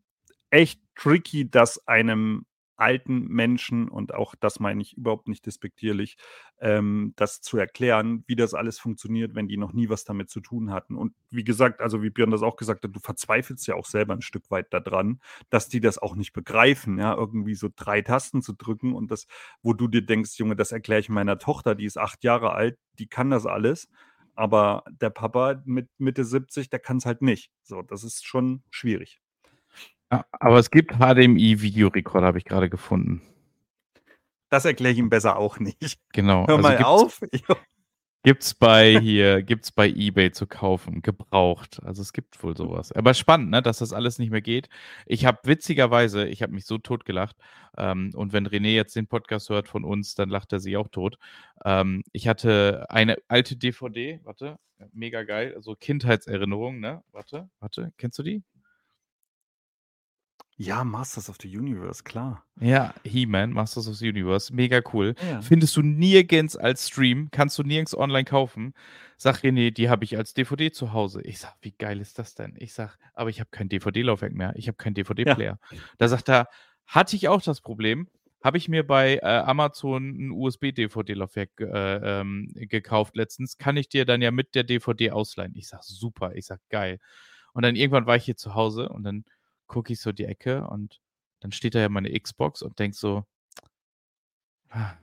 echt 0.50 0.80
tricky, 0.96 1.48
das 1.50 1.86
einem 1.86 2.46
alten 2.78 3.26
Menschen 3.28 3.88
und 3.88 4.14
auch 4.14 4.34
das 4.34 4.60
meine 4.60 4.82
ich 4.82 4.96
überhaupt 4.96 5.28
nicht 5.28 5.44
despektierlich, 5.46 6.16
ähm, 6.60 7.12
das 7.16 7.40
zu 7.40 7.58
erklären, 7.58 8.24
wie 8.26 8.36
das 8.36 8.54
alles 8.54 8.78
funktioniert, 8.78 9.34
wenn 9.34 9.48
die 9.48 9.56
noch 9.56 9.72
nie 9.72 9.88
was 9.88 10.04
damit 10.04 10.30
zu 10.30 10.40
tun 10.40 10.70
hatten. 10.72 10.96
Und 10.96 11.14
wie 11.30 11.44
gesagt, 11.44 11.80
also 11.80 12.02
wie 12.02 12.10
Björn 12.10 12.30
das 12.30 12.42
auch 12.42 12.56
gesagt 12.56 12.84
hat, 12.84 12.94
du 12.94 13.00
verzweifelst 13.00 13.66
ja 13.66 13.74
auch 13.74 13.86
selber 13.86 14.14
ein 14.14 14.22
Stück 14.22 14.50
weit 14.50 14.72
daran, 14.72 15.20
dass 15.50 15.68
die 15.68 15.80
das 15.80 15.98
auch 15.98 16.14
nicht 16.16 16.32
begreifen, 16.32 16.98
ja, 16.98 17.14
irgendwie 17.14 17.54
so 17.54 17.68
3 17.74 18.02
Tasten 18.02 18.42
zu 18.42 18.52
drücken 18.54 18.94
und 18.94 19.10
das 19.10 19.26
wo 19.62 19.72
du 19.72 19.88
dir 19.88 20.02
denkst: 20.04 20.38
„Junge, 20.38 20.56
das 20.56 20.72
erkläre 20.72 21.00
ich 21.00 21.08
meiner 21.08 21.38
Tochter, 21.38 21.74
die 21.74 21.84
ist 21.84 21.98
8 21.98 22.24
Jahre 22.24 22.52
alt, 22.52 22.78
die 22.98 23.06
kann 23.08 23.30
das 23.30 23.46
alles.“ 23.46 23.88
Aber 24.34 24.84
der 24.90 25.10
Papa 25.10 25.60
mit 25.64 25.88
Mitte 25.98 26.24
70, 26.24 26.70
der 26.70 26.78
kann 26.80 26.98
es 26.98 27.06
halt 27.06 27.22
nicht. 27.22 27.50
So, 27.62 27.82
das 27.82 28.04
ist 28.04 28.24
schon 28.26 28.62
schwierig. 28.70 29.20
Ja, 30.10 30.24
aber 30.32 30.58
es 30.58 30.70
gibt 30.70 30.92
HDMI-Videorekorder, 30.92 32.26
habe 32.26 32.38
ich 32.38 32.44
gerade 32.44 32.70
gefunden. 32.70 33.22
Das 34.50 34.64
erkläre 34.64 34.92
ich 34.92 34.98
ihm 34.98 35.10
besser 35.10 35.36
auch 35.36 35.58
nicht. 35.58 35.98
Genau. 36.12 36.46
Hör 36.46 36.56
Also 36.56 36.68
mal 36.68 36.82
auf. 36.82 37.20
gibt's 38.24 38.54
bei 38.54 38.98
hier 38.98 39.42
gibt's 39.42 39.70
bei 39.70 39.88
eBay 39.88 40.32
zu 40.32 40.46
kaufen, 40.46 41.02
gebraucht. 41.02 41.80
Also, 41.84 42.02
es 42.02 42.12
gibt 42.12 42.42
wohl 42.42 42.56
sowas. 42.56 42.92
Aber 42.92 43.14
spannend, 43.14 43.50
ne, 43.50 43.62
dass 43.62 43.78
das 43.78 43.92
alles 43.92 44.18
nicht 44.18 44.30
mehr 44.30 44.40
geht. 44.40 44.68
Ich 45.06 45.24
habe 45.26 45.38
witzigerweise 45.44 46.26
ich 46.26 46.42
habe 46.42 46.52
mich 46.52 46.64
so 46.64 46.78
totgelacht, 46.78 47.36
ähm, 47.76 48.10
und 48.14 48.32
wenn 48.32 48.46
René 48.46 48.74
jetzt 48.74 48.96
den 48.96 49.06
Podcast 49.06 49.50
hört 49.50 49.68
von 49.68 49.84
uns, 49.84 50.14
dann 50.14 50.30
lacht 50.30 50.52
er 50.52 50.60
sich 50.60 50.76
auch 50.76 50.88
tot. 50.88 51.16
Ähm, 51.64 52.02
ich 52.12 52.28
hatte 52.28 52.86
eine 52.88 53.16
alte 53.28 53.56
DVD, 53.56 54.20
warte, 54.24 54.58
mega 54.92 55.22
geil, 55.22 55.56
so 55.60 55.74
Kindheitserinnerungen, 55.74 56.80
ne? 56.80 57.02
Warte, 57.12 57.48
warte, 57.60 57.92
kennst 57.98 58.18
du 58.18 58.22
die? 58.22 58.42
Ja, 60.60 60.82
Masters 60.82 61.30
of 61.30 61.36
the 61.40 61.56
Universe, 61.56 62.02
klar. 62.02 62.44
Ja, 62.60 62.92
He-Man, 63.04 63.52
Masters 63.52 63.86
of 63.86 63.94
the 63.94 64.08
Universe, 64.08 64.52
mega 64.52 64.80
cool. 64.92 65.14
Ja. 65.30 65.40
Findest 65.40 65.76
du 65.76 65.82
nirgends 65.82 66.56
als 66.56 66.88
Stream, 66.88 67.28
kannst 67.30 67.56
du 67.58 67.62
nirgends 67.62 67.96
online 67.96 68.24
kaufen. 68.24 68.74
Sag 69.16 69.44
René, 69.44 69.70
die 69.70 69.88
habe 69.88 70.02
ich 70.02 70.16
als 70.16 70.34
DVD 70.34 70.72
zu 70.72 70.92
Hause. 70.92 71.22
Ich 71.22 71.38
sag, 71.38 71.54
wie 71.60 71.70
geil 71.70 72.00
ist 72.00 72.18
das 72.18 72.34
denn? 72.34 72.56
Ich 72.58 72.74
sag, 72.74 72.98
aber 73.14 73.30
ich 73.30 73.38
habe 73.38 73.50
kein 73.52 73.68
DVD-Laufwerk 73.68 74.32
mehr. 74.32 74.52
Ich 74.56 74.66
habe 74.66 74.76
keinen 74.76 74.94
DVD-Player. 74.94 75.60
Da 75.96 76.08
sagt 76.08 76.28
er, 76.28 76.48
hatte 76.86 77.14
ich 77.14 77.28
auch 77.28 77.40
das 77.40 77.60
Problem. 77.60 78.08
Habe 78.42 78.58
ich 78.58 78.68
mir 78.68 78.84
bei 78.84 79.18
äh, 79.18 79.26
Amazon 79.26 80.08
ein 80.08 80.30
USB-DVD-Laufwerk 80.32 81.50
äh, 81.60 82.20
ähm, 82.20 82.50
gekauft 82.54 83.16
letztens. 83.16 83.58
Kann 83.58 83.76
ich 83.76 83.88
dir 83.88 84.04
dann 84.04 84.22
ja 84.22 84.32
mit 84.32 84.56
der 84.56 84.64
DVD 84.64 85.12
ausleihen? 85.12 85.54
Ich 85.54 85.68
sag, 85.68 85.84
super. 85.84 86.34
Ich 86.34 86.46
sag, 86.46 86.60
geil. 86.68 86.98
Und 87.52 87.62
dann 87.62 87.76
irgendwann 87.76 88.06
war 88.06 88.16
ich 88.16 88.24
hier 88.24 88.36
zu 88.36 88.54
Hause 88.54 88.88
und 88.88 89.04
dann 89.04 89.24
gucke 89.68 89.92
ich 89.92 90.00
so 90.00 90.12
die 90.12 90.24
Ecke 90.24 90.66
und 90.66 91.00
dann 91.40 91.52
steht 91.52 91.74
da 91.74 91.80
ja 91.80 91.88
meine 91.88 92.18
Xbox 92.18 92.62
und 92.62 92.78
denk 92.78 92.94
so, 92.94 93.24
ah, 94.70 94.94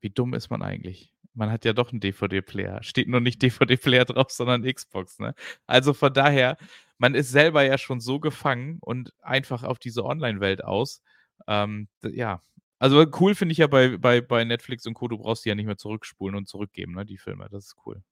wie 0.00 0.10
dumm 0.10 0.34
ist 0.34 0.50
man 0.50 0.62
eigentlich? 0.62 1.12
Man 1.34 1.50
hat 1.50 1.64
ja 1.64 1.72
doch 1.72 1.92
einen 1.92 2.00
DVD-Player. 2.00 2.82
Steht 2.82 3.08
nur 3.08 3.20
nicht 3.20 3.42
DVD-Player 3.42 4.04
drauf, 4.04 4.30
sondern 4.30 4.64
Xbox, 4.64 5.18
ne? 5.18 5.34
Also 5.66 5.94
von 5.94 6.12
daher, 6.12 6.56
man 6.98 7.14
ist 7.14 7.30
selber 7.30 7.62
ja 7.64 7.78
schon 7.78 8.00
so 8.00 8.20
gefangen 8.20 8.78
und 8.80 9.12
einfach 9.20 9.64
auf 9.64 9.78
diese 9.78 10.04
Online-Welt 10.04 10.64
aus. 10.64 11.02
Ähm, 11.46 11.88
ja. 12.02 12.42
Also 12.78 13.04
cool 13.20 13.34
finde 13.34 13.52
ich 13.52 13.58
ja 13.58 13.66
bei, 13.68 13.96
bei, 13.96 14.20
bei 14.20 14.44
Netflix 14.44 14.86
und 14.86 14.94
Co., 14.94 15.08
du 15.08 15.18
brauchst 15.18 15.44
die 15.44 15.50
ja 15.50 15.54
nicht 15.54 15.66
mehr 15.66 15.76
zurückspulen 15.76 16.36
und 16.36 16.48
zurückgeben, 16.48 16.94
ne, 16.94 17.06
die 17.06 17.18
Filme. 17.18 17.48
Das 17.50 17.66
ist 17.66 17.76
cool. 17.86 18.02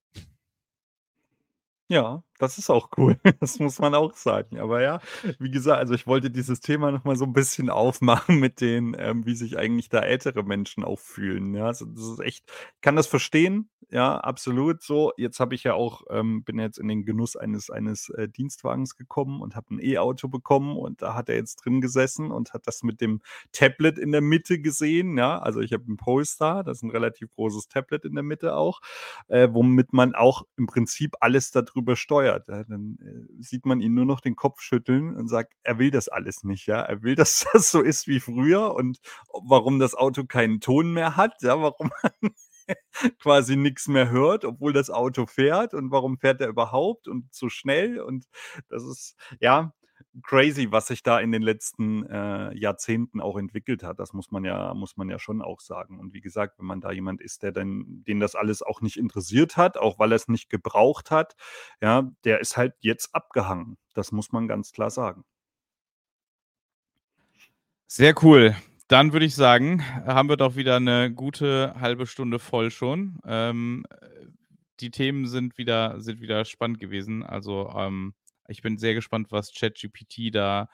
Ja, 1.89 2.23
das 2.41 2.59
ist 2.59 2.71
auch 2.71 2.91
cool. 2.97 3.17
Das 3.41 3.59
muss 3.59 3.79
man 3.79 3.95
auch 3.95 4.15
sagen. 4.15 4.59
Aber 4.59 4.83
ja, 4.83 5.01
wie 5.39 5.51
gesagt, 5.51 5.79
also 5.79 5.95
ich 5.95 6.07
wollte 6.07 6.31
dieses 6.31 6.61
Thema 6.61 6.91
noch 6.91 7.05
mal 7.05 7.17
so 7.17 7.25
ein 7.25 7.33
bisschen 7.33 7.71
aufmachen 7.71 8.39
mit 8.41 8.61
den, 8.61 8.97
ähm, 8.99 9.25
wie 9.27 9.35
sich 9.35 9.59
eigentlich 9.59 9.89
da 9.89 10.01
ältere 10.01 10.43
Menschen 10.43 10.85
auch 10.85 10.99
fühlen, 10.99 11.55
ja? 11.55 11.67
Also, 11.67 11.85
das 11.87 12.05
ist 12.05 12.21
echt 12.21 12.45
ich 12.77 12.81
kann 12.83 12.97
das 12.97 13.07
verstehen, 13.07 13.69
ja, 13.91 14.17
absolut 14.19 14.83
so. 14.83 15.13
Jetzt 15.17 15.41
habe 15.41 15.55
ich 15.55 15.65
ja 15.65 15.75
auch 15.75 16.03
ähm, 16.11 16.45
bin 16.45 16.59
jetzt 16.59 16.79
in 16.79 16.89
den 16.89 17.05
Genuss 17.05 17.37
eines 17.37 17.71
eines, 17.71 18.09
äh, 18.11 18.29
Dienstwagens 18.29 18.97
gekommen 18.97 19.41
und 19.43 19.57
habe 19.57 19.75
ein 19.75 19.81
E-Auto 19.83 20.29
bekommen 20.29 20.77
und 20.77 21.03
da 21.03 21.15
hat 21.15 21.29
er 21.29 21.37
jetzt 21.37 21.57
drin 21.65 21.81
gesessen 21.81 22.31
und 22.31 22.53
hat 22.55 22.67
das 22.67 22.83
mit 22.83 23.01
dem 23.01 23.21
Tablet 23.53 23.99
in 23.99 24.13
der 24.13 24.21
Mitte 24.23 24.61
gesehen, 24.61 25.19
ja? 25.19 25.39
Also, 25.39 25.61
ich 25.61 25.73
habe 25.73 25.85
'n 25.91 25.97
Polestar, 25.97 26.65
das 26.65 26.79
ist 26.79 26.83
ein 26.85 26.91
relativ 26.91 27.31
großes 27.35 27.69
Tablet 27.69 28.05
in 28.05 28.15
der 28.15 28.23
Mitte 28.25 28.55
auch, 28.57 28.81
äh, 29.29 29.49
womit 29.53 29.93
man 29.93 30.15
auch 30.15 30.43
im 30.57 30.67
Prinzip 30.67 31.15
alles 31.21 31.51
darüber 31.51 31.97
steuert. 31.97 32.30
Ja, 32.31 32.39
dann 32.39 32.99
äh, 33.03 33.43
sieht 33.43 33.67
man 33.67 33.81
ihn 33.81 33.95
nur 33.95 34.05
noch 34.05 34.21
den 34.21 34.37
Kopf 34.37 34.61
schütteln 34.61 35.17
und 35.17 35.29
sagt, 35.29 35.55
er 35.63 35.79
will 35.79 35.91
das 35.91 36.09
alles 36.09 36.45
nicht. 36.45 36.67
Ja, 36.67 36.81
er 36.83 37.03
will, 37.03 37.15
dass 37.17 37.47
das 37.53 37.71
so 37.71 37.81
ist 37.81 38.07
wie 38.07 38.21
früher 38.21 38.75
und 38.75 38.99
warum 39.45 39.79
das 39.79 39.95
Auto 39.95 40.25
keinen 40.25 40.61
Ton 40.61 40.93
mehr 40.93 41.17
hat, 41.17 41.43
ja, 41.43 41.61
warum 41.61 41.91
man 42.03 42.33
quasi 43.21 43.57
nichts 43.57 43.89
mehr 43.89 44.11
hört, 44.11 44.45
obwohl 44.45 44.73
das 44.73 44.91
Auto 44.91 45.27
fährt 45.27 45.75
und 45.75 45.91
warum 45.91 46.19
fährt 46.19 46.41
er 46.41 46.49
überhaupt 46.49 47.09
und 47.09 47.35
so 47.35 47.49
schnell 47.49 48.01
und 48.01 48.27
das 48.69 48.85
ist 48.85 49.17
ja 49.41 49.73
crazy, 50.23 50.71
was 50.71 50.89
sich 50.89 51.03
da 51.03 51.21
in 51.21 51.33
den 51.33 51.43
letzten 51.43 52.05
äh, 52.07 52.55
Jahrzehnten 52.57 53.21
auch 53.21 53.37
entwickelt 53.37 53.83
hat. 53.83 53.99
Das 53.99 54.13
muss 54.13 54.31
man 54.31 54.45
ja, 54.45 54.75
muss 54.75 54.97
man 54.97 55.09
ja 55.09 55.19
schon 55.19 55.43
auch 55.43 55.61
sagen. 55.61 55.99
Und 55.99 56.15
wie 56.15 56.21
gesagt, 56.21 56.59
wenn 56.59 56.67
man 56.67 56.81
da 56.81 56.91
jemand 56.91 57.21
ist, 57.21 57.43
der 57.43 57.53
dann, 57.53 58.03
den 58.07 58.21
das 58.21 58.35
alles 58.35 58.63
auch 58.63 58.81
nicht 58.81 58.97
interessiert 58.97 59.57
hat, 59.57 59.79
auch 59.79 59.99
weil 59.99 60.13
er 60.13 60.17
es 60.17 60.29
nicht 60.29 60.51
gebraucht 60.51 61.11
hat, 61.11 61.37
ja, 61.81 62.11
der 62.25 62.41
ist 62.41 62.57
halt 62.57 62.75
jetzt 62.81 63.15
abgehangen. 63.15 63.79
Das 63.95 64.13
muss 64.13 64.33
man 64.33 64.49
ganz 64.49 64.73
klar 64.73 64.91
sagen. 64.91 65.25
Sehr 67.87 68.15
cool. 68.23 68.55
dann 68.89 69.13
würde 69.13 69.27
ich 69.27 69.37
sagen, 69.37 69.85
haben 70.05 70.29
wir 70.29 70.37
doch 70.37 70.57
wieder 70.57 70.77
eine 70.77 71.13
gute 71.13 71.75
halbe 71.79 72.07
Stunde 72.07 72.41
voll 72.41 72.73
schon. 72.73 73.21
Ähm, 73.25 73.85
die 74.81 74.91
Themen 74.91 75.27
sind 75.27 75.59
wieder, 75.59 76.01
sind 76.01 76.21
wieder 76.21 76.45
spannend 76.45 76.81
gewesen. 76.81 77.23
Also 77.23 77.73
ähm, 77.77 78.15
ich 78.51 78.63
bin 78.63 78.79
sehr 78.79 78.95
gespannt, 78.95 79.29
was 79.31 79.53
ChatGPT 79.55 80.35
da 80.35 80.69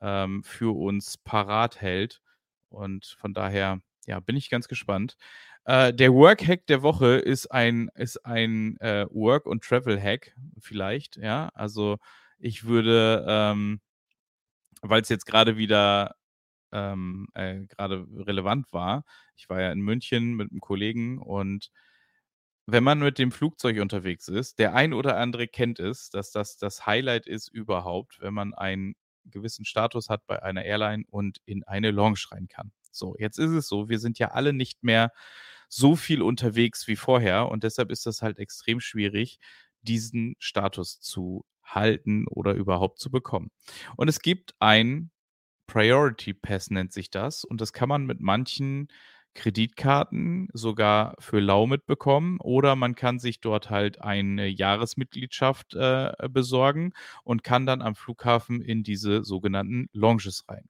ähm, 0.00 0.42
für 0.44 0.76
uns 0.76 1.18
parat 1.18 1.80
hält. 1.80 2.22
Und 2.68 3.16
von 3.18 3.34
daher, 3.34 3.80
ja, 4.06 4.20
bin 4.20 4.36
ich 4.36 4.50
ganz 4.50 4.68
gespannt. 4.68 5.16
Äh, 5.64 5.94
der 5.94 6.12
Work-Hack 6.12 6.66
der 6.66 6.82
Woche 6.82 7.16
ist 7.16 7.46
ein, 7.46 7.88
ist 7.94 8.24
ein 8.26 8.78
äh, 8.80 9.06
Work- 9.10 9.46
und 9.46 9.62
Travel-Hack, 9.64 10.34
vielleicht, 10.60 11.16
ja. 11.16 11.50
Also 11.54 11.98
ich 12.38 12.64
würde, 12.64 13.24
ähm, 13.28 13.80
weil 14.82 15.02
es 15.02 15.08
jetzt 15.08 15.26
gerade 15.26 15.56
wieder 15.56 16.16
ähm, 16.72 17.28
äh, 17.34 17.60
gerade 17.66 18.06
relevant 18.16 18.66
war, 18.72 19.04
ich 19.36 19.48
war 19.48 19.60
ja 19.60 19.70
in 19.72 19.80
München 19.80 20.34
mit 20.34 20.50
einem 20.50 20.60
Kollegen 20.60 21.18
und 21.18 21.70
wenn 22.66 22.84
man 22.84 23.00
mit 23.00 23.18
dem 23.18 23.32
Flugzeug 23.32 23.80
unterwegs 23.80 24.28
ist, 24.28 24.58
der 24.58 24.74
ein 24.74 24.92
oder 24.92 25.16
andere 25.16 25.48
kennt 25.48 25.80
es, 25.80 26.10
dass 26.10 26.30
das 26.30 26.56
das 26.56 26.86
Highlight 26.86 27.26
ist 27.26 27.48
überhaupt, 27.48 28.20
wenn 28.20 28.34
man 28.34 28.54
einen 28.54 28.94
gewissen 29.24 29.64
Status 29.64 30.08
hat 30.08 30.26
bei 30.26 30.42
einer 30.42 30.64
Airline 30.64 31.04
und 31.08 31.38
in 31.44 31.64
eine 31.64 31.90
Lounge 31.90 32.20
rein 32.30 32.48
kann. 32.48 32.72
So, 32.90 33.16
jetzt 33.18 33.38
ist 33.38 33.50
es 33.50 33.68
so, 33.68 33.88
wir 33.88 33.98
sind 33.98 34.18
ja 34.18 34.28
alle 34.32 34.52
nicht 34.52 34.82
mehr 34.82 35.10
so 35.68 35.96
viel 35.96 36.22
unterwegs 36.22 36.86
wie 36.86 36.96
vorher 36.96 37.48
und 37.48 37.64
deshalb 37.64 37.90
ist 37.90 38.06
das 38.06 38.22
halt 38.22 38.38
extrem 38.38 38.80
schwierig, 38.80 39.38
diesen 39.82 40.34
Status 40.38 41.00
zu 41.00 41.44
halten 41.64 42.26
oder 42.28 42.52
überhaupt 42.54 42.98
zu 42.98 43.10
bekommen. 43.10 43.50
Und 43.96 44.08
es 44.08 44.20
gibt 44.20 44.54
ein 44.60 45.10
Priority 45.66 46.34
Pass 46.34 46.70
nennt 46.70 46.92
sich 46.92 47.10
das 47.10 47.44
und 47.44 47.60
das 47.60 47.72
kann 47.72 47.88
man 47.88 48.04
mit 48.04 48.20
manchen 48.20 48.88
Kreditkarten 49.34 50.48
sogar 50.52 51.14
für 51.18 51.40
lau 51.40 51.66
mitbekommen 51.66 52.38
oder 52.40 52.76
man 52.76 52.94
kann 52.94 53.18
sich 53.18 53.40
dort 53.40 53.70
halt 53.70 54.00
eine 54.02 54.46
Jahresmitgliedschaft 54.46 55.74
äh, 55.74 56.12
besorgen 56.28 56.92
und 57.24 57.42
kann 57.44 57.66
dann 57.66 57.82
am 57.82 57.94
Flughafen 57.94 58.60
in 58.60 58.82
diese 58.82 59.24
sogenannten 59.24 59.88
Lounges 59.92 60.44
rein. 60.48 60.68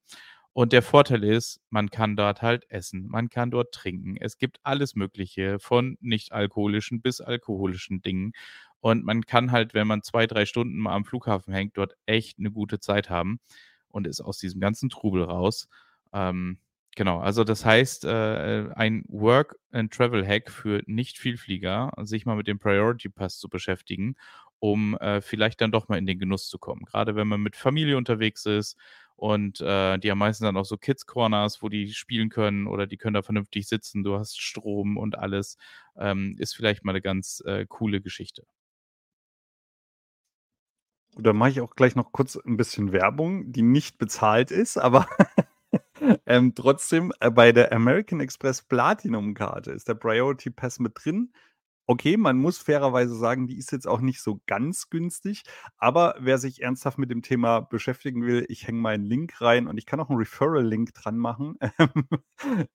Und 0.55 0.73
der 0.73 0.83
Vorteil 0.83 1.25
ist, 1.25 1.61
man 1.71 1.89
kann 1.91 2.15
dort 2.15 2.43
halt 2.43 2.71
essen, 2.71 3.07
man 3.09 3.31
kann 3.31 3.51
dort 3.51 3.73
trinken. 3.73 4.17
Es 4.21 4.37
gibt 4.37 4.59
alles 4.65 4.95
Mögliche 4.95 5.59
von 5.59 5.97
nicht 6.01 6.33
alkoholischen 6.33 7.01
bis 7.01 7.21
alkoholischen 7.23 8.03
Dingen. 8.03 8.33
Und 8.81 9.05
man 9.05 9.23
kann 9.23 9.51
halt, 9.53 9.75
wenn 9.75 9.87
man 9.87 10.03
zwei, 10.03 10.27
drei 10.27 10.45
Stunden 10.45 10.79
mal 10.79 10.93
am 10.95 11.05
Flughafen 11.07 11.55
hängt, 11.55 11.79
dort 11.79 11.95
echt 12.05 12.39
eine 12.39 12.51
gute 12.51 12.81
Zeit 12.81 13.09
haben 13.09 13.41
und 13.89 14.07
ist 14.07 14.21
aus 14.21 14.39
diesem 14.39 14.61
ganzen 14.61 14.91
Trubel 14.91 15.23
raus. 15.23 15.69
Ähm, 16.13 16.59
Genau, 16.95 17.21
also 17.21 17.43
das 17.45 17.65
heißt, 17.65 18.05
äh, 18.05 18.69
ein 18.75 19.05
Work 19.09 19.57
and 19.71 19.93
Travel 19.95 20.27
Hack 20.27 20.51
für 20.51 20.83
Nicht-Vielflieger, 20.87 21.91
sich 22.03 22.27
mal 22.27 22.37
mit 22.37 22.47
dem 22.49 22.59
Priority 22.59 23.09
Pass 23.09 23.39
zu 23.39 23.49
beschäftigen, 23.49 24.15
um 24.59 24.97
äh, 24.99 25.23
vielleicht 25.23 25.61
dann 25.63 25.73
doch 25.73 25.89
mal 25.89 25.97
in 25.97 26.05
den 26.07 26.19
Genuss 26.19 26.49
zu 26.49 26.59
kommen. 26.59 26.85
Gerade 26.85 27.15
wenn 27.17 27.29
man 27.29 27.41
mit 27.41 27.57
Familie 27.57 27.97
unterwegs 27.97 28.45
ist 28.45 28.77
und 29.17 29.61
äh, 29.63 29.97
die 29.99 30.11
haben 30.11 30.19
meistens 30.19 30.45
dann 30.45 30.57
auch 30.59 30.67
so 30.67 30.77
Kids 30.77 31.07
Corners, 31.07 31.63
wo 31.63 31.71
die 31.71 31.89
spielen 31.95 32.29
können 32.29 32.67
oder 32.67 32.87
die 32.87 32.99
können 32.99 33.15
da 33.15 33.23
vernünftig 33.23 33.67
sitzen, 33.69 34.03
du 34.05 34.19
hast 34.19 34.39
Strom 34.39 34.99
und 34.99 35.17
alles, 35.19 35.57
ähm, 35.97 36.37
ist 36.39 36.55
vielleicht 36.55 36.85
mal 36.85 36.93
eine 36.93 37.01
ganz 37.01 37.43
äh, 37.47 37.65
coole 37.67 38.03
Geschichte. 38.03 38.45
Da 41.17 41.33
mache 41.33 41.51
ich 41.51 41.61
auch 41.61 41.75
gleich 41.77 41.95
noch 41.95 42.13
kurz 42.13 42.37
ein 42.37 42.57
bisschen 42.57 42.93
Werbung, 42.93 43.53
die 43.53 43.63
nicht 43.63 43.99
bezahlt 43.99 44.51
ist, 44.51 44.79
aber 44.79 45.07
ähm, 46.27 46.55
trotzdem, 46.55 47.13
äh, 47.21 47.31
bei 47.31 47.53
der 47.53 47.73
American 47.73 48.21
Express 48.21 48.63
Platinum-Karte 48.63 49.73
ist 49.73 49.89
der 49.89 49.95
Priority 49.95 50.51
Pass 50.51 50.79
mit 50.79 50.93
drin. 50.97 51.33
Okay, 51.87 52.17
man 52.17 52.39
muss 52.39 52.59
fairerweise 52.59 53.15
sagen, 53.17 53.49
die 53.49 53.59
ist 53.59 53.73
jetzt 53.73 53.89
auch 53.89 54.01
nicht 54.01 54.23
so 54.23 54.41
ganz 54.47 54.89
günstig, 54.89 55.43
aber 55.79 56.15
wer 56.21 56.39
sich 56.39 56.63
ernsthaft 56.63 56.97
mit 56.97 57.11
dem 57.11 57.23
Thema 57.23 57.61
beschäftigen 57.61 58.25
will, 58.25 58.47
ich 58.49 58.69
hänge 58.69 58.81
mal 58.81 58.95
einen 58.95 59.05
Link 59.05 59.41
rein 59.41 59.67
und 59.67 59.77
ich 59.79 59.85
kann 59.85 59.99
auch 59.99 60.09
einen 60.09 60.19
Referral-Link 60.21 60.95
dran 60.95 61.19
machen. 61.19 61.59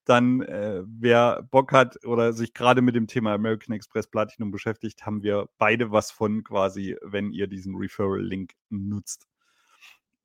Dann, 0.06 0.42
äh, 0.42 0.84
wer 0.86 1.42
Bock 1.44 1.72
hat 1.72 2.04
oder 2.06 2.34
sich 2.34 2.54
gerade 2.54 2.82
mit 2.82 2.96
dem 2.96 3.08
Thema 3.08 3.34
American 3.34 3.74
Express 3.74 4.08
Platinum 4.08 4.52
beschäftigt, 4.52 5.06
haben 5.06 5.24
wir 5.24 5.48
beide 5.58 5.92
was 5.92 6.12
von 6.12 6.44
quasi, 6.44 6.98
wenn 7.02 7.32
ihr 7.32 7.48
diesen 7.48 7.76
Referral-Link 7.76 8.54
nutzt. 8.70 9.28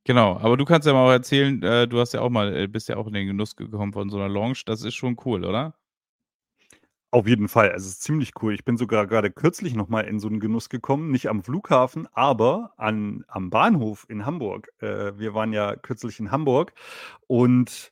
Genau, 0.06 0.36
aber 0.38 0.56
du 0.56 0.64
kannst 0.64 0.86
ja 0.86 0.92
mal 0.94 1.06
auch 1.06 1.12
erzählen, 1.12 1.62
äh, 1.62 1.86
du 1.86 2.00
hast 2.00 2.12
ja 2.12 2.20
auch 2.22 2.30
mal 2.30 2.54
äh, 2.56 2.66
bist 2.66 2.88
ja 2.88 2.96
auch 2.96 3.06
in 3.06 3.12
den 3.12 3.26
Genuss 3.28 3.54
gekommen 3.54 3.92
von 3.92 4.10
so 4.10 4.16
einer 4.16 4.28
Lounge. 4.28 4.62
Das 4.66 4.82
ist 4.82 4.94
schon 4.96 5.16
cool, 5.24 5.44
oder? 5.44 5.74
Auf 7.14 7.28
jeden 7.28 7.48
Fall, 7.48 7.70
also, 7.72 7.84
es 7.86 7.92
ist 7.96 8.02
ziemlich 8.04 8.32
cool. 8.40 8.54
Ich 8.54 8.64
bin 8.64 8.78
sogar 8.78 9.06
gerade 9.06 9.30
kürzlich 9.30 9.74
noch 9.74 9.88
mal 9.90 10.00
in 10.00 10.18
so 10.18 10.28
einen 10.28 10.40
Genuss 10.40 10.70
gekommen, 10.70 11.10
nicht 11.10 11.28
am 11.28 11.42
Flughafen, 11.42 12.08
aber 12.14 12.72
an 12.78 13.22
am 13.28 13.50
Bahnhof 13.50 14.06
in 14.08 14.24
Hamburg. 14.24 14.68
Äh, 14.80 15.18
wir 15.18 15.34
waren 15.34 15.52
ja 15.52 15.76
kürzlich 15.76 16.18
in 16.20 16.30
Hamburg 16.30 16.72
und 17.26 17.91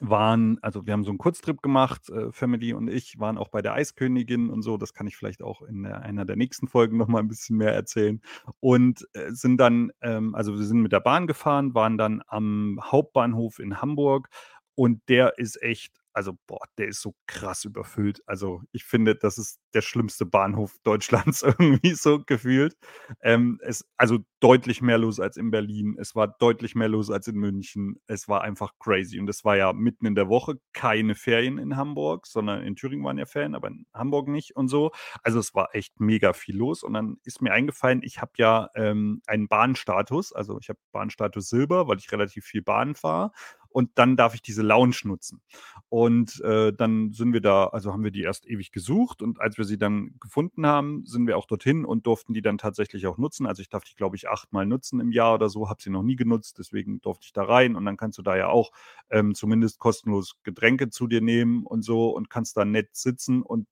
waren 0.00 0.58
also, 0.62 0.86
wir 0.86 0.92
haben 0.94 1.04
so 1.04 1.10
einen 1.10 1.18
Kurztrip 1.18 1.62
gemacht, 1.62 2.08
äh, 2.10 2.32
Family 2.32 2.72
und 2.72 2.88
ich, 2.88 3.18
waren 3.18 3.38
auch 3.38 3.48
bei 3.48 3.62
der 3.62 3.74
Eiskönigin 3.74 4.50
und 4.50 4.62
so. 4.62 4.76
Das 4.78 4.94
kann 4.94 5.06
ich 5.06 5.16
vielleicht 5.16 5.42
auch 5.42 5.62
in 5.62 5.82
der 5.84 6.00
einer 6.02 6.24
der 6.24 6.36
nächsten 6.36 6.66
Folgen 6.68 6.96
noch 6.96 7.08
mal 7.08 7.20
'n 7.20 7.28
bisschen 7.28 7.56
mehr 7.58 7.74
erzählen. 7.74 8.20
Und, 8.60 9.06
äh, 9.14 9.30
sind 9.32 9.58
dann 9.58 9.92
ähm, 10.02 10.34
also, 10.34 10.56
wir 10.58 10.64
sind 10.64 10.80
mit 10.82 10.92
der 10.92 11.00
Bahn 11.00 11.26
gefahren, 11.26 11.74
waren 11.74 11.98
dann 11.98 12.22
am 12.26 12.80
Hauptbahnhof 12.82 13.58
in 13.58 13.80
Hamburg 13.82 14.28
und 14.74 15.02
der 15.08 15.38
ist 15.38 15.62
echt 15.62 16.01
also, 16.12 16.34
boah, 16.46 16.60
der 16.78 16.88
ist 16.88 17.00
so 17.00 17.14
krass 17.26 17.64
überfüllt. 17.64 18.20
Also, 18.26 18.62
ich 18.72 18.84
finde, 18.84 19.14
das 19.16 19.38
ist 19.38 19.60
der 19.74 19.82
schlimmste 19.82 20.26
Bahnhof 20.26 20.76
Deutschlands 20.84 21.42
irgendwie 21.42 21.94
so 21.94 22.22
gefühlt. 22.24 22.76
Ähm, 23.22 23.58
es 23.62 23.84
also, 23.96 24.18
deutlich 24.40 24.82
mehr 24.82 24.98
los 24.98 25.20
als 25.20 25.36
in 25.36 25.50
Berlin. 25.50 25.96
Es 25.98 26.14
war 26.14 26.28
deutlich 26.28 26.74
mehr 26.74 26.88
los 26.88 27.10
als 27.10 27.28
in 27.28 27.36
München. 27.36 27.96
Es 28.06 28.28
war 28.28 28.42
einfach 28.42 28.72
crazy 28.80 29.20
und 29.20 29.28
es 29.28 29.44
war 29.44 29.56
ja 29.56 29.72
mitten 29.72 30.06
in 30.06 30.14
der 30.14 30.28
Woche, 30.28 30.56
keine 30.72 31.14
Ferien 31.14 31.58
in 31.58 31.76
Hamburg, 31.76 32.26
sondern 32.26 32.62
in 32.62 32.76
Thüringen 32.76 33.04
waren 33.04 33.18
ja 33.18 33.26
Ferien, 33.26 33.54
aber 33.54 33.68
in 33.68 33.86
Hamburg 33.94 34.28
nicht 34.28 34.56
und 34.56 34.68
so. 34.68 34.90
Also, 35.22 35.38
es 35.38 35.54
war 35.54 35.74
echt 35.74 36.00
mega 36.00 36.32
viel 36.32 36.56
los 36.56 36.82
und 36.82 36.94
dann 36.94 37.18
ist 37.24 37.40
mir 37.42 37.52
eingefallen, 37.52 38.02
ich 38.02 38.20
habe 38.20 38.32
ja, 38.36 38.68
ähm, 38.74 39.22
einen 39.26 39.48
Bahnstatus. 39.48 40.32
Also, 40.32 40.58
ich 40.60 40.68
habe 40.68 40.78
Bahnstatus 40.92 41.48
Silber, 41.48 41.88
weil 41.88 41.98
ich 41.98 42.10
relativ 42.12 42.44
viel 42.44 42.62
Bahn 42.62 42.94
fahre 42.94 43.32
und 43.72 43.90
dann 43.96 44.16
darf 44.16 44.34
ich 44.34 44.42
diese 44.42 44.62
Lounge 44.62 44.96
nutzen. 45.04 45.40
Und 45.88 46.40
äh, 46.42 46.72
dann 46.72 47.12
sind 47.12 47.32
wir 47.32 47.40
da, 47.40 47.66
also 47.66 47.92
haben 47.92 48.04
wir 48.04 48.10
die 48.10 48.22
erst 48.22 48.46
ewig 48.46 48.72
gesucht 48.72 49.22
und 49.22 49.40
als 49.40 49.58
wir 49.58 49.64
sie 49.64 49.78
dann 49.78 50.14
gefunden 50.20 50.66
haben, 50.66 51.04
sind 51.04 51.26
wir 51.26 51.36
auch 51.36 51.46
dorthin 51.46 51.84
und 51.84 52.06
durften 52.06 52.32
die 52.34 52.42
dann 52.42 52.58
tatsächlich 52.58 53.06
auch 53.06 53.18
nutzen. 53.18 53.46
Also 53.46 53.62
ich 53.62 53.68
darf 53.68 53.84
die, 53.84 53.94
glaube 53.94 54.16
ich, 54.16 54.28
achtmal 54.28 54.66
nutzen 54.66 55.00
im 55.00 55.12
Jahr 55.12 55.34
oder 55.34 55.48
so, 55.48 55.68
habe 55.68 55.82
sie 55.82 55.90
noch 55.90 56.02
nie 56.02 56.16
genutzt, 56.16 56.58
deswegen 56.58 57.00
durfte 57.00 57.26
ich 57.26 57.32
da 57.32 57.44
rein 57.44 57.76
und 57.76 57.84
dann 57.84 57.96
kannst 57.96 58.18
du 58.18 58.22
da 58.22 58.36
ja 58.36 58.48
auch 58.48 58.70
ähm, 59.10 59.34
zumindest 59.34 59.78
kostenlos 59.78 60.36
Getränke 60.42 60.88
zu 60.88 61.06
dir 61.06 61.20
nehmen 61.20 61.66
und 61.66 61.82
so 61.82 62.10
und 62.10 62.30
kannst 62.30 62.56
da 62.56 62.64
nett 62.64 62.94
sitzen 62.96 63.42
und 63.42 63.66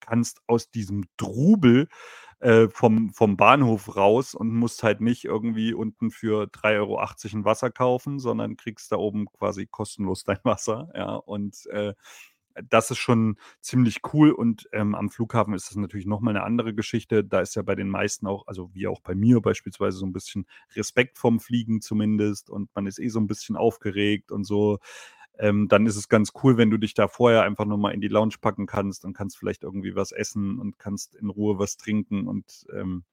kannst 0.00 0.42
aus 0.46 0.70
diesem 0.70 1.04
Trubel 1.16 1.88
äh, 2.44 2.68
vom, 2.68 3.10
vom 3.10 3.36
Bahnhof 3.38 3.96
raus 3.96 4.34
und 4.34 4.54
musst 4.54 4.82
halt 4.82 5.00
nicht 5.00 5.24
irgendwie 5.24 5.72
unten 5.72 6.10
für 6.10 6.46
3,80 6.46 6.76
Euro 6.78 7.38
ein 7.38 7.44
Wasser 7.46 7.70
kaufen, 7.70 8.18
sondern 8.18 8.56
kriegst 8.58 8.92
da 8.92 8.96
oben 8.96 9.26
quasi 9.32 9.66
kostenlos 9.66 10.24
dein 10.24 10.38
Wasser. 10.44 10.90
Ja, 10.94 11.14
und 11.16 11.66
äh, 11.70 11.94
das 12.68 12.90
ist 12.90 12.98
schon 12.98 13.36
ziemlich 13.60 14.00
cool. 14.12 14.30
Und 14.30 14.68
ähm, 14.72 14.94
am 14.94 15.10
Flughafen 15.10 15.54
ist 15.54 15.70
das 15.70 15.76
natürlich 15.76 16.06
nochmal 16.06 16.36
eine 16.36 16.44
andere 16.44 16.74
Geschichte. 16.74 17.24
Da 17.24 17.40
ist 17.40 17.56
ja 17.56 17.62
bei 17.62 17.74
den 17.74 17.88
meisten 17.88 18.26
auch, 18.26 18.46
also 18.46 18.70
wie 18.74 18.86
auch 18.86 19.00
bei 19.00 19.14
mir 19.14 19.40
beispielsweise, 19.40 19.96
so 19.98 20.06
ein 20.06 20.12
bisschen 20.12 20.46
Respekt 20.76 21.18
vom 21.18 21.40
Fliegen 21.40 21.80
zumindest. 21.80 22.50
Und 22.50 22.70
man 22.74 22.86
ist 22.86 22.98
eh 23.00 23.08
so 23.08 23.18
ein 23.20 23.26
bisschen 23.26 23.56
aufgeregt 23.56 24.30
und 24.30 24.44
so 24.44 24.78
ähm, 25.38 25.68
dann 25.68 25.86
ist 25.86 25.96
es 25.96 26.08
ganz 26.08 26.32
cool, 26.42 26.56
wenn 26.56 26.70
du 26.70 26.78
dich 26.78 26.94
da 26.94 27.08
vorher 27.08 27.42
einfach 27.42 27.64
nochmal 27.64 27.94
in 27.94 28.00
die 28.00 28.08
Lounge 28.08 28.36
packen 28.40 28.66
kannst 28.66 29.04
und 29.04 29.14
kannst 29.14 29.36
vielleicht 29.38 29.62
irgendwie 29.64 29.94
was 29.94 30.12
essen 30.12 30.58
und 30.58 30.78
kannst 30.78 31.14
in 31.16 31.28
Ruhe 31.30 31.58
was 31.58 31.76
trinken 31.76 32.26
und 32.28 32.66
ähm, 32.72 33.04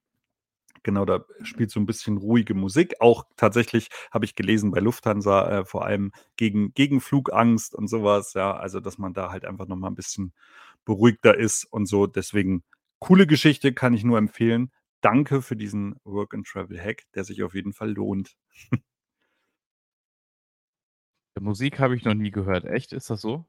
genau, 0.82 1.04
da 1.04 1.24
spielt 1.42 1.70
so 1.70 1.80
ein 1.80 1.86
bisschen 1.86 2.16
ruhige 2.18 2.54
Musik. 2.54 2.94
Auch 3.00 3.24
tatsächlich 3.36 3.88
habe 4.10 4.24
ich 4.24 4.34
gelesen 4.34 4.70
bei 4.70 4.80
Lufthansa 4.80 5.60
äh, 5.60 5.64
vor 5.64 5.84
allem 5.84 6.12
gegen, 6.36 6.72
gegen 6.74 7.00
Flugangst 7.00 7.74
und 7.74 7.88
sowas, 7.88 8.34
ja, 8.34 8.54
also 8.56 8.80
dass 8.80 8.98
man 8.98 9.14
da 9.14 9.30
halt 9.30 9.44
einfach 9.44 9.66
nochmal 9.66 9.90
ein 9.90 9.96
bisschen 9.96 10.32
beruhigter 10.84 11.36
ist 11.38 11.64
und 11.64 11.86
so. 11.86 12.06
Deswegen 12.06 12.64
coole 12.98 13.26
Geschichte, 13.26 13.72
kann 13.72 13.94
ich 13.94 14.04
nur 14.04 14.18
empfehlen. 14.18 14.70
Danke 15.00 15.42
für 15.42 15.56
diesen 15.56 15.96
Work 16.04 16.34
and 16.34 16.46
Travel 16.46 16.80
Hack, 16.80 17.04
der 17.14 17.24
sich 17.24 17.42
auf 17.42 17.54
jeden 17.54 17.72
Fall 17.72 17.92
lohnt. 17.92 18.36
Musik 21.40 21.78
habe 21.78 21.96
ich 21.96 22.04
noch 22.04 22.14
nie 22.14 22.30
gehört. 22.30 22.64
Echt? 22.64 22.92
Ist 22.92 23.10
das 23.10 23.20
so? 23.20 23.44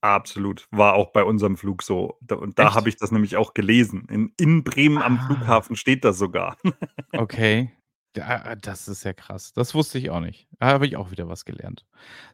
Absolut. 0.00 0.68
War 0.70 0.94
auch 0.94 1.10
bei 1.12 1.24
unserem 1.24 1.56
Flug 1.56 1.82
so. 1.82 2.18
und 2.30 2.58
da 2.58 2.74
habe 2.74 2.88
ich 2.88 2.96
das 2.96 3.10
nämlich 3.10 3.36
auch 3.36 3.52
gelesen. 3.54 4.06
In 4.08 4.32
in 4.38 4.62
Bremen 4.62 4.98
am 4.98 5.18
Ah. 5.18 5.26
Flughafen 5.26 5.76
steht 5.76 6.04
das 6.04 6.18
sogar. 6.18 6.56
Okay. 7.16 7.72
Da 8.14 8.54
das 8.56 8.88
ist 8.88 9.04
ja 9.04 9.12
krass. 9.12 9.52
Das 9.52 9.74
wusste 9.74 9.98
ich 9.98 10.10
auch 10.10 10.20
nicht. 10.20 10.48
Da 10.58 10.66
habe 10.68 10.86
ich 10.86 10.96
auch 10.96 11.10
wieder 11.10 11.28
was 11.28 11.44
gelernt. 11.44 11.86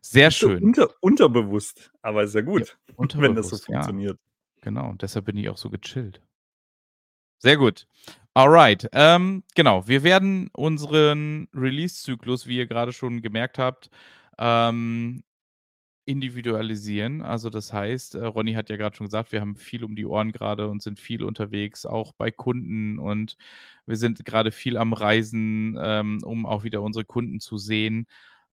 Sehr 0.02 0.28
Ist 0.28 0.38
so 0.38 0.48
schön. 0.50 0.62
unter 0.62 0.90
unterbewusst, 1.00 1.90
aber 2.02 2.26
sehr 2.28 2.42
Ja, 2.44 2.46
gut, 2.46 2.76
wenn 3.16 3.34
das 3.34 3.48
so 3.48 3.56
unterbewusst, 3.56 3.68
ja. 3.68 3.82
funktioniert. 3.82 4.18
Genau, 4.62 4.92
deshalb 4.94 5.26
bin 5.26 5.36
ich 5.36 5.48
auch 5.48 5.56
so 5.58 5.70
gechillt. 5.70 6.22
Sehr 7.38 7.56
gut. 7.56 7.86
Alright, 8.36 8.88
ähm, 8.92 9.44
genau. 9.54 9.86
Wir 9.86 10.02
werden 10.02 10.50
unseren 10.54 11.48
Release-Zyklus, 11.54 12.46
wie 12.48 12.56
ihr 12.58 12.66
gerade 12.66 12.92
schon 12.92 13.22
gemerkt 13.22 13.58
habt, 13.58 13.90
ähm, 14.38 15.22
individualisieren. 16.06 17.22
Also, 17.22 17.50
das 17.50 17.72
heißt, 17.72 18.16
äh, 18.16 18.24
Ronny 18.26 18.54
hat 18.54 18.70
ja 18.70 18.76
gerade 18.76 18.96
schon 18.96 19.06
gesagt, 19.06 19.32
wir 19.32 19.40
haben 19.40 19.56
viel 19.56 19.84
um 19.84 19.96
die 19.96 20.06
Ohren 20.06 20.32
gerade 20.32 20.68
und 20.68 20.82
sind 20.82 21.00
viel 21.00 21.24
unterwegs, 21.24 21.86
auch 21.86 22.12
bei 22.14 22.30
Kunden 22.32 22.98
und 22.98 23.36
wir 23.86 23.96
sind 23.96 24.24
gerade 24.24 24.52
viel 24.52 24.76
am 24.78 24.92
Reisen, 24.94 25.78
ähm, 25.80 26.20
um 26.24 26.46
auch 26.46 26.64
wieder 26.64 26.82
unsere 26.82 27.04
Kunden 27.06 27.40
zu 27.40 27.58
sehen. 27.58 28.06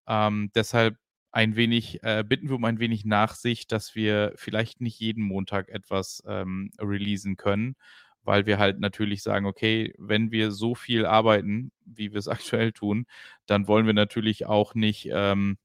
Ähm, 0.08 0.50
deshalb 0.54 0.96
ein 1.32 1.56
wenig 1.56 2.02
äh, 2.04 2.24
bitten 2.26 2.48
wir 2.48 2.56
um 2.56 2.64
ein 2.64 2.78
wenig 2.80 3.04
Nachsicht, 3.04 3.72
dass 3.72 3.94
wir 3.94 4.32
vielleicht 4.36 4.80
nicht 4.80 5.00
jeden 5.00 5.24
Montag 5.24 5.68
etwas, 5.70 6.22
ähm, 6.26 6.70
releasen 6.80 7.36
können, 7.36 7.76
weil 8.24 8.46
wir 8.46 8.58
halt 8.58 8.80
natürlich 8.80 9.22
sagen: 9.22 9.46
„Okay, 9.46 9.94
wenn 9.98 10.30
wir 10.32 10.50
so 10.52 10.74
viel 10.74 11.06
arbeiten, 11.06 11.72
wie 11.84 12.12
wir 12.12 12.18
es 12.18 12.28
aktuell 12.28 12.72
tun, 12.72 13.06
dann 13.46 13.66
wollen 13.68 13.86
wir 13.86 13.94
natürlich 13.94 14.46
auch 14.46 14.74
nicht, 14.74 15.08
ähm, 15.12 15.58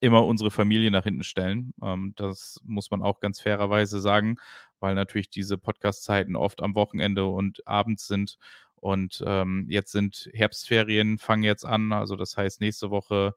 immer 0.00 0.24
unsere 0.26 0.50
Familie 0.50 0.90
nach 0.90 1.04
hinten 1.04 1.24
stellen.“ 1.24 1.72
Ähm, 1.82 2.12
das 2.16 2.60
muss 2.64 2.90
man 2.90 3.02
auch 3.02 3.20
ganz 3.20 3.40
fairerweise 3.40 4.00
sagen, 4.00 4.36
weil 4.80 4.94
natürlich 4.94 5.30
diese 5.30 5.58
Podcast-Zeiten 5.58 6.36
oft 6.36 6.62
am 6.62 6.74
Wochenende 6.74 7.26
und 7.26 7.66
abends 7.66 8.06
sind. 8.06 8.38
Und, 8.76 9.22
ähm, 9.26 9.66
jetzt 9.70 9.92
sind 9.92 10.28
Herbstferien 10.34 11.18
fangen 11.18 11.42
jetzt 11.44 11.64
an. 11.64 11.92
Also, 11.92 12.16
das 12.16 12.36
heißt, 12.36 12.60
nächste 12.60 12.90
Woche, 12.90 13.34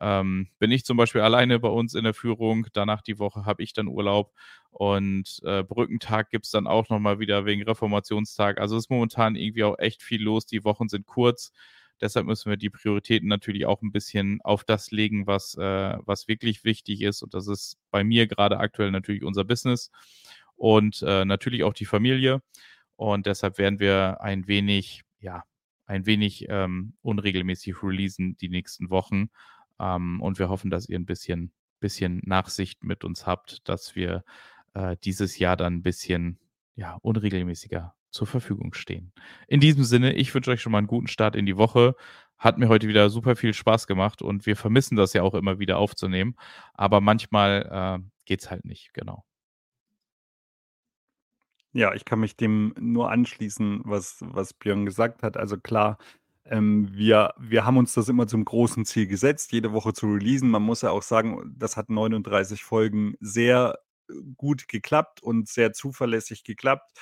ähm, 0.00 0.48
bin 0.58 0.70
ich 0.70 0.84
zum 0.84 0.96
Beispiel 0.96 1.20
alleine 1.22 1.58
bei 1.60 1.68
uns 1.68 1.94
in 1.94 2.04
der 2.04 2.14
Führung. 2.14 2.66
Danach 2.72 3.02
die 3.02 3.18
Woche 3.18 3.44
habe 3.46 3.62
ich 3.62 3.72
dann 3.74 3.88
Urlaub 3.88 4.32
und, 4.70 5.40
äh, 5.44 5.62
Brückentag 5.64 6.30
gibt's 6.30 6.50
dann 6.50 6.66
auch 6.66 6.88
noch 6.90 6.98
mal 7.00 7.18
wieder 7.20 7.44
wegen 7.46 7.62
Reformationstag. 7.64 8.60
Also, 8.60 8.76
ist 8.76 8.90
momentan 8.90 9.36
irgendwie 9.36 9.64
auch 9.64 9.78
echt 9.78 10.02
viel 10.02 10.22
los. 10.22 10.46
Die 10.46 10.64
Wochen 10.64 10.88
sind 10.88 11.06
kurz. 11.06 11.52
Deshalb 12.00 12.26
müssen 12.26 12.48
wir 12.50 12.56
die 12.56 12.70
Prioritäten 12.70 13.28
natürlich 13.28 13.66
auch 13.66 13.82
'n 13.82 13.92
bisschen 13.92 14.40
auf 14.42 14.64
das 14.64 14.90
legen, 14.90 15.26
was, 15.26 15.54
äh 15.58 15.98
was 16.06 16.28
wirklich 16.28 16.64
wichtig 16.64 17.02
ist. 17.02 17.22
Und 17.22 17.34
das 17.34 17.46
ist 17.48 17.78
bei 17.90 18.04
mir 18.04 18.26
gerade 18.26 18.58
aktuell 18.58 18.90
natürlich 18.90 19.22
unser 19.24 19.44
Business 19.44 19.90
und, 20.56 21.02
äh, 21.06 21.24
natürlich 21.26 21.64
auch 21.64 21.74
die 21.74 21.84
Familie. 21.86 22.42
Und 22.96 23.26
deshalb 23.26 23.58
werden 23.58 23.80
wir 23.80 24.20
ein 24.22 24.46
wenig 24.48 25.02
ja, 25.20 25.44
ein 25.86 26.06
wenig, 26.06 26.46
ähm, 26.48 26.94
unregelmäßig 27.02 27.82
releasen 27.82 28.36
die 28.38 28.48
nächsten 28.50 28.90
Wochen. 28.90 29.30
Ähm, 29.80 30.20
und 30.22 30.38
wir 30.40 30.50
hoffen, 30.50 30.70
dass 30.70 30.88
ihr 30.88 30.98
'n 30.98 31.06
bisschen 31.06 31.52
bisschen 31.80 32.22
Nachsicht 32.26 32.84
mit 32.84 33.04
uns 33.04 33.26
habt, 33.26 33.68
dass 33.68 33.96
wir, 33.96 34.24
äh, 34.74 34.96
dieses 35.04 35.38
Jahr 35.38 35.56
dann 35.56 35.76
'n 35.78 35.82
bisschen, 35.84 36.38
ja, 36.76 36.96
unregelmäßiger 37.02 37.94
zur 38.10 38.26
Verfügung 38.28 38.74
stehen. 38.74 39.12
In 39.48 39.60
diesem 39.60 39.84
Sinne, 39.84 40.14
ich 40.14 40.34
wünsche 40.34 40.50
euch 40.52 40.62
schon 40.62 40.72
mal 40.72 40.80
'n 40.80 40.88
guten 40.88 41.08
Start 41.08 41.36
in 41.36 41.46
die 41.46 41.56
Woche. 41.58 41.94
Hat 42.38 42.58
mir 42.58 42.68
heute 42.68 42.88
wieder 42.88 43.10
super 43.10 43.36
viel 43.36 43.54
Spaß 43.54 43.86
gemacht 43.88 44.22
und 44.22 44.46
wir 44.46 44.56
vermissen 44.56 44.96
das 44.96 45.12
ja 45.14 45.22
auch 45.24 45.34
immer 45.34 45.58
wieder 45.60 45.78
aufzunehmen, 45.78 46.36
aber 46.74 47.00
manchmal, 47.02 48.00
äh, 48.02 48.04
geht's 48.26 48.50
halt 48.50 48.64
nicht, 48.66 48.92
genau. 48.94 49.24
Ja, 51.74 51.94
ich 51.94 52.04
kann 52.04 52.18
mich 52.18 52.36
dem 52.36 52.74
nur 52.80 53.10
anschließen, 53.12 53.82
was 53.84 54.18
was 54.22 54.52
Björn 54.54 54.86
gesagt 54.86 55.22
hat. 55.22 55.36
Also 55.36 55.56
klar, 55.56 55.98
ähm, 56.46 56.88
wir 56.92 57.34
wir 57.38 57.64
haben 57.64 57.76
uns 57.76 57.94
das 57.94 58.08
immer 58.08 58.26
zum 58.26 58.44
großen 58.44 58.84
Ziel 58.84 59.06
gesetzt, 59.06 59.52
jede 59.52 59.72
Woche 59.72 59.92
zu 59.92 60.06
releasen. 60.06 60.50
Man 60.50 60.62
muss 60.62 60.82
ja 60.82 60.90
auch 60.90 61.02
sagen, 61.02 61.54
das 61.56 61.76
hat 61.76 61.90
39 61.90 62.64
Folgen 62.64 63.14
sehr, 63.20 63.78
äh, 64.08 64.14
gut 64.36 64.68
geklappt 64.68 65.22
und 65.22 65.48
sehr 65.48 65.72
zuverlässig 65.72 66.44
geklappt. 66.44 66.92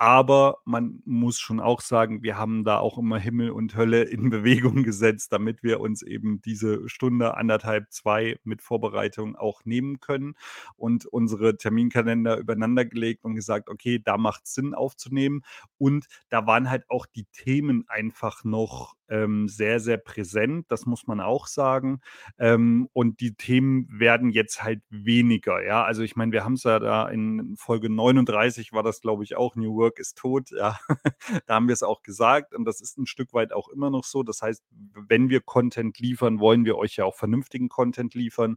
Aber 0.00 0.58
man 0.64 1.02
muss 1.06 1.40
schon 1.40 1.58
auch 1.58 1.80
sagen, 1.80 2.22
wir 2.22 2.38
haben 2.38 2.62
da 2.62 2.78
auch 2.78 2.98
immer 2.98 3.18
Himmel 3.18 3.50
und 3.50 3.74
Hölle 3.76 4.02
in 4.04 4.30
Bewegung 4.30 4.84
gesetzt, 4.84 5.32
damit 5.32 5.64
wir 5.64 5.80
uns 5.80 6.02
eben 6.02 6.40
diese 6.40 6.88
Stunde, 6.88 7.36
1 7.36 7.50
1/2, 7.50 7.90
2 7.90 8.38
mit 8.44 8.62
Vorbereitung 8.62 9.34
auch 9.34 9.64
nehmen 9.64 9.98
können 9.98 10.34
und 10.76 11.04
unsere 11.06 11.56
Terminkalender 11.56 12.36
übereinander 12.38 12.84
gelegt 12.84 13.24
und 13.24 13.34
gesagt: 13.34 13.68
„Okay, 13.68 14.00
da 14.04 14.16
macht's 14.18 14.54
Sinn 14.54 14.72
aufzunehmen.“ 14.74 15.42
Und 15.78 16.06
da 16.28 16.46
waren 16.46 16.70
halt 16.70 16.84
auch 16.90 17.06
die 17.06 17.24
Themen 17.32 17.84
einfach 17.88 18.44
noch, 18.44 18.94
ähm, 19.08 19.48
sehr, 19.48 19.80
sehr 19.80 19.96
präsent, 19.96 20.66
das 20.68 20.84
muss 20.86 21.06
man 21.06 21.20
auch 21.20 21.46
sagen. 21.46 22.00
Ähm, 22.38 22.88
und 22.92 23.20
die 23.20 23.34
Themen 23.34 23.86
werden 23.90 24.30
jetzt 24.30 24.62
halt 24.62 24.82
weniger, 24.90 25.64
ja? 25.64 25.82
Also, 25.84 26.02
ich 26.02 26.14
meine, 26.16 26.32
wir 26.32 26.44
haben's 26.44 26.64
ja 26.64 26.78
da 26.78 27.08
in 27.08 27.54
Folge 27.56 27.88
39 27.90 28.72
war 28.72 28.82
das, 28.82 29.00
glaube 29.00 29.24
ich, 29.24 29.36
auch: 29.36 29.56
„New 29.56 29.74
Work 29.88 29.98
ist 29.98 30.16
tot“, 30.18 30.50
ja? 30.50 30.78
Da 31.46 31.54
haben 31.54 31.68
wir's 31.68 31.82
auch 31.82 32.02
gesagt 32.02 32.54
und 32.54 32.64
das 32.64 32.80
ist 32.80 32.98
'n 32.98 33.06
Stück 33.06 33.32
weit 33.34 33.52
auch 33.52 33.68
immer 33.68 33.90
noch 33.90 34.04
so. 34.04 34.22
Das 34.22 34.42
heißt, 34.42 34.62
wenn 34.94 35.28
wir 35.30 35.40
Content 35.40 35.98
liefern, 35.98 36.40
wollen 36.40 36.64
wir 36.64 36.76
euch 36.78 36.96
ja 36.96 37.04
auch 37.04 37.16
vernünftigen 37.16 37.68
Content 37.68 38.14
liefern. 38.14 38.56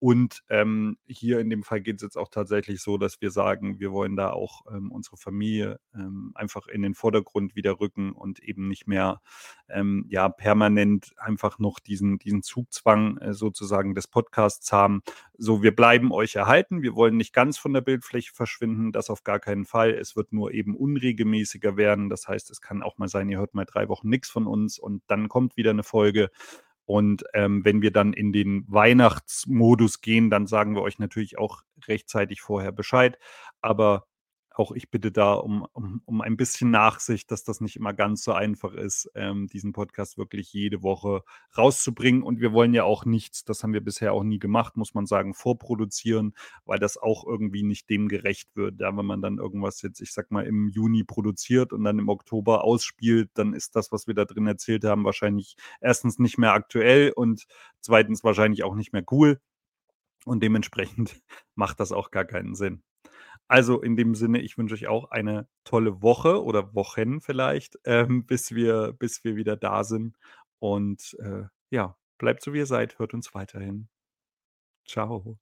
Und, 0.00 0.44
ähm, 0.48 0.96
hier 1.06 1.40
in 1.40 1.50
dem 1.50 1.64
Fall 1.64 1.80
geht's 1.80 2.02
jetzt 2.02 2.16
auch 2.16 2.28
tatsächlich 2.28 2.80
so, 2.82 2.98
dass 2.98 3.20
wir 3.20 3.30
sagen, 3.32 3.80
wir 3.80 3.90
wollen 3.92 4.14
da 4.16 4.30
auch, 4.30 4.62
ähm, 4.72 4.92
unsere 4.92 5.16
Familie, 5.16 5.80
ähm, 5.94 6.30
einfach 6.36 6.68
in 6.68 6.82
den 6.82 6.94
Vordergrund 6.94 7.56
wieder 7.56 7.80
rücken 7.80 8.12
und 8.12 8.38
eben 8.40 8.68
nicht 8.68 8.86
mehr, 8.86 9.20
ähm, 9.68 10.06
ja, 10.08 10.28
permanent 10.28 11.12
einfach 11.18 11.58
noch 11.58 11.80
diesen 11.80 12.18
diesen 12.18 12.42
Zugzwang, 12.44 13.18
äh, 13.18 13.34
sozusagen 13.34 13.94
des 13.96 14.06
Podcasts 14.06 14.70
haben. 14.72 15.02
So, 15.36 15.62
wir 15.64 15.74
bleiben 15.74 16.12
euch 16.12 16.36
erhalten. 16.36 16.82
Wir 16.82 16.94
wollen 16.94 17.16
nicht 17.16 17.32
ganz 17.32 17.58
von 17.58 17.72
der 17.72 17.80
Bildfläche 17.80 18.32
verschwinden, 18.34 18.92
das 18.92 19.10
auf 19.10 19.24
gar 19.24 19.40
keinen 19.40 19.64
Fall. 19.66 19.90
Es 19.94 20.14
wird 20.16 20.32
nur 20.32 20.52
eben 20.52 20.76
unregelmäßiger 20.76 21.76
werden. 21.76 22.08
Das 22.08 22.28
heißt, 22.28 22.50
es 22.50 22.60
kann 22.60 22.82
auch 22.84 22.98
mal 22.98 23.08
sein, 23.08 23.28
ihr 23.28 23.38
hört 23.38 23.54
mal 23.54 23.64
3 23.64 23.88
Wochen 23.88 24.08
nix 24.08 24.30
von 24.30 24.46
uns 24.46 24.78
und 24.78 25.02
dann 25.08 25.28
kommt 25.28 25.56
wieder 25.56 25.72
'ne 25.74 25.82
Folge. 25.82 26.30
Und, 26.88 27.24
ähm, 27.34 27.66
wenn 27.66 27.82
wir 27.82 27.90
dann 27.92 28.14
in 28.14 28.32
den 28.32 28.64
Weihnachtsmodus 28.66 30.00
gehen, 30.00 30.30
dann 30.30 30.46
sagen 30.46 30.74
wir 30.74 30.80
euch 30.80 30.98
natürlich 30.98 31.36
auch 31.38 31.60
rechtzeitig 31.86 32.40
vorher 32.40 32.72
Bescheid. 32.72 33.18
Aber 33.60 34.06
auch 34.58 34.72
ich 34.72 34.90
bitte 34.90 35.10
da 35.12 35.34
um 35.34 35.66
um 35.72 36.02
um 36.04 36.20
ein 36.20 36.36
bisschen 36.36 36.70
Nachsicht, 36.70 37.30
dass 37.30 37.44
das 37.44 37.60
nicht 37.60 37.76
immer 37.76 37.94
ganz 37.94 38.22
so 38.24 38.32
einfach 38.32 38.74
ist, 38.74 39.10
ähm, 39.14 39.46
diesen 39.48 39.72
Podcast 39.72 40.18
wirklich 40.18 40.52
jede 40.52 40.82
Woche 40.82 41.22
rauszubringen. 41.56 42.22
Und 42.22 42.40
wir 42.40 42.52
wollen 42.52 42.74
ja 42.74 42.84
auch 42.84 43.04
nichts 43.04 43.44
das 43.44 43.62
haben 43.62 43.72
wir 43.72 43.80
bisher 43.82 44.12
auch 44.12 44.24
nie 44.24 44.38
gemacht, 44.38 44.76
muss 44.76 44.94
man 44.94 45.06
sagen, 45.06 45.34
vorproduzieren, 45.34 46.34
weil 46.64 46.78
das 46.78 46.96
auch 46.96 47.24
irgendwie 47.26 47.62
nicht 47.62 47.88
dem 47.90 48.08
gerecht 48.08 48.54
wird. 48.56 48.80
Ja, 48.80 48.96
wenn 48.96 49.06
man 49.06 49.22
dann 49.22 49.38
irgendwas 49.38 49.82
jetzt, 49.82 50.00
ich 50.00 50.12
sage 50.12 50.28
mal, 50.30 50.46
im 50.46 50.68
Juni 50.68 51.04
produziert 51.04 51.72
und 51.72 51.84
dann 51.84 51.98
im 51.98 52.08
Oktober 52.08 52.64
ausspielt, 52.64 53.30
dann 53.34 53.54
ist 53.54 53.76
das, 53.76 53.92
was 53.92 54.06
wir 54.06 54.14
da 54.14 54.24
drin 54.24 54.46
erzählt 54.46 54.84
haben, 54.84 55.04
wahrscheinlich 55.04 55.56
1. 55.80 56.18
nicht 56.18 56.38
mehr 56.38 56.52
aktuell 56.52 57.12
und 57.14 57.46
2. 57.80 58.08
wahrscheinlich 58.22 58.64
auch 58.64 58.74
nicht 58.74 58.92
mehr 58.92 59.04
cool. 59.10 59.40
Und 60.24 60.42
dementsprechend 60.42 61.20
macht 61.54 61.80
das 61.80 61.92
auch 61.92 62.10
gar 62.10 62.24
keinen 62.24 62.54
Sinn. 62.54 62.82
Also, 63.48 63.80
in 63.82 63.96
dem 63.96 64.14
Sinne, 64.14 64.40
ich 64.40 64.58
wünsche 64.58 64.74
euch 64.74 64.88
auch 64.88 65.10
eine 65.10 65.48
tolle 65.64 66.02
Woche 66.02 66.42
oder 66.44 66.74
Wochen 66.74 67.20
vielleicht, 67.20 67.78
ähm, 67.84 68.26
bis 68.26 68.54
wir 68.54 68.92
bis 68.92 69.24
wir 69.24 69.36
wieder 69.36 69.56
da 69.56 69.84
sind. 69.84 70.16
Und, 70.58 71.16
äh, 71.20 71.44
ja, 71.70 71.96
bleibt 72.18 72.42
so, 72.42 72.52
wie 72.52 72.58
ihr 72.58 72.66
seid, 72.66 72.98
hört 72.98 73.14
uns 73.14 73.34
weiterhin. 73.34 73.88
Tschau. 74.84 75.38